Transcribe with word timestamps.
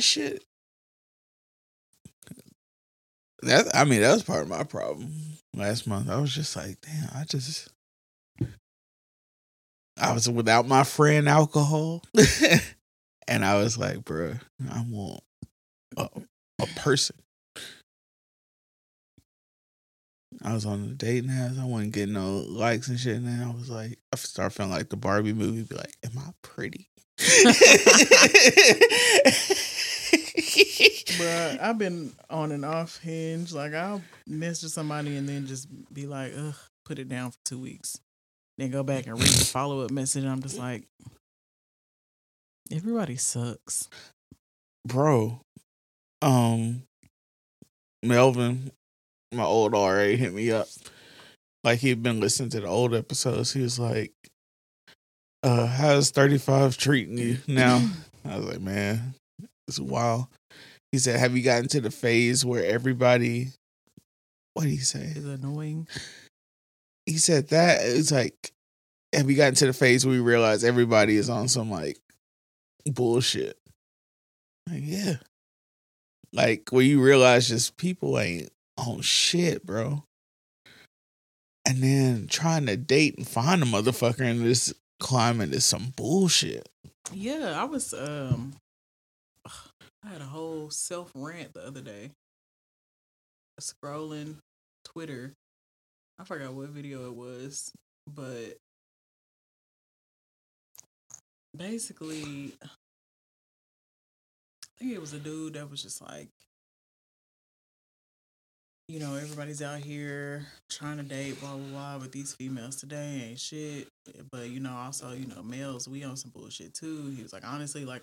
loneliness 0.00 0.04
shit. 0.04 0.44
That 3.42 3.74
I 3.74 3.84
mean, 3.84 4.02
that 4.02 4.12
was 4.12 4.22
part 4.22 4.42
of 4.42 4.48
my 4.48 4.64
problem 4.64 5.12
last 5.54 5.86
month. 5.86 6.10
I 6.10 6.20
was 6.20 6.34
just 6.34 6.54
like, 6.56 6.78
damn, 6.82 7.08
I 7.14 7.24
just 7.24 7.68
I 9.98 10.12
was 10.12 10.28
without 10.28 10.66
my 10.66 10.84
friend 10.84 11.28
alcohol. 11.28 12.02
and 13.28 13.44
I 13.44 13.56
was 13.56 13.78
like, 13.78 14.04
bro, 14.04 14.34
I 14.70 14.84
want 14.88 15.22
a, 15.96 16.08
a 16.60 16.66
person. 16.76 17.16
I 20.42 20.54
was 20.54 20.64
on 20.64 20.88
the 20.88 20.94
dating 20.94 21.30
apps. 21.30 21.60
I 21.60 21.64
wasn't 21.64 21.92
getting 21.92 22.14
no 22.14 22.44
likes 22.48 22.88
and 22.88 22.98
shit. 22.98 23.16
And 23.16 23.26
then 23.26 23.42
I 23.42 23.52
was 23.52 23.68
like, 23.68 23.98
I 24.12 24.16
start 24.16 24.54
feeling 24.54 24.72
like 24.72 24.88
the 24.88 24.96
Barbie 24.96 25.34
movie. 25.34 25.64
Be 25.64 25.74
like, 25.74 25.94
am 26.04 26.18
I 26.18 26.30
pretty? 26.42 26.88
Bruh, 31.18 31.60
I've 31.60 31.78
been 31.78 32.12
on 32.28 32.52
and 32.52 32.64
off 32.64 32.98
hinge. 32.98 33.52
Like 33.52 33.74
I'll 33.74 34.02
message 34.26 34.70
somebody 34.70 35.16
and 35.16 35.28
then 35.28 35.46
just 35.46 35.68
be 35.92 36.06
like, 36.06 36.32
ugh, 36.36 36.54
put 36.84 36.98
it 36.98 37.08
down 37.08 37.30
for 37.30 37.38
two 37.44 37.58
weeks. 37.58 37.98
Then 38.58 38.70
go 38.70 38.82
back 38.82 39.06
and 39.06 39.18
read 39.18 39.28
the 39.28 39.44
follow 39.52 39.82
up 39.84 39.90
message. 39.90 40.24
I'm 40.24 40.42
just 40.42 40.58
like, 40.58 40.84
everybody 42.70 43.16
sucks. 43.16 43.88
Bro, 44.86 45.40
um, 46.22 46.82
Melvin, 48.02 48.70
my 49.32 49.44
old 49.44 49.72
RA 49.72 49.96
hit 49.96 50.32
me 50.32 50.50
up. 50.50 50.68
Like 51.62 51.80
he'd 51.80 52.02
been 52.02 52.20
listening 52.20 52.50
to 52.50 52.60
the 52.60 52.66
old 52.66 52.94
episodes. 52.94 53.52
He 53.52 53.60
was 53.60 53.78
like, 53.78 54.12
uh, 55.42 55.66
how's 55.66 56.10
35 56.10 56.76
treating 56.76 57.18
you 57.18 57.38
now? 57.46 57.86
I 58.24 58.36
was 58.36 58.46
like, 58.46 58.60
man, 58.60 59.14
it's 59.78 59.80
wild. 59.80 60.26
He 60.92 60.98
said, 60.98 61.20
have 61.20 61.36
you 61.36 61.42
gotten 61.42 61.68
to 61.68 61.80
the 61.80 61.90
phase 61.90 62.44
where 62.44 62.64
everybody, 62.64 63.48
what 64.54 64.64
did 64.64 64.70
he 64.70 64.78
say? 64.78 65.12
Is 65.14 65.24
annoying. 65.24 65.86
He 67.06 67.16
said 67.18 67.48
that 67.48 67.80
it's 67.82 68.12
like, 68.12 68.52
have 69.14 69.30
you 69.30 69.36
gotten 69.36 69.54
to 69.56 69.66
the 69.66 69.72
phase 69.72 70.04
where 70.04 70.14
you 70.14 70.22
realize 70.22 70.64
everybody 70.64 71.16
is 71.16 71.30
on 71.30 71.48
some 71.48 71.70
like 71.70 71.98
bullshit? 72.86 73.56
Like, 74.68 74.82
yeah. 74.84 75.16
Like 76.32 76.68
where 76.70 76.84
you 76.84 77.00
realize 77.00 77.48
just 77.48 77.76
people 77.76 78.18
ain't 78.18 78.50
on 78.76 79.00
shit, 79.00 79.64
bro. 79.64 80.04
And 81.66 81.82
then 81.82 82.26
trying 82.28 82.66
to 82.66 82.76
date 82.76 83.16
and 83.16 83.26
find 83.26 83.62
a 83.62 83.66
motherfucker 83.66 84.20
in 84.20 84.42
this 84.42 84.72
climate 84.98 85.52
is 85.52 85.64
some 85.64 85.92
bullshit. 85.96 86.68
Yeah, 87.12 87.60
I 87.60 87.64
was 87.64 87.92
um 87.94 88.54
I 90.04 90.10
had 90.10 90.20
a 90.20 90.24
whole 90.24 90.70
self 90.70 91.12
rant 91.14 91.54
the 91.54 91.66
other 91.66 91.80
day. 91.80 92.10
Scrolling 93.60 94.36
Twitter. 94.84 95.34
I 96.18 96.24
forgot 96.24 96.54
what 96.54 96.70
video 96.70 97.06
it 97.06 97.14
was, 97.14 97.72
but 98.06 98.56
basically 101.56 102.52
I 102.62 102.68
think 104.78 104.92
it 104.92 105.00
was 105.00 105.12
a 105.12 105.18
dude 105.18 105.54
that 105.54 105.70
was 105.70 105.82
just 105.82 106.00
like 106.00 106.28
you 108.90 108.98
know, 108.98 109.14
everybody's 109.14 109.62
out 109.62 109.78
here 109.78 110.44
trying 110.68 110.96
to 110.96 111.04
date, 111.04 111.38
blah 111.38 111.54
blah 111.54 111.68
blah, 111.68 111.98
but 112.00 112.10
these 112.10 112.34
females 112.34 112.74
today 112.74 113.28
ain't 113.28 113.38
shit. 113.38 113.86
But 114.32 114.48
you 114.48 114.58
know, 114.58 114.72
also, 114.72 115.12
you 115.12 115.28
know, 115.28 115.44
males, 115.44 115.86
we 115.86 116.02
on 116.02 116.16
some 116.16 116.32
bullshit 116.32 116.74
too. 116.74 117.06
He 117.16 117.22
was 117.22 117.32
like, 117.32 117.46
honestly, 117.46 117.84
like 117.84 118.02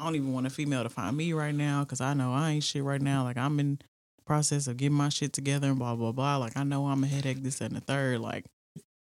I 0.00 0.04
don't 0.04 0.16
even 0.16 0.32
want 0.32 0.46
a 0.46 0.50
female 0.50 0.82
to 0.82 0.88
find 0.88 1.14
me 1.14 1.34
right 1.34 1.54
now 1.54 1.80
because 1.80 2.00
I 2.00 2.14
know 2.14 2.32
I 2.32 2.52
ain't 2.52 2.64
shit 2.64 2.82
right 2.82 3.02
now. 3.02 3.22
Like 3.22 3.36
I'm 3.36 3.60
in 3.60 3.78
process 4.24 4.66
of 4.66 4.76
getting 4.76 4.96
my 4.96 5.10
shit 5.10 5.32
together 5.32 5.68
and 5.68 5.78
blah 5.78 5.94
blah 5.94 6.12
blah. 6.12 6.38
Like 6.38 6.56
I 6.56 6.62
know 6.64 6.86
I'm 6.86 7.04
a 7.04 7.06
headache, 7.06 7.42
this 7.42 7.60
and 7.60 7.76
the 7.76 7.80
third. 7.80 8.20
Like, 8.20 8.46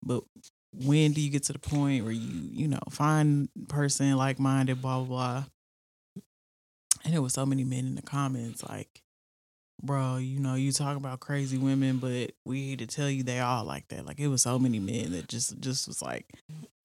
but 0.03 0.25
when 0.72 1.12
do 1.12 1.21
you 1.21 1.31
get 1.31 1.43
to 1.44 1.53
the 1.53 1.59
point 1.59 2.04
where 2.04 2.12
you, 2.12 2.49
you 2.53 2.69
know, 2.69 2.81
find 2.88 3.49
person 3.69 4.16
like 4.16 4.38
minded, 4.38 4.81
blah 4.81 4.99
blah 5.00 5.06
blah. 5.06 5.44
And 7.05 7.12
there 7.12 7.22
was 7.22 7.34
so 7.34 7.44
many 7.44 7.65
men 7.65 7.87
in 7.87 7.94
the 7.94 8.03
comments 8.03 8.62
like, 8.66 9.03
bro, 9.82 10.16
you 10.16 10.41
know, 10.41 10.55
you 10.55 10.72
talk 10.72 10.97
about 10.97 11.20
crazy 11.20 11.59
women, 11.59 11.99
but 11.99 12.32
we 12.47 12.70
hate 12.70 12.78
to 12.78 12.87
tell 12.87 13.10
you 13.10 13.22
they 13.22 13.41
all 13.41 13.65
like 13.65 13.88
that. 13.88 14.06
Like 14.06 14.20
it 14.20 14.28
was 14.28 14.43
so 14.43 14.59
many 14.59 14.78
men 14.78 15.12
that 15.12 15.28
just 15.28 15.60
just 15.60 15.87
was 15.87 16.00
like 16.00 16.26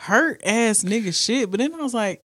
hurt 0.01 0.41
ass 0.43 0.83
nigga 0.83 1.15
shit. 1.15 1.49
But 1.49 1.59
then 1.59 1.73
I 1.73 1.77
was 1.77 1.93
like, 1.93 2.21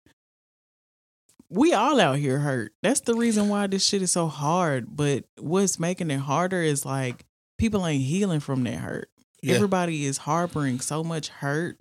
we 1.55 1.73
all 1.73 2.01
out 2.01 2.17
here 2.17 2.39
hurt. 2.39 2.73
That's 2.83 2.99
the 2.99 3.15
reason 3.15 3.47
why 3.47 3.67
this 3.67 3.85
shit 3.85 4.01
is 4.01 4.11
so 4.11 4.27
hard. 4.27 4.95
But 4.95 5.23
what's 5.39 5.79
making 5.79 6.11
it 6.11 6.19
harder 6.19 6.61
is 6.61 6.85
like 6.85 7.25
people 7.57 7.87
ain't 7.87 8.03
healing 8.03 8.41
from 8.41 8.63
that 8.65 8.75
hurt. 8.75 9.09
Yeah. 9.41 9.55
Everybody 9.55 10.05
is 10.05 10.17
harboring 10.17 10.81
so 10.81 11.03
much 11.03 11.29
hurt 11.29 11.77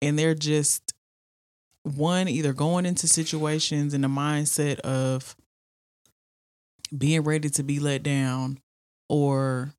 and 0.00 0.18
they're 0.18 0.34
just 0.34 0.94
one 1.82 2.28
either 2.28 2.52
going 2.52 2.86
into 2.86 3.06
situations 3.06 3.92
in 3.92 4.00
the 4.00 4.08
mindset 4.08 4.80
of 4.80 5.36
being 6.96 7.22
ready 7.22 7.50
to 7.50 7.62
be 7.62 7.78
let 7.80 8.02
down 8.02 8.58
or 9.08 9.74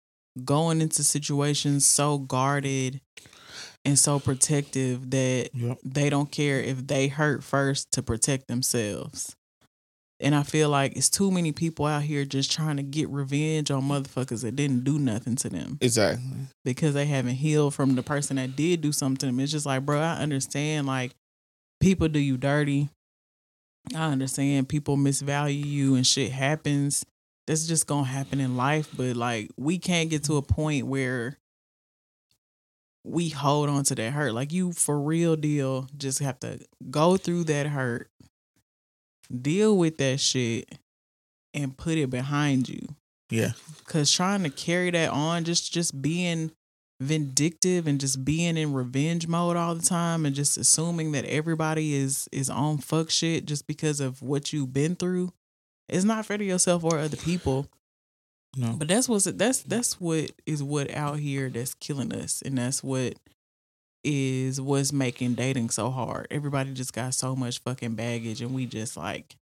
going 0.46 0.82
into 0.82 1.04
situations 1.04 1.86
so 1.86 2.20
guarded 2.20 3.02
and 3.86 3.98
so 3.98 4.20
protective 4.20 5.10
that 5.12 5.50
Yep. 5.54 5.80
they 5.84 6.10
don't 6.10 6.32
care 6.32 6.60
if 6.60 6.86
they 6.88 7.08
hurt 7.08 7.44
first 7.44 7.92
to 7.94 8.04
protect 8.04 8.48
themselves. 8.48 9.36
And 10.22 10.36
I 10.36 10.44
feel 10.44 10.68
like 10.68 10.98
it's 10.98 11.10
too 11.10 11.32
many 11.32 11.54
people 11.54 11.86
out 11.86 12.02
here 12.04 12.26
just 12.26 12.52
trying 12.52 12.76
to 12.76 12.84
get 12.84 13.08
revenge 13.10 13.72
on 13.72 13.84
motherfuckers 13.84 14.42
that 14.42 14.56
didn't 14.58 14.84
do 14.84 15.00
nothing 15.00 15.38
to 15.38 15.50
them 15.50 15.78
Exactly. 15.80 16.26
because 16.66 16.94
they 16.94 17.06
haven't 17.06 17.36
healed 17.36 17.74
from 17.74 17.96
the 17.96 18.04
person 18.04 18.36
that 18.36 18.58
did 18.58 18.82
do 18.82 18.92
something 18.92 19.18
to 19.20 19.26
them. 19.28 19.40
It's 19.40 19.54
just 19.54 19.66
like, 19.66 19.86
bro, 19.86 20.02
I 20.02 20.18
understand 20.18 20.88
like 20.88 21.14
people 21.80 22.10
do 22.10 22.20
you 22.20 22.36
dirty. 22.36 22.90
I 23.96 24.12
understand 24.12 24.68
people 24.68 24.98
misvalue 24.98 25.66
you 25.66 25.96
and 25.96 26.06
shit 26.06 26.34
happens. 26.34 27.06
That's 27.48 27.66
just 27.66 27.88
gonna 27.88 28.04
happen 28.06 28.42
in 28.42 28.58
life. 28.58 28.90
But 28.96 29.16
like 29.16 29.50
we 29.58 29.78
can't 29.80 30.10
get 30.10 30.26
to 30.26 30.36
a 30.36 30.42
point 30.42 30.86
where 30.86 31.38
we 33.04 33.30
hold 33.30 33.70
on 33.70 33.84
to 33.86 33.96
that 33.96 34.12
hurt. 34.12 34.34
Like 34.34 34.52
you 34.52 34.72
for 34.74 35.00
real 35.00 35.36
deal 35.36 35.88
just 35.98 36.20
have 36.20 36.40
to 36.42 36.60
go 36.90 37.18
through 37.18 37.46
that 37.46 37.68
hurt, 37.68 38.10
deal 39.42 39.78
with 39.78 39.98
that 39.98 40.20
shit, 40.20 40.78
and 41.54 41.78
put 41.78 41.98
it 41.98 42.10
behind 42.10 42.70
you. 42.70 42.88
Yeah. 43.30 43.52
Cause 43.86 44.12
trying 44.12 44.44
to 44.44 44.50
carry 44.50 44.92
that 44.92 45.12
on, 45.12 45.44
just 45.44 45.72
just 45.72 46.02
being 46.02 46.52
vindictive 47.00 47.88
and 47.88 48.00
just 48.00 48.26
being 48.26 48.58
in 48.58 48.74
revenge 48.74 49.28
mode 49.28 49.56
all 49.56 49.74
the 49.74 49.86
time 49.86 50.26
and 50.26 50.36
just 50.36 50.58
assuming 50.58 51.14
that 51.14 51.24
everybody 51.26 51.94
is 51.94 52.28
is 52.32 52.50
on 52.50 52.78
fuck 52.78 53.10
shit 53.10 53.46
just 53.46 53.66
because 53.68 54.02
of 54.02 54.22
what 54.22 54.52
you've 54.52 54.74
been 54.74 54.98
through 54.98 55.32
it's 55.88 56.04
not 56.04 56.26
fair 56.26 56.38
to 56.38 56.44
yourself 56.44 56.84
or 56.84 57.00
other 57.00 57.16
people 57.16 57.68
No. 58.56 58.74
but 58.74 58.88
that's 58.88 59.08
what's 59.08 59.26
that's 59.26 59.62
that's 59.62 60.02
what 60.02 60.32
is 60.46 60.64
what 60.64 60.90
out 60.92 61.20
here 61.20 61.50
that's 61.50 61.76
killing 61.76 62.14
us 62.14 62.42
and 62.42 62.58
that's 62.58 62.84
what 62.84 63.14
is 64.04 64.60
what's 64.60 64.92
making 64.92 65.36
dating 65.36 65.70
so 65.70 65.92
hard 65.92 66.28
everybody 66.32 66.74
just 66.74 66.94
got 66.94 67.14
so 67.14 67.36
much 67.36 67.60
fucking 67.60 67.94
baggage 67.94 68.42
and 68.42 68.54
we 68.54 68.66
just 68.66 68.98
like 68.98 69.36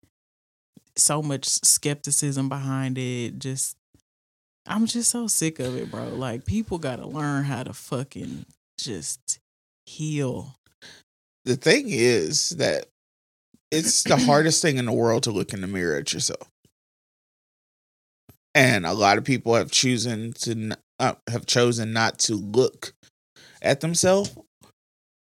so 0.96 1.22
much 1.22 1.46
skepticism 1.46 2.50
behind 2.50 2.98
it 2.98 3.38
just 3.38 3.78
i'm 4.66 4.88
just 4.88 5.12
so 5.12 5.28
sick 5.28 5.60
of 5.60 5.76
it 5.78 5.92
bro 5.92 6.08
like 6.08 6.46
people 6.46 6.80
gotta 6.80 7.06
learn 7.06 7.44
how 7.44 7.62
to 7.62 7.74
fucking 7.74 8.46
just 8.80 9.40
heal 9.86 10.56
the 11.46 11.56
thing 11.56 11.86
is 11.90 12.50
that 12.52 12.88
it's 13.72 14.04
the 14.04 14.18
hardest 14.18 14.62
thing 14.62 14.78
in 14.78 14.86
the 14.86 14.92
world 14.92 15.24
to 15.24 15.32
look 15.32 15.54
in 15.54 15.62
the 15.62 15.68
mirror 15.68 15.98
at 15.98 16.14
yourself. 16.14 16.50
And 18.56 18.86
a 18.86 18.94
lot 18.94 19.18
of 19.18 19.26
people 19.26 19.54
have 19.54 19.70
chosen 19.70 20.32
to 20.40 20.78
uh, 21.00 21.16
have 21.30 21.46
chosen 21.46 21.92
not 21.92 22.18
to 22.20 22.36
look 22.36 22.94
at 23.62 23.82
themselves 23.82 24.34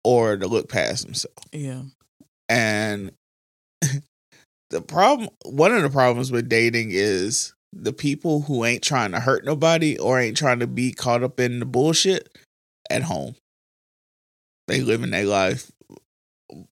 or 0.05 0.37
to 0.37 0.47
look 0.47 0.69
past 0.69 1.03
themselves. 1.03 1.43
yeah 1.51 1.81
And 2.47 3.11
the 4.69 4.81
problem, 4.81 5.29
one 5.45 5.73
of 5.73 5.81
the 5.81 5.89
problems 5.89 6.31
with 6.31 6.47
dating 6.47 6.89
is 6.91 7.53
the 7.73 7.93
people 7.93 8.41
who 8.41 8.63
ain't 8.63 8.83
trying 8.83 9.11
to 9.11 9.19
hurt 9.19 9.43
nobody 9.45 9.97
or 9.97 10.19
ain't 10.19 10.37
trying 10.37 10.59
to 10.59 10.67
be 10.67 10.91
caught 10.93 11.21
up 11.21 11.39
in 11.39 11.59
the 11.59 11.65
bullshit 11.65 12.29
at 12.89 13.03
home. 13.03 13.35
They 14.67 14.81
living 14.81 15.11
their 15.11 15.25
life 15.25 15.71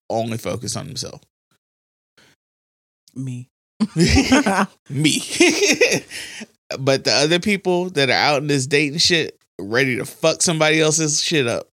only 0.08 0.38
focused 0.38 0.76
on 0.76 0.86
themselves. 0.86 1.22
me 3.14 3.48
Me. 4.90 5.20
but 6.78 7.04
the 7.04 7.12
other 7.12 7.38
people 7.38 7.90
that 7.90 8.10
are 8.10 8.12
out 8.12 8.42
in 8.42 8.48
this 8.48 8.66
dating 8.66 8.98
shit 8.98 9.38
ready 9.60 9.96
to 9.96 10.04
fuck 10.04 10.42
somebody 10.42 10.80
else's 10.80 11.22
shit 11.22 11.46
up. 11.46 11.68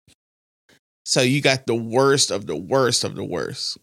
So 1.06 1.22
you 1.22 1.42
got 1.42 1.66
the 1.66 1.76
worst 1.76 2.32
of 2.32 2.48
the 2.48 2.56
worst 2.56 3.04
of 3.04 3.16
the 3.16 3.24
worst. 3.24 3.78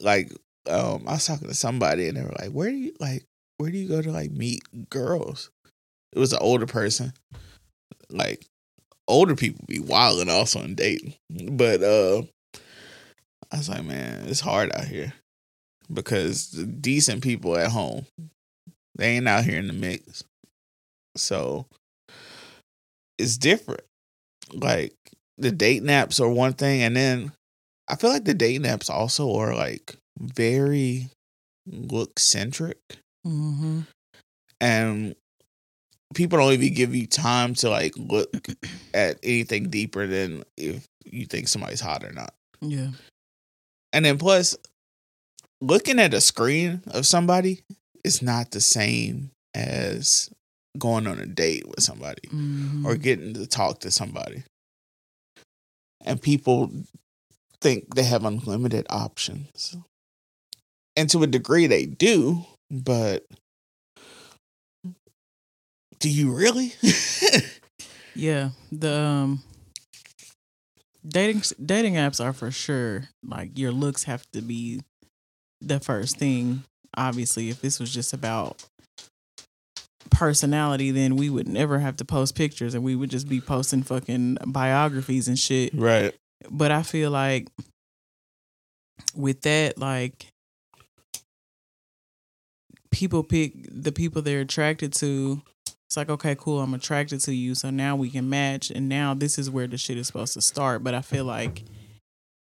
Like 0.00 0.32
um, 0.68 1.04
I 1.06 1.12
was 1.12 1.26
talking 1.26 1.48
to 1.48 1.54
somebody 1.54 2.08
and 2.08 2.16
they 2.16 2.22
were 2.22 2.34
like, 2.38 2.50
"Where 2.50 2.70
do 2.70 2.76
you 2.76 2.92
like? 3.00 3.24
Where 3.58 3.70
do 3.70 3.78
you 3.78 3.88
go 3.88 4.02
to 4.02 4.10
like 4.10 4.30
meet 4.30 4.62
girls?" 4.90 5.50
It 6.12 6.18
was 6.18 6.32
an 6.32 6.40
older 6.40 6.66
person. 6.66 7.12
Like 8.10 8.46
older 9.08 9.36
people 9.36 9.64
be 9.68 9.80
wilding 9.80 10.28
also 10.28 10.60
and 10.60 10.76
dating, 10.76 11.14
but 11.30 11.82
uh, 11.82 12.22
I 13.52 13.58
was 13.58 13.68
like, 13.68 13.84
man, 13.84 14.26
it's 14.26 14.40
hard 14.40 14.72
out 14.74 14.86
here 14.86 15.12
because 15.92 16.50
the 16.50 16.64
decent 16.64 17.22
people 17.22 17.56
at 17.56 17.70
home 17.70 18.06
they 18.96 19.16
ain't 19.16 19.28
out 19.28 19.44
here 19.44 19.58
in 19.58 19.66
the 19.66 19.72
mix, 19.74 20.24
so 21.16 21.66
it's 23.18 23.36
different. 23.36 23.82
Like 24.52 24.94
the 25.38 25.50
date 25.52 25.82
naps 25.82 26.18
are 26.20 26.28
one 26.28 26.54
thing, 26.54 26.82
and 26.82 26.96
then 26.96 27.32
I 27.88 27.96
feel 27.96 28.10
like 28.10 28.24
the 28.24 28.34
date 28.34 28.60
naps 28.62 28.88
also 28.88 29.34
are 29.36 29.54
like 29.54 29.96
very 30.18 31.08
look 31.66 32.18
centric, 32.18 32.78
Mm-hmm. 33.26 33.80
and 34.60 35.14
people 36.14 36.38
don't 36.38 36.52
even 36.52 36.72
give 36.72 36.94
you 36.94 37.06
time 37.06 37.54
to 37.54 37.68
like 37.68 37.92
look 37.96 38.30
at 38.94 39.18
anything 39.22 39.68
deeper 39.68 40.06
than 40.06 40.44
if 40.56 40.86
you 41.04 41.26
think 41.26 41.48
somebody's 41.48 41.80
hot 41.80 42.04
or 42.04 42.12
not. 42.12 42.32
Yeah. 42.60 42.88
And 43.92 44.04
then 44.04 44.16
plus, 44.16 44.56
looking 45.60 45.98
at 45.98 46.14
a 46.14 46.20
screen 46.20 46.82
of 46.88 47.06
somebody 47.06 47.62
is 48.04 48.22
not 48.22 48.50
the 48.50 48.60
same 48.60 49.30
as 49.54 50.30
going 50.78 51.06
on 51.06 51.18
a 51.18 51.26
date 51.26 51.66
with 51.66 51.82
somebody 51.82 52.28
Mhm. 52.28 52.84
or 52.84 52.96
getting 52.96 53.32
to 53.34 53.46
talk 53.46 53.80
to 53.80 53.90
somebody. 53.90 54.44
And 56.04 56.20
people 56.20 56.70
think 57.60 57.94
they 57.94 58.04
have 58.04 58.24
unlimited 58.24 58.86
options. 58.90 59.74
And 60.96 61.08
to 61.10 61.22
a 61.22 61.26
degree, 61.26 61.66
they 61.66 61.86
do, 61.86 62.44
but 62.70 63.26
do 65.98 66.08
you 66.10 66.32
really? 66.34 66.74
Yeah, 68.18 68.50
the 68.72 68.94
um, 68.94 69.42
dating 71.06 71.42
dating 71.62 71.94
apps 71.96 72.18
are 72.24 72.32
for 72.32 72.50
sure 72.50 73.10
like 73.22 73.58
your 73.58 73.72
looks 73.72 74.04
have 74.04 74.24
to 74.32 74.40
be 74.40 74.80
the 75.60 75.80
first 75.80 76.18
thing. 76.18 76.64
Obviously, 76.96 77.50
if 77.50 77.60
this 77.60 77.78
was 77.78 77.92
just 77.92 78.12
about 78.12 78.64
personality, 80.10 80.90
then 80.90 81.16
we 81.16 81.28
would 81.28 81.48
never 81.48 81.78
have 81.78 81.96
to 81.96 82.04
post 82.04 82.34
pictures 82.34 82.74
and 82.74 82.82
we 82.82 82.96
would 82.96 83.10
just 83.10 83.28
be 83.28 83.40
posting 83.40 83.82
fucking 83.82 84.38
biographies 84.46 85.28
and 85.28 85.38
shit. 85.38 85.74
right. 85.74 86.14
But 86.50 86.70
I 86.70 86.82
feel 86.82 87.10
like 87.10 87.48
with 89.14 89.40
that, 89.42 89.78
like 89.78 90.26
people 92.90 93.22
pick 93.22 93.52
the 93.70 93.92
people 93.92 94.22
they're 94.22 94.40
attracted 94.40 94.92
to. 94.94 95.42
It's 95.88 95.96
like, 95.96 96.08
okay, 96.08 96.34
cool, 96.34 96.60
I'm 96.60 96.74
attracted 96.74 97.20
to 97.20 97.34
you. 97.34 97.54
So 97.54 97.70
now 97.70 97.94
we 97.96 98.10
can 98.10 98.28
match. 98.28 98.70
And 98.70 98.88
now 98.88 99.14
this 99.14 99.38
is 99.38 99.50
where 99.50 99.66
the 99.66 99.78
shit 99.78 99.98
is 99.98 100.06
supposed 100.06 100.34
to 100.34 100.40
start. 100.40 100.82
But 100.82 100.94
I 100.94 101.00
feel 101.00 101.24
like 101.24 101.64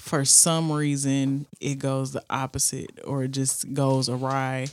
for 0.02 0.24
some 0.24 0.72
reason 0.72 1.46
it 1.60 1.76
goes 1.76 2.10
the 2.10 2.24
opposite 2.28 2.98
or 3.04 3.22
it 3.22 3.30
just 3.30 3.72
goes 3.72 4.08
awry 4.08 4.66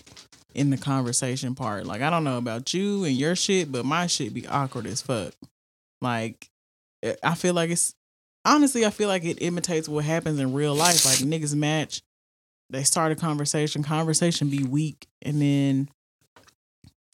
in 0.55 0.71
the 0.71 0.77
conversation 0.77 1.53
part. 1.53 1.85
Like, 1.85 2.01
I 2.01 2.09
don't 2.09 2.23
know 2.23 2.39
about 2.39 2.73
you 2.73 3.03
and 3.03 3.15
your 3.15 3.35
shit, 3.35 3.71
but 3.71 3.85
my 3.85 4.07
shit 4.07 4.33
be 4.33 4.47
awkward 4.47 4.87
as 4.87 5.03
fuck. 5.03 5.33
Like, 6.01 6.49
eh, 7.03 7.13
I 7.21 7.35
feel 7.35 7.53
like 7.53 7.69
it's 7.69 7.93
honestly, 8.43 8.87
I 8.87 8.89
feel 8.89 9.07
like 9.07 9.23
it 9.23 9.39
imitates 9.43 9.87
what 9.87 10.03
happens 10.03 10.39
in 10.39 10.51
real 10.51 10.73
life. 10.73 11.05
Like 11.05 11.19
niggas 11.19 11.53
match, 11.53 12.01
they 12.71 12.81
start 12.81 13.11
a 13.11 13.15
conversation, 13.15 13.83
conversation 13.83 14.49
be 14.49 14.63
weak, 14.63 15.05
and 15.21 15.39
then 15.39 15.89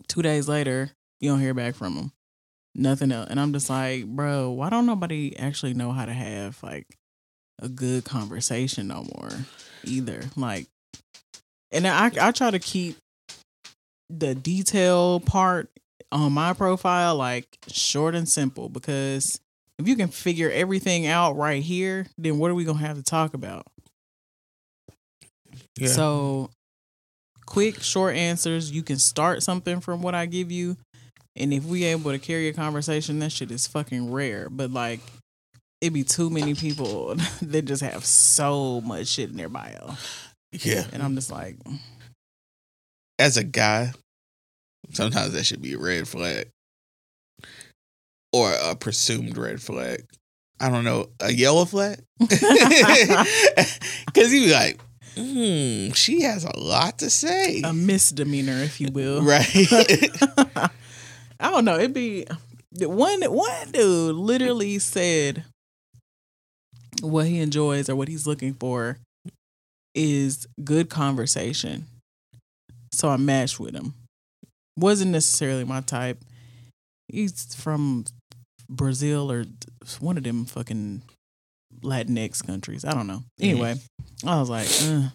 two 0.08 0.22
days 0.22 0.48
later, 0.48 0.90
you 1.20 1.30
don't 1.30 1.42
hear 1.42 1.54
back 1.54 1.76
from 1.76 1.96
them. 1.96 2.12
Nothing 2.74 3.12
else. 3.12 3.28
And 3.30 3.42
I'm 3.42 3.52
just 3.52 3.70
like, 3.70 4.06
bro, 4.06 4.52
why 4.52 4.70
don't 4.70 4.86
nobody 4.86 5.38
actually 5.38 5.74
know 5.74 5.92
how 5.92 6.06
to 6.06 6.14
have 6.14 6.64
like 6.64 6.88
a 7.62 7.70
good 7.70 8.06
conversation 8.06 8.88
no 8.88 9.06
more 9.16 9.32
either? 9.84 10.24
Like, 10.36 10.68
and 11.72 11.88
I 11.88 12.12
I 12.20 12.32
try 12.32 12.52
to 12.52 12.60
keep 12.60 12.98
the 14.10 14.36
detail 14.36 15.20
part 15.20 15.70
on 16.12 16.32
my 16.32 16.54
profile 16.54 17.16
like 17.16 17.46
short 17.68 18.16
and 18.16 18.30
simple 18.30 18.70
because 18.70 19.40
if 19.78 19.88
you 19.88 19.96
can 19.96 20.08
figure 20.08 20.50
everything 20.50 21.08
out 21.08 21.36
right 21.36 21.62
here, 21.62 22.08
then 22.18 22.38
what 22.38 22.52
are 22.52 22.56
we 22.56 22.64
gonna 22.64 22.80
have 22.80 22.98
to 22.98 23.04
talk 23.04 23.34
about? 23.34 23.66
Yeah. 25.78 25.90
So, 25.90 26.50
quick, 27.46 27.82
short 27.82 28.16
answers. 28.16 28.72
You 28.72 28.84
can 28.84 28.98
start 28.98 29.44
something 29.44 29.82
from 29.82 30.02
what 30.02 30.16
I 30.16 30.26
give 30.26 30.52
you, 30.52 30.78
and 31.36 31.54
if 31.54 31.66
we 31.66 31.84
able 31.86 32.12
to 32.12 32.20
carry 32.20 32.48
a 32.48 32.54
conversation, 32.54 33.20
that 33.20 33.32
shit 33.32 33.52
is 33.52 33.68
fucking 33.68 34.12
rare. 34.12 34.50
But 34.50 34.72
like, 34.72 35.02
it 35.82 35.92
be 35.92 36.04
too 36.04 36.30
many 36.30 36.54
people 36.54 37.16
that 37.42 37.64
just 37.64 37.82
have 37.82 38.06
so 38.06 38.82
much 38.82 39.08
shit 39.08 39.30
in 39.30 39.38
their 39.38 39.50
bio, 39.50 39.96
yeah. 40.52 40.86
and 40.94 41.04
I'm 41.04 41.16
just 41.16 41.32
like, 41.32 41.58
As 43.20 43.38
a 43.38 43.44
guy, 43.44 43.92
sometimes 44.92 45.34
that 45.34 45.46
should 45.46 45.62
be 45.62 45.74
a 45.74 45.80
red 45.80 46.08
flag 46.08 46.50
or 48.34 48.54
a 48.62 48.76
presumed 48.76 49.38
red 49.38 49.62
flag. 49.62 50.06
I 50.60 50.70
don't 50.70 50.86
know, 50.86 51.10
a 51.20 51.32
yellow 51.32 51.66
flag? 51.66 52.00
Because 52.20 53.28
you 54.34 54.46
be 54.46 54.54
like, 54.54 54.80
hmm, 55.18 55.92
she 55.92 56.22
has 56.22 56.46
a 56.46 56.58
lot 56.58 57.00
to 57.00 57.10
say. 57.10 57.62
a 57.62 57.74
misdemeanor, 57.74 58.64
if 58.64 58.80
you 58.80 58.90
will. 58.92 59.22
right. 59.22 59.50
I 61.40 61.52
don't 61.52 61.66
know. 61.66 61.76
It'd 61.76 61.94
be 61.94 62.26
one 62.80 63.22
one 63.24 63.72
dude 63.72 64.16
literally 64.16 64.80
said 64.80 65.44
what 67.02 67.28
he 67.28 67.40
enjoys 67.40 67.90
or 67.90 67.96
what 67.96 68.08
he's 68.08 68.28
looking 68.28 68.54
for 68.54 68.98
is 69.94 70.48
good 70.64 70.90
conversation. 70.90 71.86
So 72.92 73.10
I 73.10 73.18
matched 73.18 73.60
with 73.60 73.76
him. 73.76 73.94
Wasn't 74.78 75.12
necessarily 75.12 75.64
my 75.64 75.82
type. 75.82 76.18
He's 77.08 77.54
from 77.56 78.06
Brazil 78.70 79.32
or 79.32 79.46
one 80.00 80.18
of 80.18 80.24
them 80.24 80.46
fucking 80.46 81.02
Latinx 81.82 82.46
countries. 82.46 82.84
I 82.84 82.94
don't 82.94 83.08
know. 83.08 83.24
Anyway, 83.40 83.76
I 84.26 84.40
was 84.40 84.50
like, 84.50 84.68
uh. 84.84 85.10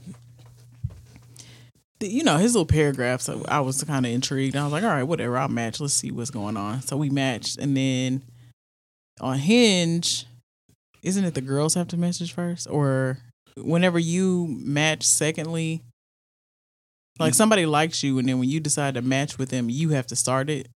The- 1.99 2.08
you 2.08 2.25
know, 2.25 2.38
his 2.38 2.54
little 2.54 2.64
paragraphs, 2.66 3.25
so 3.25 3.44
I 3.49 3.60
was 3.60 3.82
kind 3.84 4.06
of 4.06 4.12
intrigued. 4.12 4.56
I 4.56 4.64
was 4.64 4.72
like, 4.72 4.84
all 4.84 4.88
right, 4.90 5.02
whatever, 5.02 5.37
I'll 5.37 5.49
match. 5.49 5.80
Let's 5.80 5.92
see 5.92 6.10
what's 6.10 6.30
going 6.30 6.56
on. 6.56 6.80
So 6.82 6.96
we 6.96 7.10
matched. 7.10 7.58
And 7.58 7.76
then 7.76 8.22
on 9.20 9.37
Hinge, 9.38 10.25
isn't 11.02 11.25
it 11.25 11.35
the 11.35 11.40
girls 11.40 11.75
have 11.75 11.88
to 11.88 11.97
message 11.97 12.33
first? 12.33 12.66
Or 12.71 13.19
whenever 13.57 13.99
you 13.99 14.47
match 14.49 15.02
secondly, 15.04 15.83
like 17.19 17.33
mm. 17.33 17.37
somebody 17.37 17.66
likes 17.66 18.02
you, 18.02 18.19
and 18.19 18.28
then 18.28 18.38
when 18.38 18.49
you 18.49 18.61
decide 18.61 18.95
to 18.95 19.02
match 19.02 19.38
with 19.38 19.50
them, 19.50 19.69
you 19.69 19.90
have 19.90 20.07
to 20.09 20.16
start 20.16 20.49
it. 20.50 20.69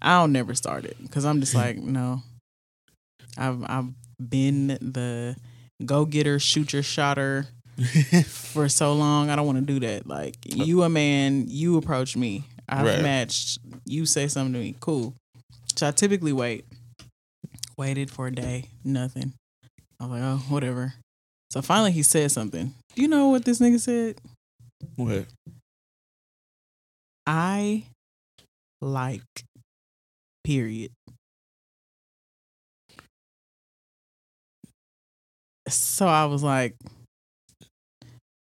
I'll 0.00 0.28
never 0.28 0.54
start 0.54 0.84
it 0.84 0.96
because 1.02 1.24
I'm 1.24 1.40
just 1.40 1.54
like, 1.54 1.76
no. 1.76 2.22
I've 3.36 3.62
I've 3.64 3.86
been 4.20 4.68
the 4.80 5.36
go 5.84 6.04
getter, 6.04 6.38
shoot 6.38 6.72
your 6.72 6.82
shotter 6.82 7.46
for 8.26 8.68
so 8.68 8.92
long. 8.94 9.30
I 9.30 9.36
don't 9.36 9.46
want 9.46 9.58
to 9.58 9.64
do 9.64 9.80
that. 9.86 10.06
Like 10.06 10.36
you 10.44 10.82
a 10.82 10.88
man, 10.88 11.46
you 11.48 11.76
approach 11.76 12.16
me. 12.16 12.44
I've 12.68 12.86
Right. 12.86 13.02
matched. 13.02 13.58
You 13.86 14.04
say 14.06 14.28
something 14.28 14.52
to 14.52 14.58
me. 14.58 14.76
Cool. 14.80 15.14
So 15.76 15.88
I 15.88 15.92
typically 15.92 16.32
wait. 16.32 16.64
Waited 17.76 18.10
for 18.10 18.26
a 18.26 18.34
day. 18.34 18.64
Nothing. 18.84 19.34
I 20.00 20.04
was 20.04 20.12
like, 20.12 20.22
oh, 20.22 20.36
whatever. 20.48 20.94
So 21.50 21.62
finally 21.62 21.92
he 21.92 22.02
said 22.02 22.30
something. 22.30 22.74
Do 22.94 23.02
you 23.02 23.08
know 23.08 23.28
what 23.28 23.44
this 23.44 23.58
nigga 23.58 23.80
said? 23.80 24.16
what? 24.96 25.26
I 27.26 27.84
like 28.80 29.22
period. 30.44 30.92
So 35.68 36.06
I 36.06 36.24
was 36.24 36.42
like, 36.42 36.74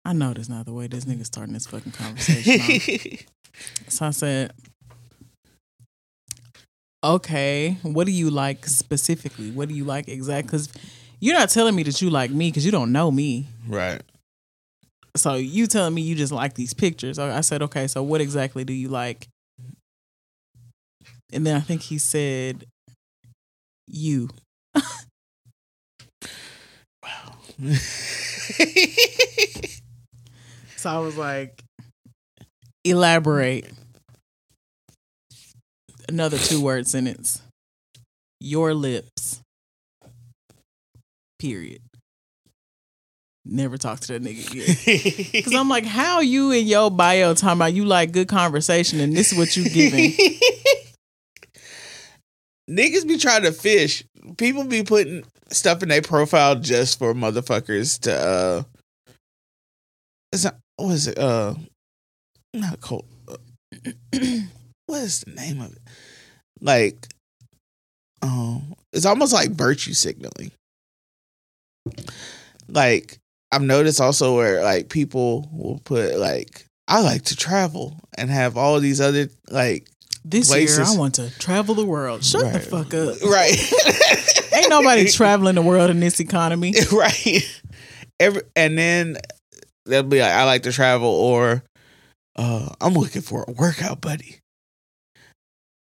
I 0.04 0.12
know 0.12 0.32
that's 0.32 0.48
not 0.48 0.66
the 0.66 0.72
way 0.72 0.88
this 0.88 1.04
nigga 1.04 1.24
starting 1.24 1.54
this 1.54 1.66
fucking 1.66 1.92
conversation. 1.92 3.18
So 3.88 4.06
I 4.06 4.10
said, 4.10 4.52
okay, 7.04 7.76
what 7.82 8.06
do 8.06 8.12
you 8.12 8.30
like 8.30 8.66
specifically? 8.66 9.50
What 9.50 9.68
do 9.68 9.74
you 9.74 9.84
like 9.84 10.08
exactly? 10.08 10.46
Because 10.46 10.68
you're 11.22 11.38
not 11.38 11.48
telling 11.50 11.74
me 11.76 11.84
that 11.84 12.02
you 12.02 12.10
like 12.10 12.32
me 12.32 12.48
because 12.48 12.66
you 12.66 12.72
don't 12.72 12.90
know 12.90 13.10
me. 13.10 13.46
right. 13.68 14.02
So 15.14 15.34
you 15.34 15.66
telling 15.68 15.94
me 15.94 16.02
you 16.02 16.16
just 16.16 16.32
like 16.32 16.54
these 16.54 16.74
pictures. 16.74 17.18
I 17.18 17.42
said, 17.42 17.62
okay, 17.62 17.86
so 17.86 18.02
what 18.02 18.20
exactly 18.20 18.64
do 18.64 18.72
you 18.72 18.88
like? 18.88 19.28
And 21.32 21.46
then 21.46 21.54
I 21.54 21.60
think 21.60 21.82
he 21.82 21.98
said, 21.98 22.64
you. 23.86 24.30
Wow. 27.02 27.34
so 30.76 30.90
I 30.90 30.98
was 30.98 31.16
like, 31.18 31.62
elaborate. 32.84 33.70
Another 36.08 36.38
two 36.38 36.62
word 36.62 36.86
sentence. 36.86 37.42
Your 38.40 38.72
lips. 38.72 39.41
Period. 41.42 41.82
Never 43.44 43.76
talk 43.76 43.98
to 43.98 44.12
that 44.12 44.22
nigga 44.22 44.48
again. 44.48 45.42
Cause 45.42 45.52
I'm 45.52 45.68
like, 45.68 45.84
how 45.84 46.20
you 46.20 46.52
in 46.52 46.68
your 46.68 46.88
bio 46.88 47.34
talking 47.34 47.58
about 47.58 47.72
you 47.72 47.84
like 47.84 48.12
good 48.12 48.28
conversation 48.28 49.00
and 49.00 49.16
this 49.16 49.32
is 49.32 49.38
what 49.38 49.56
you 49.56 49.68
giving? 49.68 50.12
Niggas 52.70 53.08
be 53.08 53.18
trying 53.18 53.42
to 53.42 53.50
fish. 53.50 54.04
People 54.38 54.62
be 54.62 54.84
putting 54.84 55.24
stuff 55.50 55.82
in 55.82 55.88
their 55.88 56.00
profile 56.00 56.54
just 56.54 57.00
for 57.00 57.12
motherfuckers 57.12 57.98
to 58.02 58.14
uh 58.14 58.62
it's 60.30 60.44
not 60.44 60.58
what 60.76 60.92
is 60.92 61.08
it? 61.08 61.18
Uh 61.18 61.54
not 62.54 62.80
cold. 62.80 63.04
what 64.86 65.02
is 65.02 65.22
the 65.22 65.32
name 65.34 65.60
of 65.60 65.72
it? 65.72 65.82
Like 66.60 67.08
um 68.22 68.74
it's 68.92 69.06
almost 69.06 69.32
like 69.32 69.50
virtue 69.50 69.92
signaling. 69.92 70.52
Like 72.68 73.18
I've 73.50 73.62
noticed 73.62 74.00
also 74.00 74.36
where 74.36 74.62
like 74.62 74.88
people 74.88 75.48
will 75.52 75.80
put 75.84 76.18
like 76.18 76.66
I 76.88 77.00
like 77.00 77.22
to 77.26 77.36
travel 77.36 78.00
and 78.16 78.30
have 78.30 78.56
all 78.56 78.80
these 78.80 79.00
other 79.00 79.28
like 79.50 79.88
This 80.24 80.54
year 80.54 80.84
I 80.84 80.96
want 80.96 81.14
to 81.16 81.30
travel 81.38 81.74
the 81.74 81.84
world. 81.84 82.24
Shut 82.24 82.52
the 82.52 82.60
fuck 82.60 82.94
up. 82.94 83.20
right. 83.22 84.52
Ain't 84.54 84.70
nobody 84.70 85.08
traveling 85.08 85.54
the 85.54 85.62
world 85.62 85.90
in 85.90 86.00
this 86.00 86.20
economy. 86.20 86.74
right. 86.92 87.42
Every 88.20 88.42
and 88.56 88.76
then 88.78 89.16
they'll 89.86 90.02
be 90.02 90.20
like, 90.20 90.32
I 90.32 90.44
like 90.44 90.62
to 90.64 90.72
travel 90.72 91.08
or 91.08 91.62
uh 92.36 92.68
I'm 92.80 92.94
looking 92.94 93.22
for 93.22 93.44
a 93.46 93.52
workout 93.52 94.00
buddy. 94.00 94.38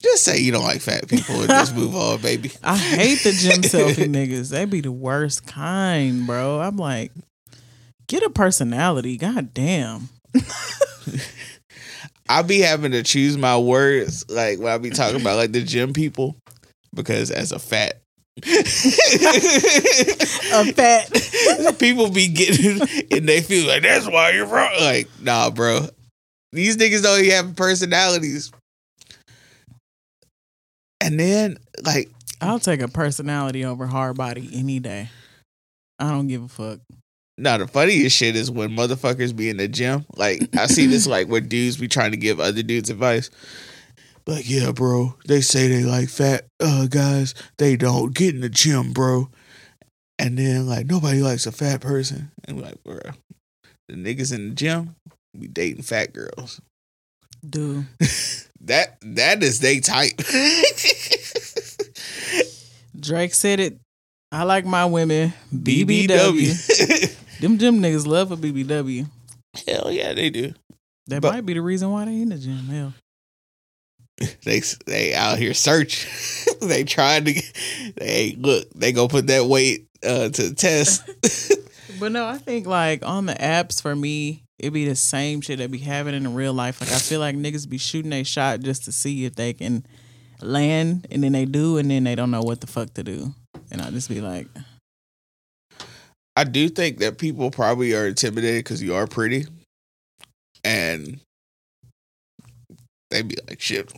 Just 0.06 0.24
say 0.24 0.38
you 0.38 0.52
don't 0.52 0.62
like 0.62 0.80
fat 0.80 1.08
people 1.08 1.40
and 1.40 1.48
just 1.48 1.74
move 1.74 1.96
on, 1.96 2.20
baby. 2.20 2.52
I 2.62 2.76
hate 2.76 3.18
the 3.24 3.32
gym 3.32 3.62
selfie 3.62 4.08
niggas. 4.08 4.50
They 4.50 4.64
be 4.64 4.80
the 4.80 4.92
worst 4.92 5.46
kind, 5.46 6.26
bro. 6.26 6.60
I'm 6.60 6.76
like, 6.76 7.10
get 8.06 8.22
a 8.22 8.30
personality. 8.30 9.16
God 9.16 9.52
damn. 9.52 10.08
I 12.28 12.42
be 12.42 12.60
having 12.60 12.92
to 12.92 13.02
choose 13.02 13.36
my 13.36 13.58
words 13.58 14.28
like 14.30 14.58
when 14.60 14.72
I 14.72 14.78
be 14.78 14.90
talking 14.90 15.20
about 15.20 15.36
like 15.36 15.52
the 15.52 15.62
gym 15.62 15.92
people 15.92 16.36
because 16.94 17.30
as 17.30 17.52
a 17.52 17.58
fat 17.58 18.00
A 18.46 18.64
fat. 20.72 21.10
people 21.78 22.10
be 22.10 22.28
getting 22.28 22.80
and 23.10 23.28
they 23.28 23.40
feel 23.40 23.66
like 23.66 23.82
that's 23.82 24.06
why 24.06 24.30
you're 24.30 24.46
wrong. 24.46 24.72
Like, 24.80 25.08
nah, 25.20 25.50
bro. 25.50 25.86
These 26.52 26.76
niggas 26.76 27.02
don't 27.02 27.18
even 27.20 27.30
have 27.32 27.56
personalities. 27.56 28.52
And 31.00 31.18
then 31.18 31.58
like 31.84 32.10
I'll 32.40 32.58
take 32.58 32.80
a 32.80 32.88
personality 32.88 33.64
over 33.64 33.86
hard 33.86 34.16
body 34.16 34.48
any 34.52 34.80
day. 34.80 35.10
I 35.98 36.10
don't 36.10 36.28
give 36.28 36.42
a 36.42 36.48
fuck. 36.48 36.80
Now 37.38 37.58
the 37.58 37.66
funniest 37.66 38.16
shit 38.16 38.36
is 38.36 38.50
when 38.50 38.70
motherfuckers 38.70 39.34
be 39.34 39.50
in 39.50 39.58
the 39.58 39.68
gym. 39.68 40.06
Like 40.16 40.42
I 40.56 40.66
see 40.66 40.86
this 40.86 41.06
like 41.06 41.28
where 41.28 41.40
dudes 41.40 41.76
be 41.76 41.88
trying 41.88 42.12
to 42.12 42.16
give 42.16 42.40
other 42.40 42.62
dudes 42.62 42.90
advice. 42.90 43.30
Like, 44.28 44.50
yeah, 44.50 44.72
bro, 44.72 45.14
they 45.28 45.40
say 45.40 45.68
they 45.68 45.84
like 45.84 46.08
fat 46.08 46.46
uh 46.60 46.86
guys. 46.86 47.34
They 47.58 47.76
don't 47.76 48.14
get 48.14 48.34
in 48.34 48.40
the 48.40 48.48
gym, 48.48 48.92
bro. 48.92 49.30
And 50.18 50.38
then 50.38 50.66
like 50.66 50.86
nobody 50.86 51.20
likes 51.20 51.46
a 51.46 51.52
fat 51.52 51.80
person. 51.80 52.30
And 52.44 52.56
we're 52.56 52.64
like, 52.64 52.82
bro, 52.84 52.98
the 53.88 53.94
niggas 53.94 54.34
in 54.34 54.48
the 54.48 54.54
gym 54.54 54.96
be 55.38 55.46
dating 55.46 55.82
fat 55.82 56.12
girls. 56.12 56.60
Dude. 57.48 57.86
That 58.66 58.96
that 59.02 59.42
is 59.42 59.60
they 59.60 59.80
type. 59.80 60.16
Drake 62.98 63.34
said 63.34 63.60
it. 63.60 63.78
I 64.32 64.42
like 64.42 64.64
my 64.64 64.84
women. 64.86 65.32
BBW. 65.54 66.08
BBW. 66.08 67.16
Them 67.40 67.58
gym 67.58 67.80
niggas 67.80 68.06
love 68.06 68.32
a 68.32 68.36
BBW. 68.36 69.06
Hell 69.66 69.90
yeah, 69.90 70.12
they 70.14 70.30
do. 70.30 70.52
That 71.06 71.22
But- 71.22 71.32
might 71.34 71.46
be 71.46 71.54
the 71.54 71.62
reason 71.62 71.90
why 71.90 72.04
they 72.06 72.20
in 72.20 72.30
the 72.30 72.38
gym. 72.38 72.66
Hell. 72.66 72.92
they 74.44 74.60
they 74.86 75.14
out 75.14 75.38
here 75.38 75.54
search. 75.54 76.06
they 76.60 76.84
trying 76.84 77.26
to. 77.26 77.42
They 77.96 78.34
look. 78.38 78.68
They 78.74 78.92
go 78.92 79.08
put 79.08 79.26
that 79.28 79.44
weight 79.44 79.86
uh, 80.04 80.30
to 80.30 80.48
the 80.48 80.54
test. 80.54 81.08
But 82.00 82.12
no, 82.12 82.26
I 82.26 82.38
think 82.38 82.66
like 82.66 83.04
on 83.04 83.26
the 83.26 83.34
apps 83.34 83.80
for 83.80 83.94
me, 83.94 84.42
it 84.58 84.70
be 84.70 84.86
the 84.86 84.96
same 84.96 85.40
shit 85.40 85.58
that 85.58 85.70
be 85.70 85.78
having 85.78 86.14
in 86.14 86.34
real 86.34 86.54
life. 86.54 86.80
Like 86.80 86.90
I 86.90 86.98
feel 86.98 87.20
like 87.20 87.36
niggas 87.36 87.68
be 87.68 87.78
shooting 87.78 88.12
a 88.12 88.24
shot 88.24 88.60
just 88.60 88.84
to 88.84 88.92
see 88.92 89.24
if 89.24 89.34
they 89.34 89.52
can 89.52 89.84
land, 90.40 91.06
and 91.10 91.22
then 91.22 91.32
they 91.32 91.44
do, 91.44 91.78
and 91.78 91.90
then 91.90 92.04
they 92.04 92.14
don't 92.14 92.30
know 92.30 92.42
what 92.42 92.60
the 92.60 92.66
fuck 92.66 92.94
to 92.94 93.02
do. 93.02 93.34
And 93.70 93.82
I 93.82 93.90
just 93.90 94.08
be 94.08 94.20
like, 94.20 94.48
I 96.36 96.44
do 96.44 96.68
think 96.68 96.98
that 96.98 97.18
people 97.18 97.50
probably 97.50 97.94
are 97.94 98.06
intimidated 98.06 98.64
because 98.64 98.82
you 98.82 98.94
are 98.94 99.06
pretty, 99.06 99.46
and 100.64 101.20
they 103.10 103.22
be 103.22 103.36
like, 103.48 103.60
"Shit, 103.60 103.92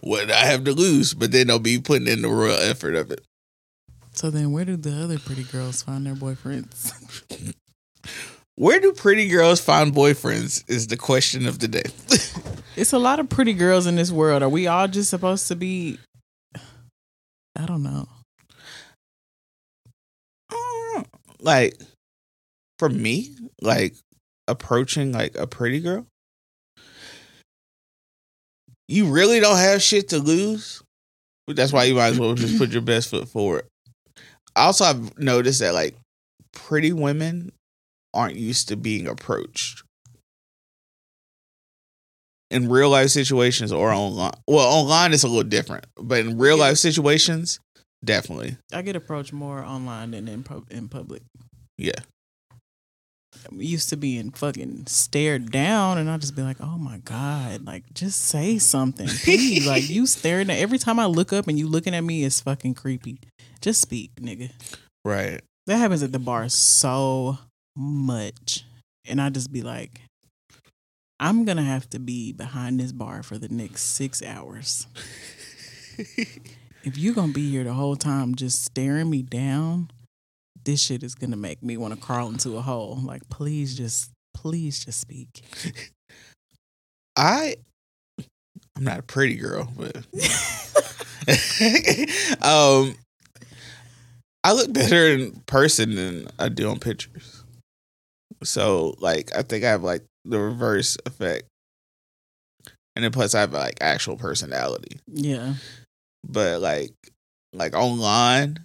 what 0.00 0.30
I 0.30 0.44
have 0.46 0.64
to 0.64 0.72
lose?" 0.72 1.14
But 1.14 1.32
then 1.32 1.46
they'll 1.46 1.58
be 1.58 1.78
putting 1.78 2.08
in 2.08 2.22
the 2.22 2.28
real 2.28 2.56
effort 2.56 2.94
of 2.94 3.10
it. 3.10 3.22
so 4.12 4.30
then 4.30 4.52
where 4.52 4.64
do 4.64 4.76
the 4.76 5.02
other 5.02 5.18
pretty 5.18 5.44
girls 5.44 5.82
find 5.82 6.06
their 6.06 6.14
boyfriends? 6.14 6.92
Where 8.56 8.80
do 8.80 8.92
pretty 8.92 9.28
girls 9.28 9.60
find 9.60 9.92
boyfriends? 9.92 10.64
Is 10.66 10.86
the 10.86 10.96
question 10.96 11.46
of 11.46 11.58
the 11.58 11.68
day. 11.68 11.84
it's 12.76 12.94
a 12.94 12.98
lot 12.98 13.20
of 13.20 13.28
pretty 13.28 13.52
girls 13.52 13.86
in 13.86 13.96
this 13.96 14.10
world. 14.10 14.42
Are 14.42 14.48
we 14.48 14.66
all 14.66 14.88
just 14.88 15.10
supposed 15.10 15.46
to 15.48 15.56
be? 15.56 15.98
I 17.54 17.66
don't 17.66 17.82
know. 17.82 18.08
Uh, 20.50 21.04
like 21.38 21.78
for 22.78 22.88
me, 22.88 23.36
like 23.60 23.94
approaching 24.48 25.12
like 25.12 25.36
a 25.36 25.46
pretty 25.46 25.80
girl, 25.80 26.06
you 28.88 29.06
really 29.12 29.38
don't 29.38 29.58
have 29.58 29.82
shit 29.82 30.08
to 30.10 30.18
lose. 30.18 30.82
That's 31.46 31.74
why 31.74 31.84
you 31.84 31.94
might 31.94 32.08
as 32.08 32.18
well 32.18 32.34
just 32.34 32.56
put 32.58 32.70
your 32.70 32.82
best 32.82 33.10
foot 33.10 33.28
forward. 33.28 33.66
Also, 34.56 34.86
I've 34.86 35.18
noticed 35.18 35.60
that 35.60 35.74
like 35.74 35.94
pretty 36.52 36.94
women 36.94 37.52
aren't 38.16 38.36
used 38.36 38.68
to 38.68 38.76
being 38.76 39.06
approached 39.06 39.82
in 42.50 42.68
real 42.68 42.90
life 42.90 43.10
situations 43.10 43.72
or 43.72 43.92
online. 43.92 44.32
Well, 44.46 44.66
online 44.66 45.12
is 45.12 45.24
a 45.24 45.28
little 45.28 45.42
different, 45.42 45.86
but 45.96 46.20
in 46.20 46.38
real 46.38 46.56
life 46.56 46.76
situations, 46.78 47.60
definitely. 48.04 48.56
I 48.72 48.82
get 48.82 48.96
approached 48.96 49.32
more 49.32 49.64
online 49.64 50.12
than 50.12 50.28
in 50.28 50.42
pub- 50.42 50.70
in 50.70 50.88
public. 50.88 51.22
Yeah. 51.78 52.00
I'm 53.50 53.60
used 53.60 53.90
to 53.90 53.96
being 53.96 54.30
fucking 54.30 54.86
stared 54.86 55.52
down, 55.52 55.98
and 55.98 56.10
I'll 56.10 56.18
just 56.18 56.34
be 56.34 56.42
like, 56.42 56.56
"Oh 56.60 56.78
my 56.78 56.98
god!" 56.98 57.66
Like, 57.66 57.92
just 57.92 58.24
say 58.24 58.58
something, 58.58 59.08
please. 59.08 59.66
like, 59.68 59.90
you 59.90 60.06
staring 60.06 60.48
at 60.48 60.58
every 60.58 60.78
time 60.78 60.98
I 60.98 61.04
look 61.06 61.34
up 61.34 61.46
and 61.46 61.58
you 61.58 61.68
looking 61.68 61.94
at 61.94 62.00
me 62.00 62.24
is 62.24 62.40
fucking 62.40 62.74
creepy. 62.74 63.20
Just 63.60 63.82
speak, 63.82 64.14
nigga. 64.16 64.52
Right. 65.04 65.42
That 65.66 65.76
happens 65.76 66.02
at 66.02 66.12
the 66.12 66.18
bar 66.18 66.48
so 66.48 67.38
much, 67.76 68.64
and 69.06 69.20
I 69.20 69.30
just 69.30 69.52
be 69.52 69.62
like, 69.62 70.00
"I'm 71.20 71.44
gonna 71.44 71.62
have 71.62 71.88
to 71.90 71.98
be 71.98 72.32
behind 72.32 72.80
this 72.80 72.92
bar 72.92 73.22
for 73.22 73.38
the 73.38 73.48
next 73.48 73.82
six 73.82 74.22
hours." 74.22 74.86
if 76.84 76.96
you're 76.96 77.14
gonna 77.14 77.32
be 77.32 77.50
here 77.50 77.64
the 77.64 77.74
whole 77.74 77.96
time 77.96 78.34
just 78.34 78.64
staring 78.64 79.10
me 79.10 79.22
down, 79.22 79.90
this 80.64 80.80
shit 80.80 81.02
is 81.02 81.14
gonna 81.14 81.36
make 81.36 81.62
me 81.62 81.76
want 81.76 81.94
to 81.94 82.00
crawl 82.00 82.28
into 82.28 82.56
a 82.56 82.62
hole. 82.62 82.98
Like, 83.02 83.28
please 83.28 83.76
just, 83.76 84.10
please 84.34 84.84
just 84.84 85.00
speak. 85.00 85.42
I 87.16 87.56
I'm 88.76 88.84
not 88.84 88.98
a 88.98 89.02
pretty 89.02 89.36
girl, 89.36 89.70
but 89.76 89.96
um 92.42 92.94
I 94.44 94.52
look 94.52 94.72
better 94.72 95.08
in 95.08 95.32
person 95.46 95.96
than 95.96 96.28
I 96.38 96.48
do 96.48 96.70
on 96.70 96.78
pictures. 96.78 97.35
So 98.42 98.94
like 98.98 99.34
I 99.36 99.42
think 99.42 99.64
I 99.64 99.70
have 99.70 99.82
like 99.82 100.04
the 100.24 100.38
reverse 100.38 100.96
effect. 101.06 101.44
And 102.94 103.04
then 103.04 103.12
plus 103.12 103.34
I 103.34 103.40
have 103.40 103.52
like 103.52 103.78
actual 103.80 104.16
personality. 104.16 104.98
yeah, 105.06 105.54
But 106.24 106.60
like 106.60 106.92
like 107.52 107.74
online 107.74 108.64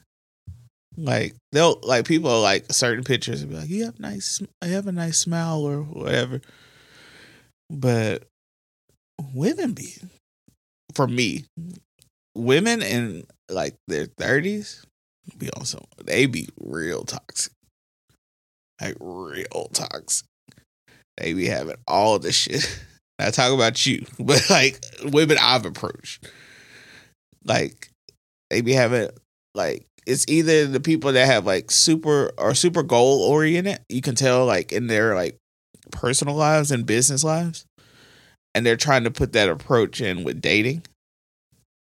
like 0.98 1.36
they'll 1.52 1.80
like 1.84 2.06
people 2.06 2.42
like 2.42 2.72
certain 2.72 3.04
pictures 3.04 3.42
and 3.42 3.50
be 3.52 3.58
like, 3.58 3.70
You 3.70 3.86
have 3.86 4.00
nice 4.00 4.42
I 4.62 4.68
have 4.68 4.88
a 4.88 4.92
nice 4.92 5.18
smile 5.18 5.62
or 5.64 5.82
whatever. 5.82 6.42
But 7.70 8.24
women 9.34 9.74
be 9.74 9.96
for 10.94 11.08
me, 11.08 11.46
women 12.36 12.82
in 12.82 13.26
like 13.50 13.76
their 13.88 14.06
thirties 14.06 14.86
be 15.38 15.50
on 15.54 15.66
some 15.66 15.84
they 16.04 16.26
be 16.26 16.50
real 16.60 17.04
toxic. 17.04 17.54
Like 18.82 18.98
real 19.00 19.70
toxic. 19.74 20.26
they 21.18 21.34
be 21.34 21.46
having 21.46 21.76
all 21.88 22.20
this 22.20 22.36
shit. 22.36 22.84
I 23.20 23.30
talk 23.30 23.54
about 23.54 23.86
you, 23.86 24.06
but 24.20 24.42
like 24.50 24.84
women 25.04 25.38
I've 25.40 25.66
approached, 25.66 26.28
like 27.46 27.90
they 28.50 28.62
be 28.62 28.74
having 28.74 29.10
like 29.54 29.86
it's 30.08 30.26
either 30.28 30.66
the 30.66 30.80
people 30.80 31.14
that 31.14 31.28
have 31.28 31.46
like 31.46 31.70
super 31.70 32.32
or 32.38 32.56
super 32.56 32.82
goal 32.82 33.22
oriented. 33.22 33.80
You 33.90 34.02
can 34.02 34.16
tell 34.16 34.46
like 34.46 34.72
in 34.72 34.88
their 34.88 35.14
like 35.14 35.38
personal 35.92 36.34
lives 36.36 36.72
and 36.72 36.86
business 36.86 37.24
lives, 37.24 37.66
and 38.56 38.66
they're 38.66 38.76
trying 38.78 39.04
to 39.04 39.12
put 39.12 39.34
that 39.34 39.50
approach 39.50 40.02
in 40.02 40.24
with 40.24 40.42
dating. 40.42 40.82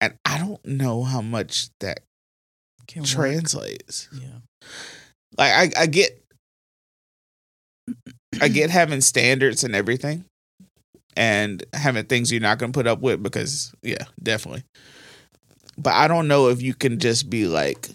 And 0.01 0.15
I 0.25 0.39
don't 0.39 0.65
know 0.67 1.05
how 1.05 1.21
much 1.21 1.69
that 1.81 2.01
Can 2.89 3.03
work. 3.03 3.11
translates. 3.11 4.09
Yeah. 4.13 4.39
Like 5.39 5.77
I, 5.77 5.83
I 5.83 5.87
get 5.87 6.20
I 8.41 8.49
get 8.49 8.71
having 8.71 9.01
standards 9.01 9.65
and 9.65 9.75
everything 9.75 10.25
and 11.17 11.65
having 11.73 12.05
things 12.05 12.31
you're 12.31 12.41
not 12.41 12.59
going 12.59 12.73
to 12.73 12.77
put 12.79 12.87
up 12.87 13.01
with 13.01 13.23
because, 13.23 13.75
yeah, 13.83 14.05
definitely. 14.23 14.63
But 15.77 15.95
I 15.95 16.09
don't 16.09 16.29
know 16.29 16.49
if 16.49 16.63
you 16.63 16.75
can 16.75 16.99
just 16.99 17.31
be 17.31 17.47
like, 17.47 17.89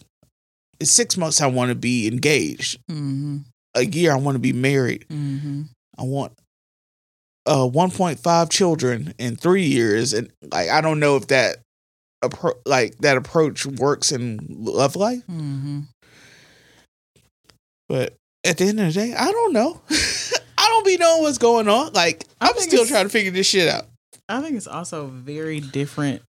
"In 0.79 0.87
six 0.87 1.17
months, 1.17 1.41
I 1.41 1.47
want 1.47 1.69
to 1.69 1.75
be 1.75 2.07
engaged. 2.07 2.79
Mm-hmm. 2.89 3.37
A 3.75 3.85
year, 3.85 4.11
I 4.11 4.17
want 4.17 4.35
to 4.35 4.39
be 4.39 4.53
married. 4.53 5.05
Mm-hmm. 5.09 5.63
I 5.97 6.03
want 6.03 6.33
uh 7.45 7.67
1.5 7.67 8.49
children 8.49 9.13
in 9.19 9.35
three 9.35 9.65
years. 9.65 10.13
And 10.13 10.31
like, 10.51 10.69
I 10.69 10.81
don't 10.81 10.99
know 10.99 11.15
if 11.15 11.27
that, 11.27 11.57
appro- 12.23 12.59
like, 12.65 12.97
that 12.99 13.17
approach 13.17 13.65
works 13.65 14.11
in 14.11 14.39
love 14.49 14.95
life. 14.95 15.21
Mm-hmm. 15.27 15.81
But 17.87 18.15
at 18.45 18.57
the 18.57 18.65
end 18.65 18.79
of 18.79 18.87
the 18.87 18.93
day, 18.93 19.13
I 19.13 19.31
don't 19.31 19.53
know. 19.53 19.81
I 20.57 20.67
don't 20.69 20.85
be 20.85 20.97
knowing 20.97 21.23
what's 21.23 21.37
going 21.37 21.67
on. 21.67 21.93
Like 21.93 22.25
I 22.39 22.49
I'm 22.49 22.57
still 22.59 22.85
trying 22.85 23.05
to 23.05 23.09
figure 23.09 23.31
this 23.31 23.47
shit 23.47 23.67
out. 23.67 23.85
I 24.27 24.41
think 24.41 24.55
it's 24.55 24.67
also 24.67 25.07
very 25.07 25.59
different 25.59 26.21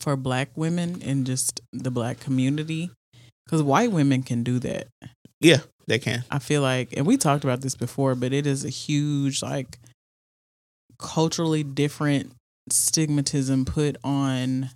for 0.00 0.16
black 0.16 0.50
women 0.56 1.00
in 1.00 1.24
just 1.24 1.60
the 1.72 1.90
black 1.90 2.20
community 2.20 2.90
because 3.44 3.62
white 3.62 3.92
women 3.92 4.22
can 4.22 4.42
do 4.42 4.58
that. 4.58 4.88
Yeah, 5.40 5.58
they 5.86 5.98
can. 5.98 6.24
I 6.30 6.38
feel 6.38 6.62
like, 6.62 6.94
and 6.96 7.06
we 7.06 7.16
talked 7.16 7.44
about 7.44 7.60
this 7.60 7.74
before, 7.74 8.14
but 8.14 8.32
it 8.32 8.46
is 8.46 8.64
a 8.64 8.68
huge, 8.68 9.42
like, 9.42 9.78
culturally 10.98 11.62
different 11.62 12.32
stigmatism 12.70 13.66
put 13.66 13.96
on 14.04 14.70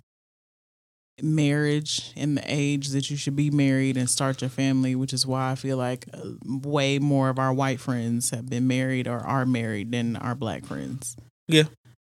marriage 1.21 2.11
and 2.15 2.37
the 2.37 2.43
age 2.45 2.89
that 2.89 3.09
you 3.09 3.17
should 3.17 3.35
be 3.35 3.49
married 3.49 3.97
and 3.97 4.09
start 4.09 4.41
your 4.41 4.49
family, 4.49 4.95
which 4.95 5.13
is 5.13 5.25
why 5.25 5.51
I 5.51 5.55
feel 5.55 5.77
like 5.77 6.05
uh, 6.13 6.31
way 6.45 6.99
more 6.99 7.29
of 7.29 7.39
our 7.39 7.53
white 7.53 7.79
friends 7.79 8.29
have 8.29 8.49
been 8.49 8.67
married 8.67 9.07
or 9.07 9.19
are 9.19 9.45
married 9.45 9.91
than 9.91 10.15
our 10.15 10.35
black 10.35 10.65
friends. 10.65 11.15
Yeah. 11.47 11.63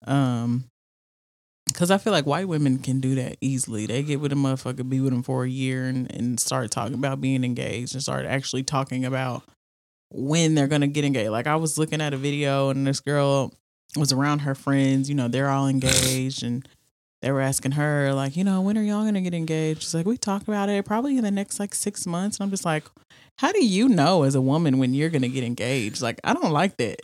Um, 0.05 0.65
because 1.67 1.91
I 1.91 1.97
feel 1.97 2.13
like 2.13 2.25
white 2.25 2.47
women 2.47 2.79
can 2.79 2.99
do 2.99 3.15
that 3.15 3.37
easily. 3.41 3.85
They 3.85 4.01
get 4.01 4.19
with 4.19 4.32
a 4.32 4.36
motherfucker, 4.36 4.88
be 4.88 5.01
with 5.01 5.12
them 5.12 5.21
for 5.21 5.43
a 5.43 5.49
year, 5.49 5.86
and, 5.86 6.12
and 6.12 6.39
start 6.39 6.71
talking 6.71 6.95
about 6.95 7.21
being 7.21 7.43
engaged 7.43 7.93
and 7.93 8.01
start 8.01 8.25
actually 8.25 8.63
talking 8.63 9.05
about 9.05 9.43
when 10.10 10.55
they're 10.55 10.67
gonna 10.67 10.88
get 10.88 11.05
engaged. 11.05 11.29
Like 11.29 11.45
I 11.45 11.58
was 11.58 11.77
looking 11.77 12.01
at 12.01 12.13
a 12.13 12.17
video, 12.17 12.69
and 12.69 12.88
this 12.88 12.99
girl 12.99 13.53
was 13.95 14.12
around 14.12 14.39
her 14.39 14.55
friends. 14.55 15.10
You 15.10 15.15
know, 15.15 15.27
they're 15.27 15.49
all 15.49 15.67
engaged, 15.67 16.41
and 16.41 16.67
they 17.21 17.32
were 17.32 17.41
asking 17.41 17.73
her 17.73 18.13
like, 18.13 18.38
you 18.38 18.43
know, 18.43 18.62
when 18.62 18.77
are 18.77 18.84
y'all 18.84 19.03
gonna 19.03 19.21
get 19.21 19.34
engaged? 19.34 19.82
She's 19.82 19.93
like, 19.93 20.06
we 20.06 20.17
talk 20.17 20.47
about 20.47 20.69
it 20.69 20.86
probably 20.86 21.17
in 21.17 21.23
the 21.23 21.32
next 21.32 21.60
like 21.60 21.73
six 21.73 22.06
months. 22.06 22.38
And 22.38 22.45
I'm 22.45 22.51
just 22.51 22.65
like, 22.65 22.84
how 23.39 23.51
do 23.51 23.63
you 23.63 23.88
know 23.89 24.23
as 24.23 24.36
a 24.36 24.41
woman 24.41 24.77
when 24.77 24.93
you're 24.93 25.10
gonna 25.10 25.27
get 25.27 25.43
engaged? 25.43 26.01
Like, 26.01 26.19
I 26.23 26.34
don't 26.34 26.51
like 26.51 26.77
that. 26.77 27.01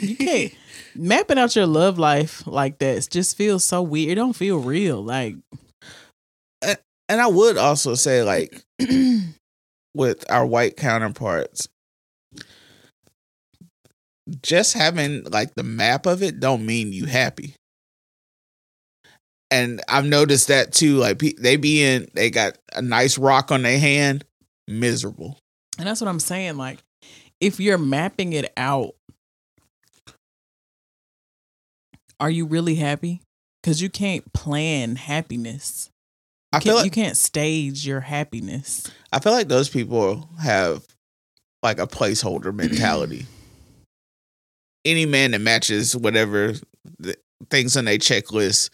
You 0.00 0.16
can't 0.16 0.52
mapping 0.94 1.38
out 1.38 1.56
your 1.56 1.66
love 1.66 1.98
life 1.98 2.46
like 2.46 2.78
that 2.78 3.08
just 3.10 3.36
feels 3.36 3.64
so 3.64 3.82
weird. 3.82 4.12
It 4.12 4.14
don't 4.16 4.34
feel 4.34 4.58
real. 4.58 5.02
Like, 5.02 5.36
and 7.08 7.20
I 7.20 7.26
would 7.28 7.56
also 7.56 7.94
say, 7.94 8.22
like, 8.22 8.64
with 9.94 10.24
our 10.30 10.44
white 10.44 10.76
counterparts, 10.76 11.68
just 14.42 14.74
having 14.74 15.24
like 15.24 15.54
the 15.54 15.62
map 15.62 16.06
of 16.06 16.22
it 16.22 16.40
don't 16.40 16.66
mean 16.66 16.92
you 16.92 17.06
happy. 17.06 17.54
And 19.50 19.80
I've 19.88 20.04
noticed 20.06 20.48
that 20.48 20.72
too. 20.72 20.96
Like 20.96 21.18
they 21.18 21.56
be 21.56 21.82
in, 21.82 22.08
they 22.14 22.30
got 22.30 22.58
a 22.74 22.82
nice 22.82 23.16
rock 23.16 23.52
on 23.52 23.62
their 23.62 23.78
hand, 23.78 24.24
miserable. 24.66 25.38
and 25.78 25.86
that's 25.86 26.00
what 26.00 26.08
I'm 26.08 26.20
saying. 26.20 26.56
Like, 26.56 26.82
if 27.40 27.60
you're 27.60 27.78
mapping 27.78 28.32
it 28.32 28.52
out, 28.56 28.94
are 32.18 32.30
you 32.30 32.46
really 32.46 32.76
happy? 32.76 33.22
Because 33.62 33.82
you 33.82 33.90
can't 33.90 34.32
plan 34.32 34.96
happiness. 34.96 35.90
I 36.52 36.60
feel 36.60 36.76
like 36.76 36.84
you 36.84 36.90
can't 36.90 37.16
stage 37.16 37.86
your 37.86 38.00
happiness. 38.00 38.90
I 39.12 39.18
feel 39.18 39.32
like 39.32 39.48
those 39.48 39.68
people 39.68 40.28
have 40.40 40.84
like 41.62 41.78
a 41.78 41.86
placeholder 41.86 42.54
mentality. 42.54 43.26
Any 44.84 45.04
man 45.04 45.32
that 45.32 45.40
matches 45.40 45.96
whatever 45.96 46.54
the 46.98 47.16
things 47.50 47.76
on 47.76 47.86
their 47.86 47.98
checklist, 47.98 48.70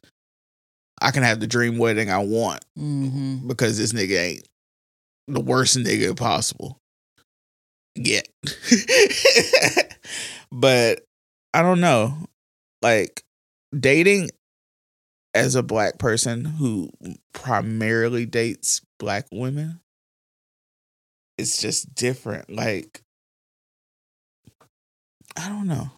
I 1.02 1.10
can 1.10 1.22
have 1.22 1.40
the 1.40 1.46
dream 1.46 1.78
wedding 1.78 2.10
I 2.10 2.18
want 2.18 2.64
Mm-hmm. 2.78 3.48
because 3.48 3.78
this 3.78 3.92
nigga 3.92 4.18
ain't 4.18 4.48
the 5.28 5.40
worst 5.40 5.76
nigga 5.76 6.16
possible 6.16 6.78
yet. 7.94 8.26
but 10.52 11.04
I 11.54 11.62
don't 11.62 11.80
know. 11.80 12.16
Like 12.80 13.22
dating 13.78 14.30
as 15.34 15.54
a 15.54 15.62
black 15.62 15.98
person 15.98 16.44
who 16.44 16.90
primarily 17.32 18.26
dates 18.26 18.80
black 18.98 19.26
women, 19.32 19.80
it's 21.38 21.60
just 21.60 21.94
different. 21.94 22.50
Like, 22.50 23.02
I 25.36 25.48
don't 25.48 25.66
know. 25.66 25.90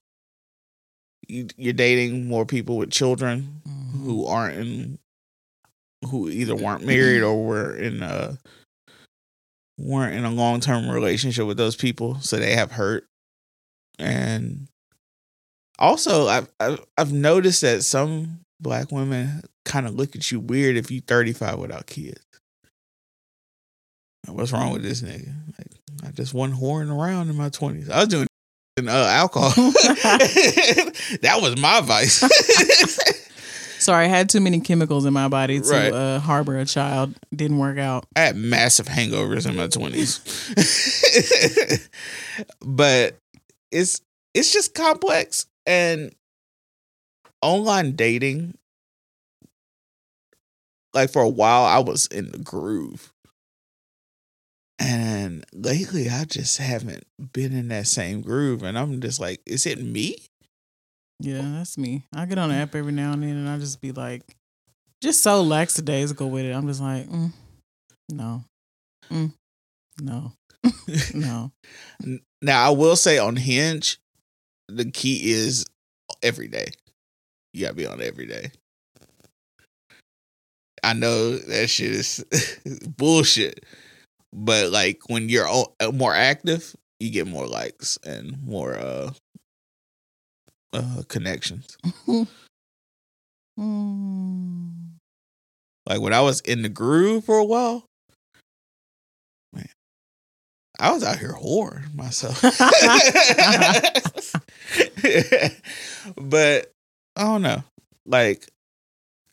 You, 1.26 1.48
you're 1.56 1.72
dating 1.72 2.28
more 2.28 2.46
people 2.46 2.76
with 2.76 2.90
children 2.90 3.62
Mm-hmm. 3.66 3.83
Who 3.94 4.26
aren't 4.26 4.58
in, 4.58 4.98
who 6.08 6.28
either 6.28 6.54
weren't 6.54 6.84
married 6.84 7.22
or 7.22 7.44
were 7.44 7.76
in 7.76 8.02
a 8.02 8.38
weren't 9.78 10.14
in 10.14 10.24
a 10.24 10.30
long 10.30 10.60
term 10.60 10.88
relationship 10.88 11.46
with 11.46 11.56
those 11.56 11.76
people, 11.76 12.20
so 12.20 12.36
they 12.36 12.54
have 12.54 12.72
hurt. 12.72 13.06
And 13.98 14.68
also, 15.78 16.26
I've 16.26 16.48
I've, 16.60 16.84
I've 16.98 17.12
noticed 17.12 17.60
that 17.62 17.84
some 17.84 18.40
black 18.60 18.90
women 18.90 19.42
kind 19.64 19.86
of 19.86 19.94
look 19.94 20.14
at 20.16 20.30
you 20.30 20.40
weird 20.40 20.76
if 20.76 20.90
you 20.90 21.00
35 21.00 21.58
without 21.58 21.86
kids. 21.86 22.20
What's 24.26 24.52
wrong 24.52 24.72
with 24.72 24.82
this 24.82 25.02
nigga? 25.02 25.34
Like, 25.58 25.68
I 26.02 26.10
just 26.10 26.32
wasn't 26.32 26.60
whoring 26.60 26.90
around 26.90 27.28
in 27.28 27.36
my 27.36 27.50
20s. 27.50 27.90
I 27.90 28.00
was 28.00 28.08
doing 28.08 28.26
uh, 28.80 28.90
alcohol. 28.90 29.50
that 31.20 31.38
was 31.40 31.60
my 31.60 31.80
vice. 31.82 32.22
Sorry, 33.84 34.06
I 34.06 34.08
had 34.08 34.30
too 34.30 34.40
many 34.40 34.60
chemicals 34.60 35.04
in 35.04 35.12
my 35.12 35.28
body 35.28 35.60
to 35.60 35.68
Right. 35.68 35.92
uh, 35.92 36.18
harbor 36.18 36.58
a 36.58 36.64
child. 36.64 37.14
Didn't 37.36 37.58
work 37.58 37.76
out. 37.76 38.06
I 38.16 38.20
had 38.20 38.34
massive 38.36 38.86
hangovers 38.86 39.46
in 39.46 39.56
my 39.56 39.66
twenties, 39.68 40.20
but 42.60 43.18
it's 43.70 44.00
it's 44.32 44.54
just 44.54 44.72
complex 44.74 45.44
and 45.66 46.14
online 47.42 47.92
dating. 47.92 48.56
Like 50.94 51.12
for 51.12 51.20
a 51.20 51.28
while, 51.28 51.64
I 51.64 51.80
was 51.80 52.06
in 52.06 52.30
the 52.30 52.38
groove, 52.38 53.12
and 54.78 55.44
lately, 55.52 56.08
I 56.08 56.24
just 56.24 56.56
haven't 56.56 57.04
been 57.34 57.52
in 57.52 57.68
that 57.68 57.86
same 57.86 58.22
groove, 58.22 58.62
and 58.62 58.78
I'm 58.78 59.02
just 59.02 59.20
like, 59.20 59.40
is 59.44 59.66
it 59.66 59.78
me? 59.82 60.16
Yeah, 61.20 61.42
that's 61.42 61.78
me. 61.78 62.04
I 62.14 62.26
get 62.26 62.38
on 62.38 62.50
the 62.50 62.56
app 62.56 62.74
every 62.74 62.92
now 62.92 63.12
and 63.12 63.22
then, 63.22 63.30
and 63.36 63.48
I 63.48 63.58
just 63.58 63.80
be 63.80 63.92
like, 63.92 64.22
just 65.02 65.22
so 65.22 65.42
lackadaisical 65.42 66.30
with 66.30 66.44
it. 66.44 66.52
I'm 66.52 66.66
just 66.66 66.80
like, 66.80 67.08
mm, 67.08 67.32
no, 68.10 68.44
mm, 69.10 69.32
no, 70.00 70.32
no. 71.14 71.52
Now, 72.42 72.66
I 72.66 72.70
will 72.70 72.96
say 72.96 73.16
on 73.16 73.36
Hinge, 73.36 73.98
the 74.68 74.90
key 74.90 75.30
is 75.32 75.64
every 76.22 76.48
day. 76.48 76.66
You 77.54 77.62
gotta 77.62 77.74
be 77.74 77.86
on 77.86 78.02
every 78.02 78.26
day. 78.26 78.50
I 80.82 80.92
know 80.92 81.36
that 81.36 81.70
shit 81.70 81.92
is 81.92 82.24
bullshit, 82.96 83.64
but 84.32 84.70
like 84.70 85.00
when 85.08 85.28
you're 85.28 85.48
uh, 85.48 85.92
more 85.92 86.14
active, 86.14 86.76
you 87.00 87.10
get 87.10 87.26
more 87.26 87.46
likes 87.46 87.98
and 88.04 88.42
more 88.44 88.74
uh, 88.76 89.12
uh 90.74 91.02
connections. 91.08 91.78
Mm. 93.58 94.94
Like 95.86 96.00
when 96.00 96.12
I 96.12 96.20
was 96.20 96.40
in 96.40 96.62
the 96.62 96.68
groove 96.68 97.24
for 97.24 97.38
a 97.38 97.44
while, 97.44 97.84
man, 99.52 99.68
I 100.78 100.92
was 100.92 101.04
out 101.04 101.18
here 101.18 101.34
whoring 101.34 101.94
myself. 101.94 102.40
but 106.16 106.72
I 107.16 107.22
don't 107.22 107.42
know. 107.42 107.62
Like, 108.06 108.48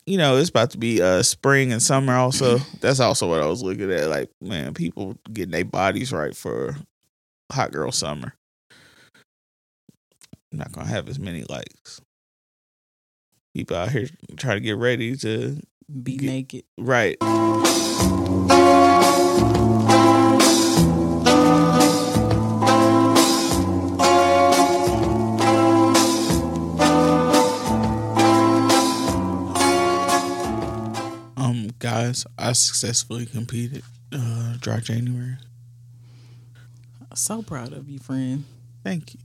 you 0.06 0.18
know, 0.18 0.38
it's 0.38 0.50
about 0.50 0.72
to 0.72 0.78
be 0.78 1.02
uh 1.02 1.24
spring 1.24 1.72
and 1.72 1.82
summer 1.82 2.16
also. 2.16 2.58
That's 2.82 3.00
also 3.00 3.30
what 3.30 3.42
I 3.42 3.48
was 3.48 3.64
looking 3.64 3.92
at. 3.92 4.10
Like, 4.10 4.30
man, 4.42 4.74
people 4.74 5.16
getting 5.32 5.52
their 5.52 5.66
bodies 5.66 6.12
right 6.12 6.36
for 6.36 6.76
hot 7.52 7.72
girl 7.72 7.92
summer. 7.92 8.34
I'm 10.52 10.58
not 10.60 10.72
gonna 10.72 10.88
have 10.88 11.08
as 11.10 11.20
many 11.20 11.44
likes. 11.50 12.02
People 13.54 13.78
out 13.78 13.92
here 13.92 14.08
trying 14.38 14.58
to 14.58 14.62
get 14.62 14.78
ready 14.78 15.16
to 15.18 15.60
Be 16.04 16.18
Get- 16.18 16.26
naked. 16.28 16.64
right. 16.78 17.18
Um, 31.38 31.70
guys, 31.80 32.26
I 32.38 32.54
successfully 32.54 33.26
competed 33.26 33.84
uh 34.12 34.56
dry 34.60 34.80
January. 34.80 35.38
So 37.16 37.42
proud 37.42 37.74
of 37.74 37.90
you, 37.90 38.00
friend. 38.00 38.46
Thank 38.84 39.14
you. 39.16 39.20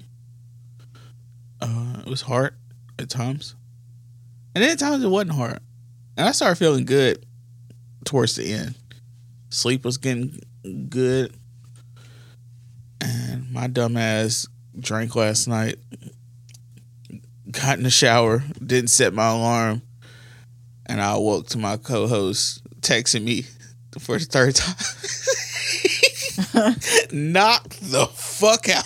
Uh, 1.61 2.03
it 2.05 2.11
was 2.11 2.23
hard 2.23 2.55
at 2.99 3.09
times, 3.09 3.55
and 4.55 4.63
then 4.63 4.71
at 4.71 4.79
times 4.79 5.03
it 5.03 5.09
wasn't 5.09 5.33
hard. 5.33 5.61
And 6.17 6.29
I 6.29 6.33
started 6.33 6.57
feeling 6.57 6.85
good 6.85 7.25
towards 8.05 8.37
the 8.37 8.53
end. 8.53 8.75
Sleep 9.51 9.85
was 9.85 9.99
getting 9.99 10.41
good, 10.89 11.35
and 13.01 13.51
my 13.53 13.67
dumb 13.67 13.97
ass 13.97 14.47
drank 14.79 15.15
last 15.17 15.47
night. 15.47 15.77
Got 17.51 17.79
in 17.79 17.85
the 17.85 17.91
shower, 17.91 18.43
didn't 18.65 18.91
set 18.91 19.15
my 19.15 19.31
alarm, 19.31 19.83
and 20.87 21.01
I 21.01 21.17
woke 21.17 21.49
to 21.49 21.59
my 21.59 21.77
co-host 21.77 22.63
texting 22.81 23.23
me 23.23 23.45
for 23.99 24.19
the 24.19 24.25
third 24.25 24.55
time. 24.55 24.77
Knock 27.13 27.69
the 27.81 28.07
fuck 28.07 28.69
out. 28.69 28.85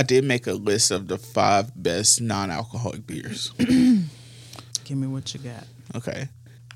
I 0.00 0.02
did 0.02 0.24
make 0.24 0.46
a 0.46 0.54
list 0.54 0.90
of 0.92 1.08
the 1.08 1.18
five 1.18 1.70
best 1.76 2.22
non-alcoholic 2.22 3.06
beers. 3.06 3.50
Give 3.58 4.96
me 4.96 5.06
what 5.06 5.34
you 5.34 5.40
got. 5.40 5.66
Okay. 5.94 6.26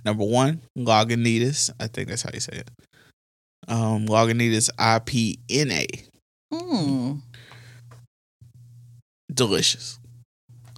Number 0.04 0.24
one, 0.24 0.60
Lagunitas. 0.76 1.70
I 1.80 1.87
think 1.87 2.10
that's 2.10 2.20
how 2.20 2.28
you 2.34 2.40
say 2.40 2.58
it. 2.58 2.70
Um, 3.66 4.04
Lagunitas 4.04 4.68
IPNA. 4.76 6.06
Mm, 6.52 7.22
Delicious. 9.32 9.98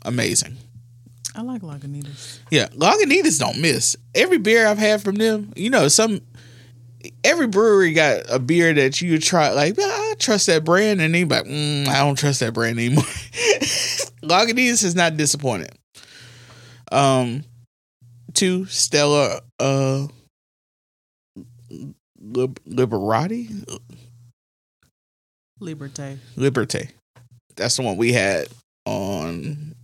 Amazing. 0.04 0.56
I 1.35 1.42
like 1.42 1.62
Lagunitas. 1.62 2.38
Yeah, 2.52 2.68
Lagunitas 2.68 3.40
don't 3.40 3.61
miss. 3.61 3.96
Every 4.14 4.38
beer 4.38 4.68
I've 4.68 4.78
had 4.78 5.02
from 5.02 5.16
them, 5.16 5.52
you 5.56 5.68
know, 5.68 5.88
some 5.88 6.20
every 7.24 7.48
brewery 7.48 7.92
got 7.92 8.22
a 8.30 8.38
beer 8.38 8.72
that 8.72 9.00
you 9.02 9.18
try 9.18 9.50
like, 9.50 9.76
"Yeah, 9.76 9.85
I 9.85 9.95
trust 10.18 10.46
that 10.46 10.64
brand, 10.64 11.00
and 11.00 11.14
then 11.14 11.29
like, 11.29 11.44
mm, 11.44 11.87
I 11.88 11.98
don't 11.98 12.16
trust 12.16 12.40
that 12.40 12.55
brand 12.55 12.79
anymore. 12.79 13.05
Lagunitas 14.22 14.85
is 14.85 14.94
not 14.94 15.16
disappointed. 15.16 15.70
Um, 16.92 17.44
two 18.35 18.66
Stella 18.66 19.40
uh 19.59 20.07
Lib- 22.18 22.61
Liberati 22.64 23.64
Liberté. 25.61 26.18
Liberté. 26.37 26.90
That's 27.57 27.76
the 27.76 27.83
one 27.83 27.96
we 27.96 28.12
had 28.12 28.48
on 28.85 29.74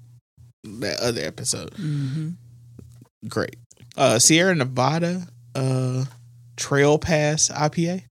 that 0.65 1.01
other 1.01 1.23
episode. 1.23 1.71
Mm-hmm. 1.73 2.31
great. 3.29 3.57
Uh 3.97 4.19
Sierra 4.19 4.55
Nevada 4.55 5.27
uh 5.55 6.05
Trail 6.57 6.99
Pass 6.99 7.49
IPA. 7.49 8.05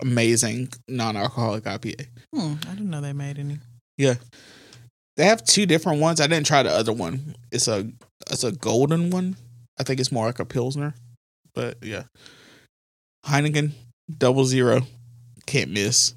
Amazing 0.00 0.68
non-alcoholic 0.88 1.64
IPA. 1.64 2.06
Hmm, 2.34 2.54
I 2.66 2.70
didn't 2.74 2.90
know 2.90 3.00
they 3.00 3.12
made 3.12 3.38
any. 3.38 3.58
Yeah, 3.96 4.14
they 5.16 5.24
have 5.24 5.44
two 5.44 5.66
different 5.66 6.00
ones. 6.00 6.20
I 6.20 6.28
didn't 6.28 6.46
try 6.46 6.62
the 6.62 6.70
other 6.70 6.92
one. 6.92 7.34
It's 7.50 7.66
a 7.66 7.90
it's 8.30 8.44
a 8.44 8.52
golden 8.52 9.10
one. 9.10 9.36
I 9.78 9.82
think 9.82 9.98
it's 10.00 10.12
more 10.12 10.26
like 10.26 10.38
a 10.38 10.44
pilsner. 10.44 10.94
But 11.54 11.78
yeah. 11.82 12.04
Heineken 13.26 13.72
double 14.16 14.44
zero. 14.44 14.82
Can't 15.46 15.70
miss. 15.72 16.14